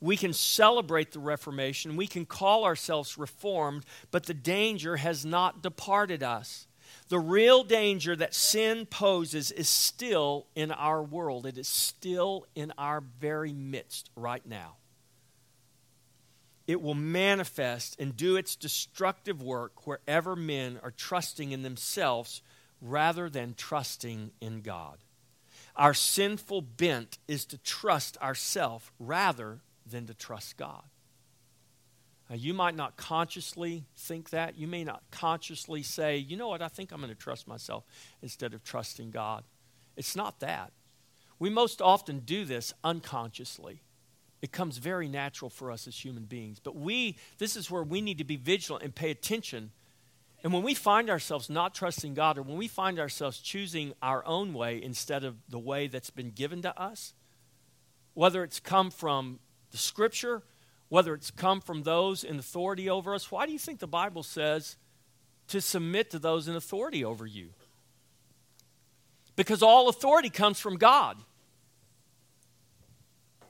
We 0.00 0.16
can 0.16 0.32
celebrate 0.32 1.12
the 1.12 1.20
Reformation, 1.20 1.96
we 1.96 2.06
can 2.06 2.26
call 2.26 2.64
ourselves 2.64 3.16
reformed, 3.16 3.84
but 4.10 4.24
the 4.24 4.34
danger 4.34 4.96
has 4.96 5.24
not 5.24 5.62
departed 5.62 6.22
us. 6.22 6.66
The 7.10 7.18
real 7.18 7.64
danger 7.64 8.14
that 8.14 8.34
sin 8.34 8.86
poses 8.86 9.50
is 9.50 9.68
still 9.68 10.46
in 10.54 10.70
our 10.70 11.02
world, 11.02 11.44
it 11.44 11.58
is 11.58 11.66
still 11.66 12.46
in 12.54 12.72
our 12.78 13.00
very 13.00 13.52
midst 13.52 14.10
right 14.14 14.46
now. 14.46 14.76
It 16.68 16.80
will 16.80 16.94
manifest 16.94 17.96
and 17.98 18.16
do 18.16 18.36
its 18.36 18.54
destructive 18.54 19.42
work 19.42 19.88
wherever 19.88 20.36
men 20.36 20.78
are 20.84 20.92
trusting 20.92 21.50
in 21.50 21.62
themselves 21.62 22.42
rather 22.80 23.28
than 23.28 23.54
trusting 23.54 24.30
in 24.40 24.60
God. 24.60 24.98
Our 25.74 25.94
sinful 25.94 26.62
bent 26.62 27.18
is 27.26 27.44
to 27.46 27.58
trust 27.58 28.18
ourselves 28.18 28.88
rather 29.00 29.58
than 29.84 30.06
to 30.06 30.14
trust 30.14 30.56
God. 30.56 30.84
Now, 32.30 32.36
you 32.36 32.54
might 32.54 32.76
not 32.76 32.96
consciously 32.96 33.86
think 33.96 34.30
that. 34.30 34.56
You 34.56 34.68
may 34.68 34.84
not 34.84 35.02
consciously 35.10 35.82
say, 35.82 36.16
you 36.16 36.36
know 36.36 36.46
what, 36.46 36.62
I 36.62 36.68
think 36.68 36.92
I'm 36.92 37.00
going 37.00 37.12
to 37.12 37.18
trust 37.18 37.48
myself 37.48 37.84
instead 38.22 38.54
of 38.54 38.62
trusting 38.62 39.10
God. 39.10 39.42
It's 39.96 40.14
not 40.14 40.38
that. 40.38 40.72
We 41.40 41.50
most 41.50 41.82
often 41.82 42.20
do 42.20 42.44
this 42.44 42.72
unconsciously. 42.84 43.82
It 44.42 44.52
comes 44.52 44.78
very 44.78 45.08
natural 45.08 45.50
for 45.50 45.72
us 45.72 45.88
as 45.88 46.04
human 46.04 46.22
beings. 46.24 46.60
But 46.60 46.76
we, 46.76 47.16
this 47.38 47.56
is 47.56 47.68
where 47.68 47.82
we 47.82 48.00
need 48.00 48.18
to 48.18 48.24
be 48.24 48.36
vigilant 48.36 48.84
and 48.84 48.94
pay 48.94 49.10
attention. 49.10 49.72
And 50.44 50.52
when 50.52 50.62
we 50.62 50.74
find 50.74 51.10
ourselves 51.10 51.50
not 51.50 51.74
trusting 51.74 52.14
God, 52.14 52.38
or 52.38 52.42
when 52.42 52.56
we 52.56 52.68
find 52.68 53.00
ourselves 53.00 53.40
choosing 53.40 53.92
our 54.00 54.24
own 54.24 54.54
way 54.54 54.80
instead 54.80 55.24
of 55.24 55.36
the 55.48 55.58
way 55.58 55.88
that's 55.88 56.10
been 56.10 56.30
given 56.30 56.62
to 56.62 56.80
us, 56.80 57.12
whether 58.14 58.44
it's 58.44 58.60
come 58.60 58.92
from 58.92 59.40
the 59.72 59.78
scripture 59.78 60.42
whether 60.90 61.14
it's 61.14 61.30
come 61.30 61.60
from 61.60 61.84
those 61.84 62.22
in 62.22 62.38
authority 62.38 62.90
over 62.90 63.14
us. 63.14 63.30
Why 63.30 63.46
do 63.46 63.52
you 63.52 63.58
think 63.58 63.78
the 63.78 63.86
Bible 63.86 64.22
says 64.22 64.76
to 65.48 65.60
submit 65.60 66.10
to 66.10 66.18
those 66.18 66.48
in 66.48 66.56
authority 66.56 67.04
over 67.04 67.26
you? 67.26 67.50
Because 69.36 69.62
all 69.62 69.88
authority 69.88 70.28
comes 70.28 70.60
from 70.60 70.76
God. 70.76 71.16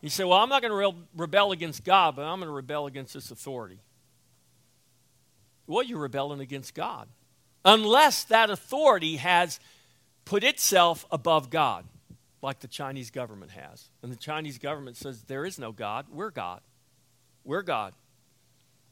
You 0.03 0.11
say, 0.11 0.23
Well, 0.23 0.39
I'm 0.39 0.51
not 0.51 0.63
going 0.63 0.71
to 0.71 0.77
re- 0.77 1.05
rebel 1.17 1.51
against 1.51 1.83
God, 1.83 2.15
but 2.15 2.23
I'm 2.23 2.39
going 2.39 2.49
to 2.49 2.55
rebel 2.55 2.87
against 2.87 3.15
this 3.15 3.31
authority. 3.31 3.81
Well, 5.67 5.83
you're 5.83 5.99
rebelling 5.99 6.41
against 6.41 6.75
God. 6.75 7.09
Unless 7.65 8.25
that 8.25 8.51
authority 8.51 9.17
has 9.17 9.61
put 10.25 10.45
itself 10.45 11.07
above 11.11 11.49
God, 11.49 11.87
like 12.43 12.61
the 12.61 12.69
Chinese 12.69 13.11
government 13.11 13.53
has. 13.53 13.89
And 14.03 14.13
the 14.13 14.17
Chinese 14.17 14.59
government 14.59 14.97
says, 14.97 15.23
There 15.23 15.47
is 15.47 15.59
no 15.59 15.73
God, 15.73 16.07
we're 16.13 16.31
God. 16.31 16.61
We're 17.45 17.63
God. 17.63 17.95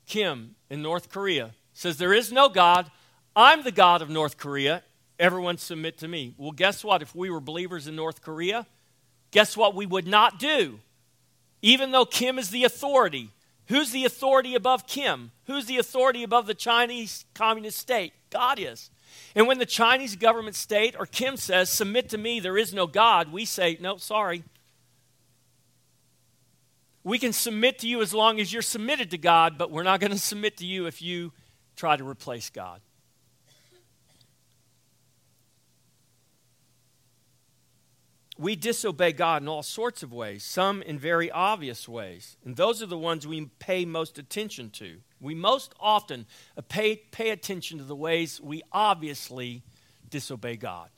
Kim 0.06 0.54
in 0.70 0.82
North 0.82 1.10
Korea 1.10 1.52
says, 1.72 1.98
There 1.98 2.14
is 2.14 2.32
no 2.32 2.48
God. 2.48 2.90
I'm 3.36 3.62
the 3.62 3.72
God 3.72 4.02
of 4.02 4.10
North 4.10 4.36
Korea. 4.36 4.82
Everyone 5.18 5.58
submit 5.58 5.98
to 5.98 6.08
me. 6.08 6.34
Well, 6.38 6.52
guess 6.52 6.84
what? 6.84 7.02
If 7.02 7.14
we 7.14 7.30
were 7.30 7.40
believers 7.40 7.86
in 7.86 7.96
North 7.96 8.22
Korea, 8.22 8.66
guess 9.30 9.56
what 9.56 9.74
we 9.74 9.86
would 9.86 10.06
not 10.06 10.38
do? 10.38 10.80
Even 11.60 11.90
though 11.90 12.04
Kim 12.04 12.38
is 12.38 12.50
the 12.50 12.64
authority. 12.64 13.30
Who's 13.66 13.90
the 13.90 14.04
authority 14.04 14.54
above 14.54 14.86
Kim? 14.86 15.32
Who's 15.46 15.66
the 15.66 15.76
authority 15.76 16.22
above 16.22 16.46
the 16.46 16.54
Chinese 16.54 17.26
communist 17.34 17.78
state? 17.78 18.12
God 18.30 18.58
is. 18.58 18.90
And 19.34 19.46
when 19.46 19.58
the 19.58 19.66
Chinese 19.66 20.16
government 20.16 20.56
state 20.56 20.94
or 20.98 21.04
Kim 21.04 21.36
says, 21.36 21.70
Submit 21.70 22.08
to 22.10 22.18
me, 22.18 22.40
there 22.40 22.56
is 22.56 22.72
no 22.72 22.86
God, 22.86 23.30
we 23.30 23.44
say, 23.44 23.76
No, 23.80 23.96
sorry, 23.96 24.44
we 27.04 27.18
can 27.18 27.32
submit 27.32 27.78
to 27.80 27.88
you 27.88 28.02
as 28.02 28.12
long 28.12 28.40
as 28.40 28.52
you're 28.52 28.62
submitted 28.62 29.10
to 29.12 29.18
God, 29.18 29.56
but 29.58 29.70
we're 29.70 29.82
not 29.82 30.00
going 30.00 30.10
to 30.12 30.18
submit 30.18 30.56
to 30.58 30.66
you 30.66 30.86
if 30.86 31.00
you 31.02 31.32
try 31.76 31.96
to 31.96 32.06
replace 32.06 32.50
God. 32.50 32.80
We 38.40 38.54
disobey 38.54 39.12
God 39.12 39.42
in 39.42 39.48
all 39.48 39.64
sorts 39.64 40.04
of 40.04 40.12
ways, 40.12 40.44
some 40.44 40.80
in 40.82 40.96
very 40.96 41.28
obvious 41.28 41.88
ways. 41.88 42.36
And 42.44 42.54
those 42.54 42.80
are 42.80 42.86
the 42.86 42.96
ones 42.96 43.26
we 43.26 43.46
pay 43.58 43.84
most 43.84 44.16
attention 44.16 44.70
to. 44.70 44.98
We 45.20 45.34
most 45.34 45.74
often 45.80 46.24
pay, 46.68 46.96
pay 46.96 47.30
attention 47.30 47.78
to 47.78 47.84
the 47.84 47.96
ways 47.96 48.40
we 48.40 48.62
obviously 48.70 49.64
disobey 50.08 50.56
God. 50.56 50.90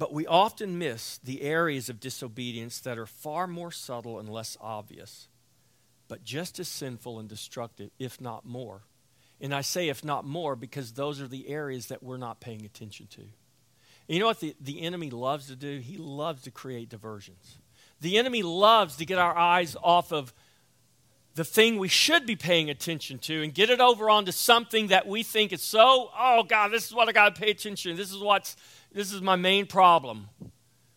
But 0.00 0.14
we 0.14 0.26
often 0.26 0.78
miss 0.78 1.18
the 1.18 1.42
areas 1.42 1.90
of 1.90 2.00
disobedience 2.00 2.80
that 2.80 2.96
are 2.96 3.04
far 3.04 3.46
more 3.46 3.70
subtle 3.70 4.18
and 4.18 4.30
less 4.30 4.56
obvious, 4.58 5.28
but 6.08 6.24
just 6.24 6.58
as 6.58 6.68
sinful 6.68 7.18
and 7.18 7.28
destructive, 7.28 7.90
if 7.98 8.18
not 8.18 8.46
more. 8.46 8.80
And 9.42 9.54
I 9.54 9.60
say 9.60 9.90
if 9.90 10.02
not 10.02 10.24
more 10.24 10.56
because 10.56 10.92
those 10.92 11.20
are 11.20 11.28
the 11.28 11.50
areas 11.50 11.88
that 11.88 12.02
we're 12.02 12.16
not 12.16 12.40
paying 12.40 12.64
attention 12.64 13.08
to. 13.08 13.20
You 14.08 14.20
know 14.20 14.24
what 14.24 14.40
the, 14.40 14.56
the 14.58 14.80
enemy 14.80 15.10
loves 15.10 15.48
to 15.48 15.54
do? 15.54 15.80
He 15.80 15.98
loves 15.98 16.44
to 16.44 16.50
create 16.50 16.88
diversions. 16.88 17.58
The 18.00 18.16
enemy 18.16 18.42
loves 18.42 18.96
to 18.96 19.04
get 19.04 19.18
our 19.18 19.36
eyes 19.36 19.76
off 19.82 20.14
of 20.14 20.32
the 21.34 21.44
thing 21.44 21.78
we 21.78 21.88
should 21.88 22.26
be 22.26 22.36
paying 22.36 22.70
attention 22.70 23.18
to 23.18 23.42
and 23.42 23.52
get 23.52 23.68
it 23.68 23.80
over 23.80 24.08
onto 24.08 24.32
something 24.32 24.88
that 24.88 25.06
we 25.06 25.22
think 25.22 25.52
is 25.52 25.62
so, 25.62 26.10
oh 26.18 26.42
God, 26.42 26.68
this 26.68 26.86
is 26.86 26.94
what 26.94 27.08
I 27.08 27.12
got 27.12 27.34
to 27.34 27.40
pay 27.40 27.50
attention 27.50 27.92
to. 27.92 27.96
This 27.96 28.10
is 28.10 28.18
what's 28.18 28.56
this 28.92 29.12
is 29.12 29.20
my 29.20 29.36
main 29.36 29.66
problem. 29.66 30.28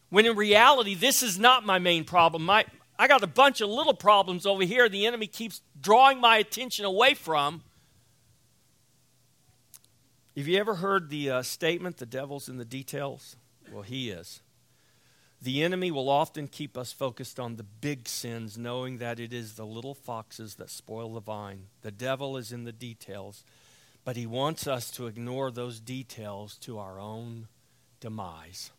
When 0.10 0.26
in 0.26 0.36
reality, 0.36 0.96
this 0.96 1.24
is 1.24 1.40
not 1.40 1.66
my 1.66 1.80
main 1.80 2.04
problem. 2.04 2.46
My, 2.46 2.66
I 2.98 3.08
got 3.08 3.24
a 3.24 3.28
bunch 3.28 3.62
of 3.62 3.70
little 3.70 3.94
problems 3.94 4.46
over 4.46 4.64
here 4.64 4.88
the 4.90 5.06
enemy 5.06 5.28
keeps 5.28 5.62
drawing 5.80 6.20
my 6.20 6.38
attention 6.38 6.86
away 6.86 7.14
from. 7.14 7.64
Have 10.36 10.48
you 10.48 10.60
ever 10.60 10.76
heard 10.76 11.10
the 11.10 11.30
uh, 11.30 11.42
statement, 11.44 11.98
the 11.98 12.06
devil's 12.06 12.50
in 12.50 12.58
the 12.58 12.66
details? 12.66 13.36
Well, 13.72 13.84
he 13.84 14.10
is. 14.10 14.42
The 15.42 15.62
enemy 15.62 15.92
will 15.92 16.10
often 16.10 16.48
keep 16.48 16.78
us 16.78 16.94
focused 16.94 17.40
on 17.40 17.58
the 17.58 17.64
big 17.64 18.08
sins, 18.08 18.58
knowing 18.58 18.98
that 19.00 19.20
it 19.20 19.34
is 19.34 19.54
the 19.54 19.66
little 19.66 19.94
foxes 19.94 20.56
that 20.56 20.70
spoil 20.70 21.14
the 21.14 21.20
vine. 21.20 21.68
The 21.82 21.92
devil 21.92 22.38
is 22.38 22.52
in 22.52 22.64
the 22.64 22.72
details, 22.72 23.44
but 24.06 24.16
he 24.16 24.26
wants 24.26 24.68
us 24.68 24.90
to 24.92 25.08
ignore 25.08 25.52
those 25.52 25.80
details 25.80 26.58
to 26.60 26.80
our 26.80 26.98
own 27.00 27.48
demise. 28.04 28.70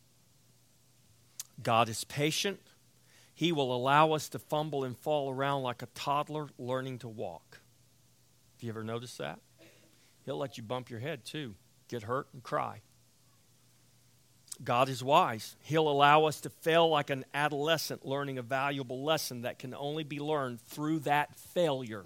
God 1.63 1.89
is 1.89 2.05
patient. 2.05 2.61
He 3.33 3.53
will 3.53 3.75
allow 3.75 4.13
us 4.13 4.29
to 4.29 4.39
fumble 4.39 4.85
and 4.85 4.99
fall 4.99 5.31
around 5.31 5.63
like 5.63 5.81
a 5.81 5.87
toddler 5.95 6.49
learning 6.59 6.99
to 6.99 7.09
walk. 7.09 7.61
Have 8.53 8.63
you 8.63 8.69
ever 8.69 8.85
noticed 8.85 9.17
that? 9.17 9.41
He'll 10.27 10.37
let 10.37 10.59
you 10.59 10.63
bump 10.63 10.91
your 10.91 11.01
head 11.01 11.25
too, 11.25 11.55
get 11.89 12.03
hurt 12.03 12.27
and 12.35 12.43
cry. 12.43 12.83
God 14.63 14.91
is 14.91 15.03
wise. 15.03 15.57
He'll 15.63 15.89
allow 15.89 16.27
us 16.27 16.43
to 16.43 16.51
fail 16.51 16.91
like 16.91 17.09
an 17.09 17.25
adolescent 17.33 18.05
learning 18.05 18.37
a 18.37 18.43
valuable 18.43 19.05
lesson 19.05 19.43
that 19.43 19.59
can 19.59 19.75
only 19.75 20.05
be 20.05 20.21
learned 20.21 20.61
through 20.61 20.99
that 21.01 21.35
failure. 21.39 22.05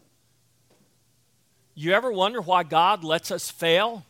You 1.74 1.94
ever 1.94 2.12
wonder 2.12 2.40
why 2.40 2.62
God 2.62 3.02
lets 3.02 3.32
us 3.32 3.50
fail? 3.50 4.04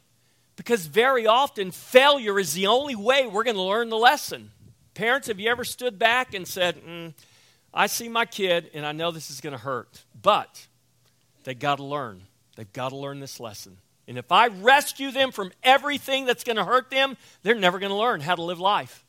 Because 0.59 0.87
very 0.87 1.25
often, 1.25 1.71
failure 1.71 2.37
is 2.37 2.53
the 2.53 2.67
only 2.67 2.97
way 2.97 3.29
we're 3.29 3.45
going 3.45 3.57
to 3.57 3.63
learn 3.63 3.91
the 3.91 3.97
lesson. 3.97 4.51
Parents, 4.93 5.29
have 5.29 5.39
you 5.39 5.49
ever 5.49 5.63
stood 5.63 6.01
back 6.01 6.35
and 6.35 6.47
said, 6.49 6.85
mm, 6.85 7.15
I 7.73 7.87
see 7.87 8.09
my 8.09 8.27
kid 8.27 8.69
and 8.75 8.85
I 8.85 8.91
know 8.91 9.13
this 9.13 9.31
is 9.31 9.41
going 9.41 9.53
to 9.53 9.59
hurt, 9.59 10.05
but 10.21 10.67
they've 11.45 11.59
got 11.59 11.77
to 11.77 11.85
learn. 11.85 12.23
They've 12.57 12.73
got 12.73 12.89
to 12.89 12.97
learn 12.97 13.21
this 13.21 13.39
lesson. 13.39 13.79
And 14.09 14.19
if 14.19 14.33
I 14.33 14.49
rescue 14.49 15.13
them 15.13 15.31
from 15.31 15.53
everything 15.63 16.27
that's 16.27 16.43
going 16.43 16.57
to 16.57 16.65
hurt 16.65 16.91
them, 16.91 17.17
they're 17.45 17.55
never 17.55 17.79
going 17.79 17.93
to 17.93 17.97
learn 17.97 18.21
how 18.21 18.35
to 18.35 18.43
live 18.43 18.59
life. 18.59 19.05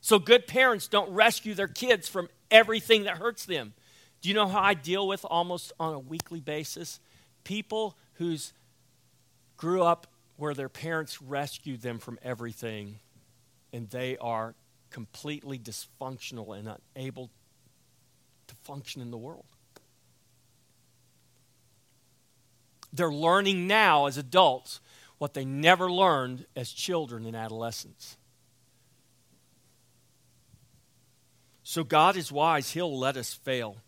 So, 0.00 0.20
good 0.20 0.46
parents 0.46 0.86
don't 0.86 1.10
rescue 1.10 1.54
their 1.54 1.66
kids 1.66 2.06
from 2.08 2.28
everything 2.48 3.04
that 3.04 3.16
hurts 3.16 3.44
them. 3.44 3.74
Do 4.20 4.28
you 4.28 4.36
know 4.36 4.46
how 4.46 4.60
I 4.60 4.74
deal 4.74 5.08
with 5.08 5.24
almost 5.24 5.72
on 5.80 5.94
a 5.94 5.98
weekly 5.98 6.38
basis? 6.38 7.00
People 7.42 7.96
who's 8.14 8.52
grew 9.56 9.82
up 9.82 10.06
where 10.36 10.54
their 10.54 10.68
parents 10.68 11.20
rescued 11.20 11.82
them 11.82 11.98
from 11.98 12.18
everything 12.22 12.98
and 13.72 13.88
they 13.90 14.16
are 14.18 14.54
completely 14.90 15.58
dysfunctional 15.58 16.56
and 16.56 16.68
unable 16.94 17.30
to 18.46 18.54
function 18.56 19.02
in 19.02 19.10
the 19.10 19.18
world. 19.18 19.44
They're 22.92 23.12
learning 23.12 23.66
now 23.66 24.06
as 24.06 24.16
adults 24.16 24.80
what 25.18 25.34
they 25.34 25.44
never 25.44 25.90
learned 25.90 26.46
as 26.54 26.70
children 26.70 27.26
and 27.26 27.36
adolescents. 27.36 28.16
So 31.62 31.84
God 31.84 32.16
is 32.16 32.30
wise. 32.30 32.70
He'll 32.70 32.96
let 32.96 33.16
us 33.16 33.34
fail 33.34 33.78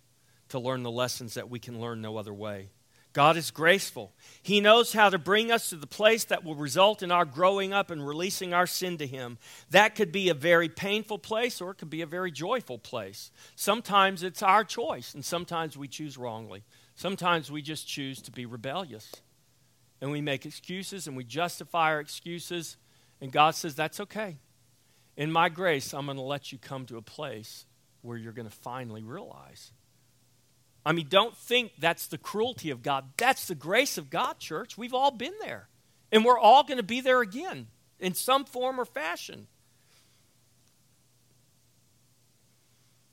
to 0.49 0.59
learn 0.59 0.83
the 0.83 0.91
lessons 0.91 1.35
that 1.35 1.49
we 1.49 1.59
can 1.59 1.81
learn 1.81 2.01
no 2.01 2.17
other 2.17 2.35
way. 2.35 2.71
God 3.19 3.37
is 3.37 3.51
graceful. 3.51 4.13
He 4.43 4.61
knows 4.61 4.93
how 4.93 5.11
to 5.11 5.19
bring 5.19 5.51
us 5.51 5.71
to 5.71 5.75
the 5.75 5.89
place 5.89 6.23
that 6.27 6.45
will 6.45 6.55
result 6.55 7.03
in 7.03 7.11
our 7.11 7.25
growing 7.25 7.73
up 7.73 7.91
and 7.91 8.07
releasing 8.07 8.55
our 8.55 8.65
sin 8.65 8.97
to 8.99 9.09
Him. 9.09 9.39
That 9.71 9.97
could 9.97 10.13
be 10.13 10.29
a 10.29 10.35
very 10.35 10.69
painful 10.69 11.19
place 11.19 11.61
or 11.61 11.73
it 11.73 11.79
could 11.79 11.91
be 11.91 12.01
a 12.01 12.07
very 12.07 12.31
joyful 12.31 12.79
place. 12.79 13.33
Sometimes 13.57 14.23
it's 14.23 14.41
our 14.41 14.63
choice, 14.63 15.15
and 15.15 15.25
sometimes 15.25 15.77
we 15.77 15.89
choose 15.89 16.17
wrongly. 16.17 16.63
Sometimes 16.95 17.51
we 17.51 17.61
just 17.61 17.89
choose 17.89 18.23
to 18.23 18.31
be 18.31 18.47
rebellious. 18.47 19.11
and 20.01 20.13
we 20.13 20.21
make 20.21 20.47
excuses 20.47 21.09
and 21.09 21.17
we 21.17 21.25
justify 21.25 21.91
our 21.91 21.99
excuses. 21.99 22.77
And 23.21 23.33
God 23.33 23.57
says, 23.57 23.75
That's 23.75 23.99
okay. 23.99 24.37
In 25.17 25.33
my 25.33 25.49
grace, 25.49 25.93
I'm 25.93 26.05
going 26.05 26.19
to 26.19 26.23
let 26.23 26.53
you 26.53 26.59
come 26.59 26.87
to 26.87 26.99
a 26.99 27.03
place 27.03 27.67
where 28.01 28.17
you're 28.17 28.31
going 28.31 28.49
to 28.49 28.57
finally 28.57 29.03
realize. 29.03 29.73
I 30.85 30.93
mean, 30.93 31.07
don't 31.09 31.37
think 31.37 31.73
that's 31.79 32.07
the 32.07 32.19
cruelty 32.19 32.71
of 32.71 32.83
God. 32.83 33.05
That's 33.17 33.47
the 33.47 33.55
grace 33.55 33.99
of 33.99 34.11
God, 34.11 34.39
church. 34.39 34.79
We've 34.79 34.95
all 34.95 35.11
been 35.11 35.35
there. 35.41 35.69
And 36.11 36.25
we're 36.25 36.39
all 36.39 36.63
going 36.63 36.79
to 36.79 36.83
be 36.83 37.01
there 37.01 37.21
again 37.21 37.67
in 37.99 38.15
some 38.15 38.45
form 38.45 38.81
or 38.81 38.85
fashion. 38.85 39.47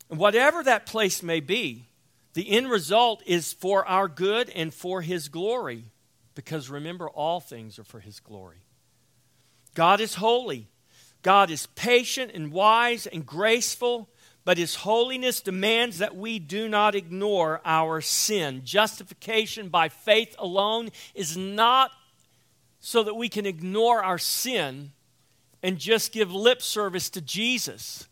And 0.09 0.19
whatever 0.19 0.63
that 0.63 0.85
place 0.85 1.21
may 1.23 1.39
be, 1.39 1.87
the 2.33 2.49
end 2.49 2.69
result 2.69 3.23
is 3.25 3.53
for 3.53 3.85
our 3.85 4.07
good 4.07 4.49
and 4.49 4.73
for 4.73 5.01
His 5.01 5.29
glory. 5.29 5.85
Because 6.35 6.69
remember, 6.69 7.09
all 7.09 7.39
things 7.39 7.79
are 7.79 7.83
for 7.83 7.99
His 7.99 8.19
glory. 8.19 8.65
God 9.73 9.99
is 9.99 10.15
holy. 10.15 10.69
God 11.21 11.49
is 11.49 11.65
patient 11.65 12.31
and 12.33 12.51
wise 12.51 13.07
and 13.07 13.25
graceful, 13.25 14.09
but 14.45 14.59
His 14.59 14.75
holiness 14.75 15.41
demands 15.41 15.97
that 15.97 16.15
we 16.15 16.39
do 16.39 16.69
not 16.69 16.95
ignore 16.95 17.61
our 17.65 17.99
sin. 17.99 18.61
Justification 18.63 19.69
by 19.69 19.89
faith 19.89 20.35
alone 20.37 20.89
is 21.15 21.35
not 21.35 21.91
so 22.79 23.01
that 23.03 23.15
we 23.15 23.27
can 23.27 23.47
ignore 23.47 24.03
our 24.03 24.19
sin 24.19 24.91
and 25.63 25.79
just 25.79 26.11
give 26.11 26.31
lip 26.31 26.61
service 26.61 27.09
to 27.09 27.21
Jesus. 27.21 28.07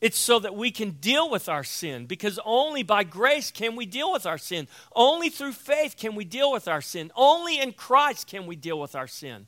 It's 0.00 0.18
so 0.18 0.38
that 0.38 0.54
we 0.54 0.70
can 0.70 0.92
deal 0.92 1.30
with 1.30 1.48
our 1.48 1.64
sin 1.64 2.06
because 2.06 2.38
only 2.44 2.82
by 2.82 3.04
grace 3.04 3.50
can 3.50 3.76
we 3.76 3.86
deal 3.86 4.12
with 4.12 4.26
our 4.26 4.38
sin. 4.38 4.68
Only 4.94 5.28
through 5.28 5.52
faith 5.52 5.96
can 5.96 6.14
we 6.14 6.24
deal 6.24 6.50
with 6.50 6.66
our 6.66 6.80
sin. 6.80 7.12
Only 7.14 7.58
in 7.60 7.72
Christ 7.72 8.26
can 8.26 8.46
we 8.46 8.56
deal 8.56 8.80
with 8.80 8.94
our 8.94 9.06
sin. 9.06 9.46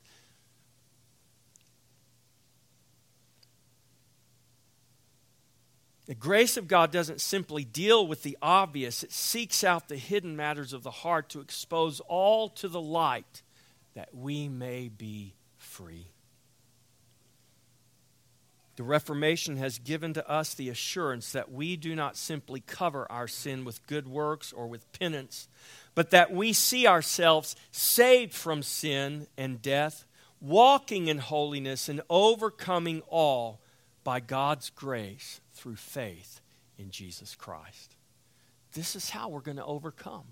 The 6.07 6.15
grace 6.15 6.55
of 6.55 6.69
God 6.69 6.91
doesn't 6.91 7.19
simply 7.19 7.65
deal 7.65 8.07
with 8.07 8.23
the 8.23 8.37
obvious, 8.41 9.03
it 9.03 9.11
seeks 9.11 9.63
out 9.63 9.89
the 9.89 9.97
hidden 9.97 10.37
matters 10.37 10.71
of 10.71 10.83
the 10.83 10.91
heart 10.91 11.29
to 11.29 11.41
expose 11.41 11.99
all 11.99 12.47
to 12.49 12.69
the 12.69 12.81
light 12.81 13.43
that 13.93 14.15
we 14.15 14.47
may 14.47 14.87
be 14.87 15.35
free. 15.57 16.07
The 18.77 18.83
Reformation 18.83 19.57
has 19.57 19.79
given 19.79 20.13
to 20.13 20.29
us 20.29 20.53
the 20.53 20.69
assurance 20.69 21.31
that 21.33 21.51
we 21.51 21.75
do 21.75 21.93
not 21.95 22.15
simply 22.15 22.61
cover 22.61 23.11
our 23.11 23.27
sin 23.27 23.65
with 23.65 23.85
good 23.87 24.07
works 24.07 24.53
or 24.53 24.67
with 24.67 24.89
penance, 24.93 25.49
but 25.93 26.11
that 26.11 26.31
we 26.31 26.53
see 26.53 26.87
ourselves 26.87 27.55
saved 27.71 28.33
from 28.33 28.61
sin 28.63 29.27
and 29.35 29.61
death, 29.61 30.05
walking 30.39 31.07
in 31.07 31.17
holiness 31.17 31.89
and 31.89 32.01
overcoming 32.09 33.01
all 33.09 33.59
by 34.03 34.19
God's 34.19 34.69
grace 34.69 35.41
through 35.57 35.75
faith 35.75 36.39
in 36.77 36.91
Jesus 36.91 37.35
Christ. 37.35 37.95
This 38.73 38.95
is 38.95 39.09
how 39.09 39.29
we're 39.29 39.41
going 39.41 39.57
to 39.57 39.65
overcome. 39.65 40.25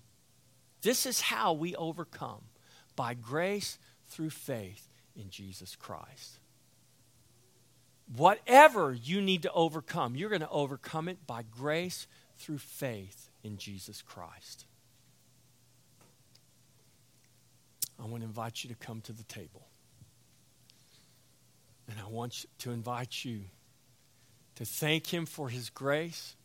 This 0.82 1.06
is 1.06 1.20
how 1.20 1.54
we 1.54 1.76
overcome 1.76 2.44
by 2.96 3.16
grace 3.16 3.80
through 4.08 4.30
faith 4.30 4.88
in 5.16 5.30
Jesus 5.30 5.76
Christ. 5.76 6.40
Whatever 8.16 8.94
you 8.94 9.20
need 9.20 9.42
to 9.42 9.52
overcome, 9.52 10.16
you're 10.16 10.30
going 10.30 10.42
to 10.42 10.50
overcome 10.50 11.08
it 11.08 11.26
by 11.26 11.44
grace 11.44 12.06
through 12.38 12.60
faith 12.60 13.30
in 13.44 13.58
Jesus 13.58 14.04
Christ. 14.04 14.66
I 18.00 18.06
want 18.06 18.22
to 18.22 18.28
invite 18.28 18.64
you 18.64 18.70
to 18.70 18.76
come 18.76 19.02
to 19.02 19.14
the 19.14 19.24
table. 19.24 19.66
And 21.90 21.98
I 22.00 22.08
want 22.10 22.46
to 22.60 22.72
invite 22.72 23.26
you 23.26 23.42
to 24.56 24.66
thank 24.66 25.08
Him 25.08 25.26
for 25.26 25.50
His 25.50 25.70
grace. 25.70 26.36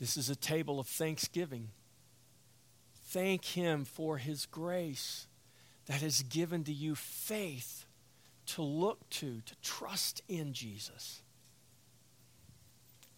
This 0.00 0.16
is 0.16 0.28
a 0.28 0.36
table 0.36 0.80
of 0.80 0.86
thanksgiving. 0.86 1.68
Thank 3.06 3.44
Him 3.44 3.84
for 3.84 4.18
His 4.18 4.46
grace 4.46 5.26
that 5.86 6.00
has 6.00 6.22
given 6.22 6.64
to 6.64 6.72
you 6.72 6.94
faith 6.94 7.86
to 8.46 8.62
look 8.62 9.08
to, 9.10 9.40
to 9.46 9.54
trust 9.62 10.22
in 10.28 10.52
Jesus. 10.52 11.22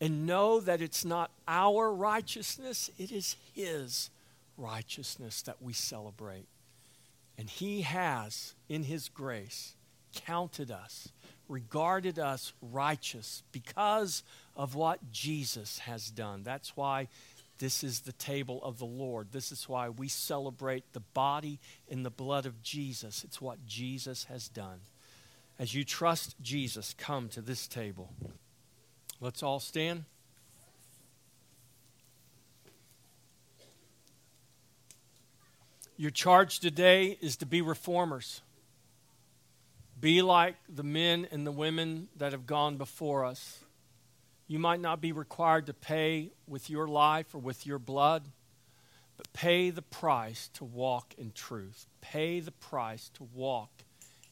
And 0.00 0.26
know 0.26 0.60
that 0.60 0.82
it's 0.82 1.04
not 1.04 1.30
our 1.48 1.92
righteousness, 1.92 2.90
it 2.98 3.10
is 3.10 3.36
His 3.54 4.10
righteousness 4.58 5.42
that 5.42 5.62
we 5.62 5.72
celebrate. 5.72 6.46
And 7.38 7.48
He 7.48 7.82
has, 7.82 8.54
in 8.68 8.82
His 8.84 9.08
grace, 9.08 9.74
counted 10.14 10.70
us, 10.70 11.08
regarded 11.48 12.18
us 12.18 12.52
righteous 12.60 13.42
because 13.52 14.22
of 14.56 14.74
what 14.74 15.12
Jesus 15.12 15.78
has 15.80 16.10
done. 16.10 16.42
That's 16.42 16.76
why 16.76 17.08
this 17.58 17.82
is 17.82 18.00
the 18.00 18.12
table 18.12 18.60
of 18.62 18.78
the 18.78 18.86
Lord. 18.86 19.28
This 19.32 19.50
is 19.50 19.68
why 19.68 19.88
we 19.88 20.08
celebrate 20.08 20.92
the 20.92 21.00
body 21.00 21.58
and 21.90 22.04
the 22.04 22.10
blood 22.10 22.46
of 22.46 22.62
Jesus. 22.62 23.24
It's 23.24 23.40
what 23.40 23.66
Jesus 23.66 24.24
has 24.24 24.48
done. 24.48 24.80
As 25.58 25.74
you 25.74 25.84
trust 25.84 26.36
Jesus, 26.42 26.94
come 26.98 27.28
to 27.30 27.40
this 27.40 27.66
table. 27.66 28.10
Let's 29.20 29.42
all 29.42 29.60
stand. 29.60 30.04
Your 35.96 36.10
charge 36.10 36.60
today 36.60 37.16
is 37.22 37.36
to 37.36 37.46
be 37.46 37.62
reformers. 37.62 38.42
Be 40.06 40.22
like 40.22 40.54
the 40.68 40.84
men 40.84 41.26
and 41.32 41.44
the 41.44 41.50
women 41.50 42.06
that 42.16 42.30
have 42.30 42.46
gone 42.46 42.76
before 42.76 43.24
us. 43.24 43.58
You 44.46 44.60
might 44.60 44.78
not 44.78 45.00
be 45.00 45.10
required 45.10 45.66
to 45.66 45.74
pay 45.74 46.30
with 46.46 46.70
your 46.70 46.86
life 46.86 47.34
or 47.34 47.38
with 47.38 47.66
your 47.66 47.80
blood, 47.80 48.28
but 49.16 49.32
pay 49.32 49.70
the 49.70 49.82
price 49.82 50.48
to 50.54 50.64
walk 50.64 51.12
in 51.18 51.32
truth. 51.32 51.88
Pay 52.00 52.38
the 52.38 52.52
price 52.52 53.10
to 53.14 53.24
walk 53.34 53.82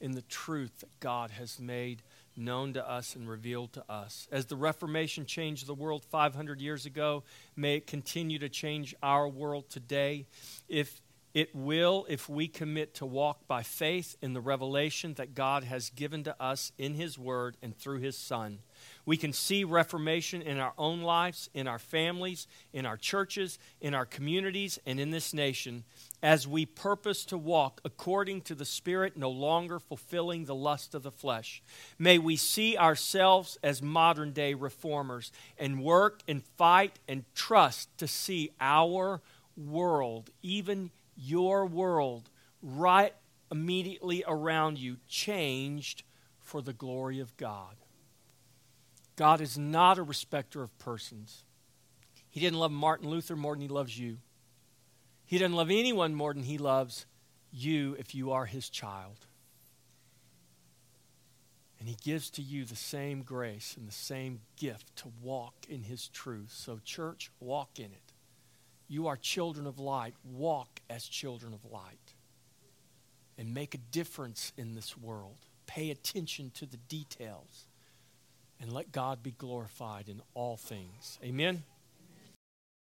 in 0.01 0.13
the 0.13 0.23
truth 0.23 0.79
that 0.79 1.01
God 1.01 1.33
has 1.33 1.59
made 1.59 2.03
known 2.37 2.75
to 2.75 2.89
us 2.89 3.17
and 3.17 3.29
revealed 3.29 3.73
to 3.73 3.85
us. 3.91 4.29
As 4.31 4.47
the 4.47 4.55
Reformation 4.55 5.27
changed 5.27 5.67
the 5.67 5.75
world 5.75 6.05
500 6.05 6.61
years 6.61 6.87
ago, 6.87 7.25
may 7.57 7.79
it 7.79 7.89
continue 7.89 8.39
to 8.39 8.49
change 8.49 8.95
our 9.03 9.27
world 9.27 9.69
today. 9.71 10.27
If 10.69 11.01
it 11.35 11.53
will, 11.53 12.07
if 12.09 12.29
we 12.29 12.47
commit 12.47 12.95
to 12.95 13.07
walk 13.07 13.49
by 13.49 13.65
faith 13.65 14.17
in 14.23 14.35
the 14.35 14.41
revelation 14.41 15.15
that 15.15 15.35
God 15.35 15.65
has 15.65 15.91
given 15.91 16.23
to 16.25 16.41
us 16.41 16.71
in 16.79 16.95
His 16.95 17.19
Word 17.19 17.57
and 17.61 17.77
through 17.77 17.99
His 17.99 18.17
Son. 18.17 18.61
We 19.05 19.17
can 19.17 19.33
see 19.33 19.65
reformation 19.65 20.43
in 20.43 20.59
our 20.59 20.75
own 20.79 21.03
lives, 21.03 21.51
in 21.53 21.67
our 21.67 21.81
families, 21.81 22.47
in 22.73 22.87
our 22.87 22.97
churches, 22.97 23.59
in 23.81 23.95
our 23.95 24.07
communities, 24.07 24.79
and 24.87 25.01
in 25.01 25.11
this 25.11 25.35
nation 25.35 25.83
as 26.23 26.47
we 26.47 26.65
purpose 26.65 27.25
to 27.27 27.37
walk 27.37 27.81
according 27.85 28.41
to 28.43 28.55
the 28.55 28.65
Spirit, 28.65 29.17
no 29.17 29.29
longer 29.29 29.81
fulfilling 29.81 30.45
the 30.45 30.55
lust 30.55 30.95
of 30.95 31.03
the 31.03 31.11
flesh. 31.11 31.63
May 31.99 32.19
we 32.19 32.37
see 32.37 32.79
ourselves 32.79 33.59
as 33.63 33.83
modern 33.83 34.33
day 34.33 34.55
reformers 34.55 35.33
and 35.59 35.83
work 35.83 36.21
and 36.29 36.45
fight 36.57 37.01
and 37.09 37.25
trust 37.35 37.89
to 37.99 38.07
see 38.07 38.53
our 38.61 39.21
world, 39.57 40.31
even 40.41 40.91
your 41.17 41.67
world, 41.67 42.31
right 42.63 43.15
immediately 43.51 44.25
around 44.27 44.79
you, 44.79 44.97
changed 45.09 46.03
for 46.41 46.61
the 46.61 46.73
glory 46.73 47.21
of 47.21 47.37
God. 47.37 47.77
God 49.17 49.41
is 49.41 49.57
not 49.57 49.99
a 49.99 50.03
respecter 50.03 50.63
of 50.63 50.77
persons. 50.79 51.45
He 52.31 52.41
didn't 52.41 52.59
love 52.59 52.73
Martin 52.73 53.09
Luther 53.09 53.37
more 53.37 53.55
than 53.55 53.63
he 53.63 53.69
loves 53.69 53.99
you. 53.99 54.19
He 55.25 55.39
doesn't 55.39 55.57
love 55.57 55.71
anyone 55.71 56.15
more 56.15 56.35
than 56.35 56.43
he 56.43 56.59
loves 56.59 57.07
you 57.53 57.97
if 57.99 58.15
you 58.15 58.33
are 58.33 58.47
his 58.47 58.69
child. 58.69 59.27
And 61.79 61.89
he 61.89 61.97
gives 62.03 62.31
to 62.31 62.43
you 62.43 62.65
the 62.65 62.77
same 62.77 63.23
grace 63.23 63.77
and 63.77 63.87
the 63.87 63.93
same 63.93 64.41
gift 64.57 64.97
to 64.97 65.13
walk 65.23 65.55
in 65.69 65.83
his 65.83 66.09
truth. 66.09 66.51
So, 66.51 66.81
church, 66.85 67.31
walk 67.41 67.79
in 67.79 67.87
it. 67.93 68.14
You 68.95 69.09
are 69.09 69.17
children 69.17 69.67
of 69.67 69.81
light. 69.81 70.15
Walk 70.23 70.69
as 70.89 71.05
children 71.09 71.53
of 71.53 71.69
light. 71.73 72.15
And 73.37 73.53
make 73.53 73.75
a 73.75 73.79
difference 73.79 74.53
in 74.57 74.77
this 74.77 74.97
world. 74.97 75.35
Pay 75.67 75.91
attention 75.91 76.53
to 76.55 76.65
the 76.65 76.77
details 76.77 77.67
and 78.61 78.73
let 78.73 78.93
God 78.93 79.21
be 79.21 79.33
glorified 79.33 80.09
in 80.09 80.23
all 80.35 80.57
things. 80.57 81.19
Amen. 81.25 81.65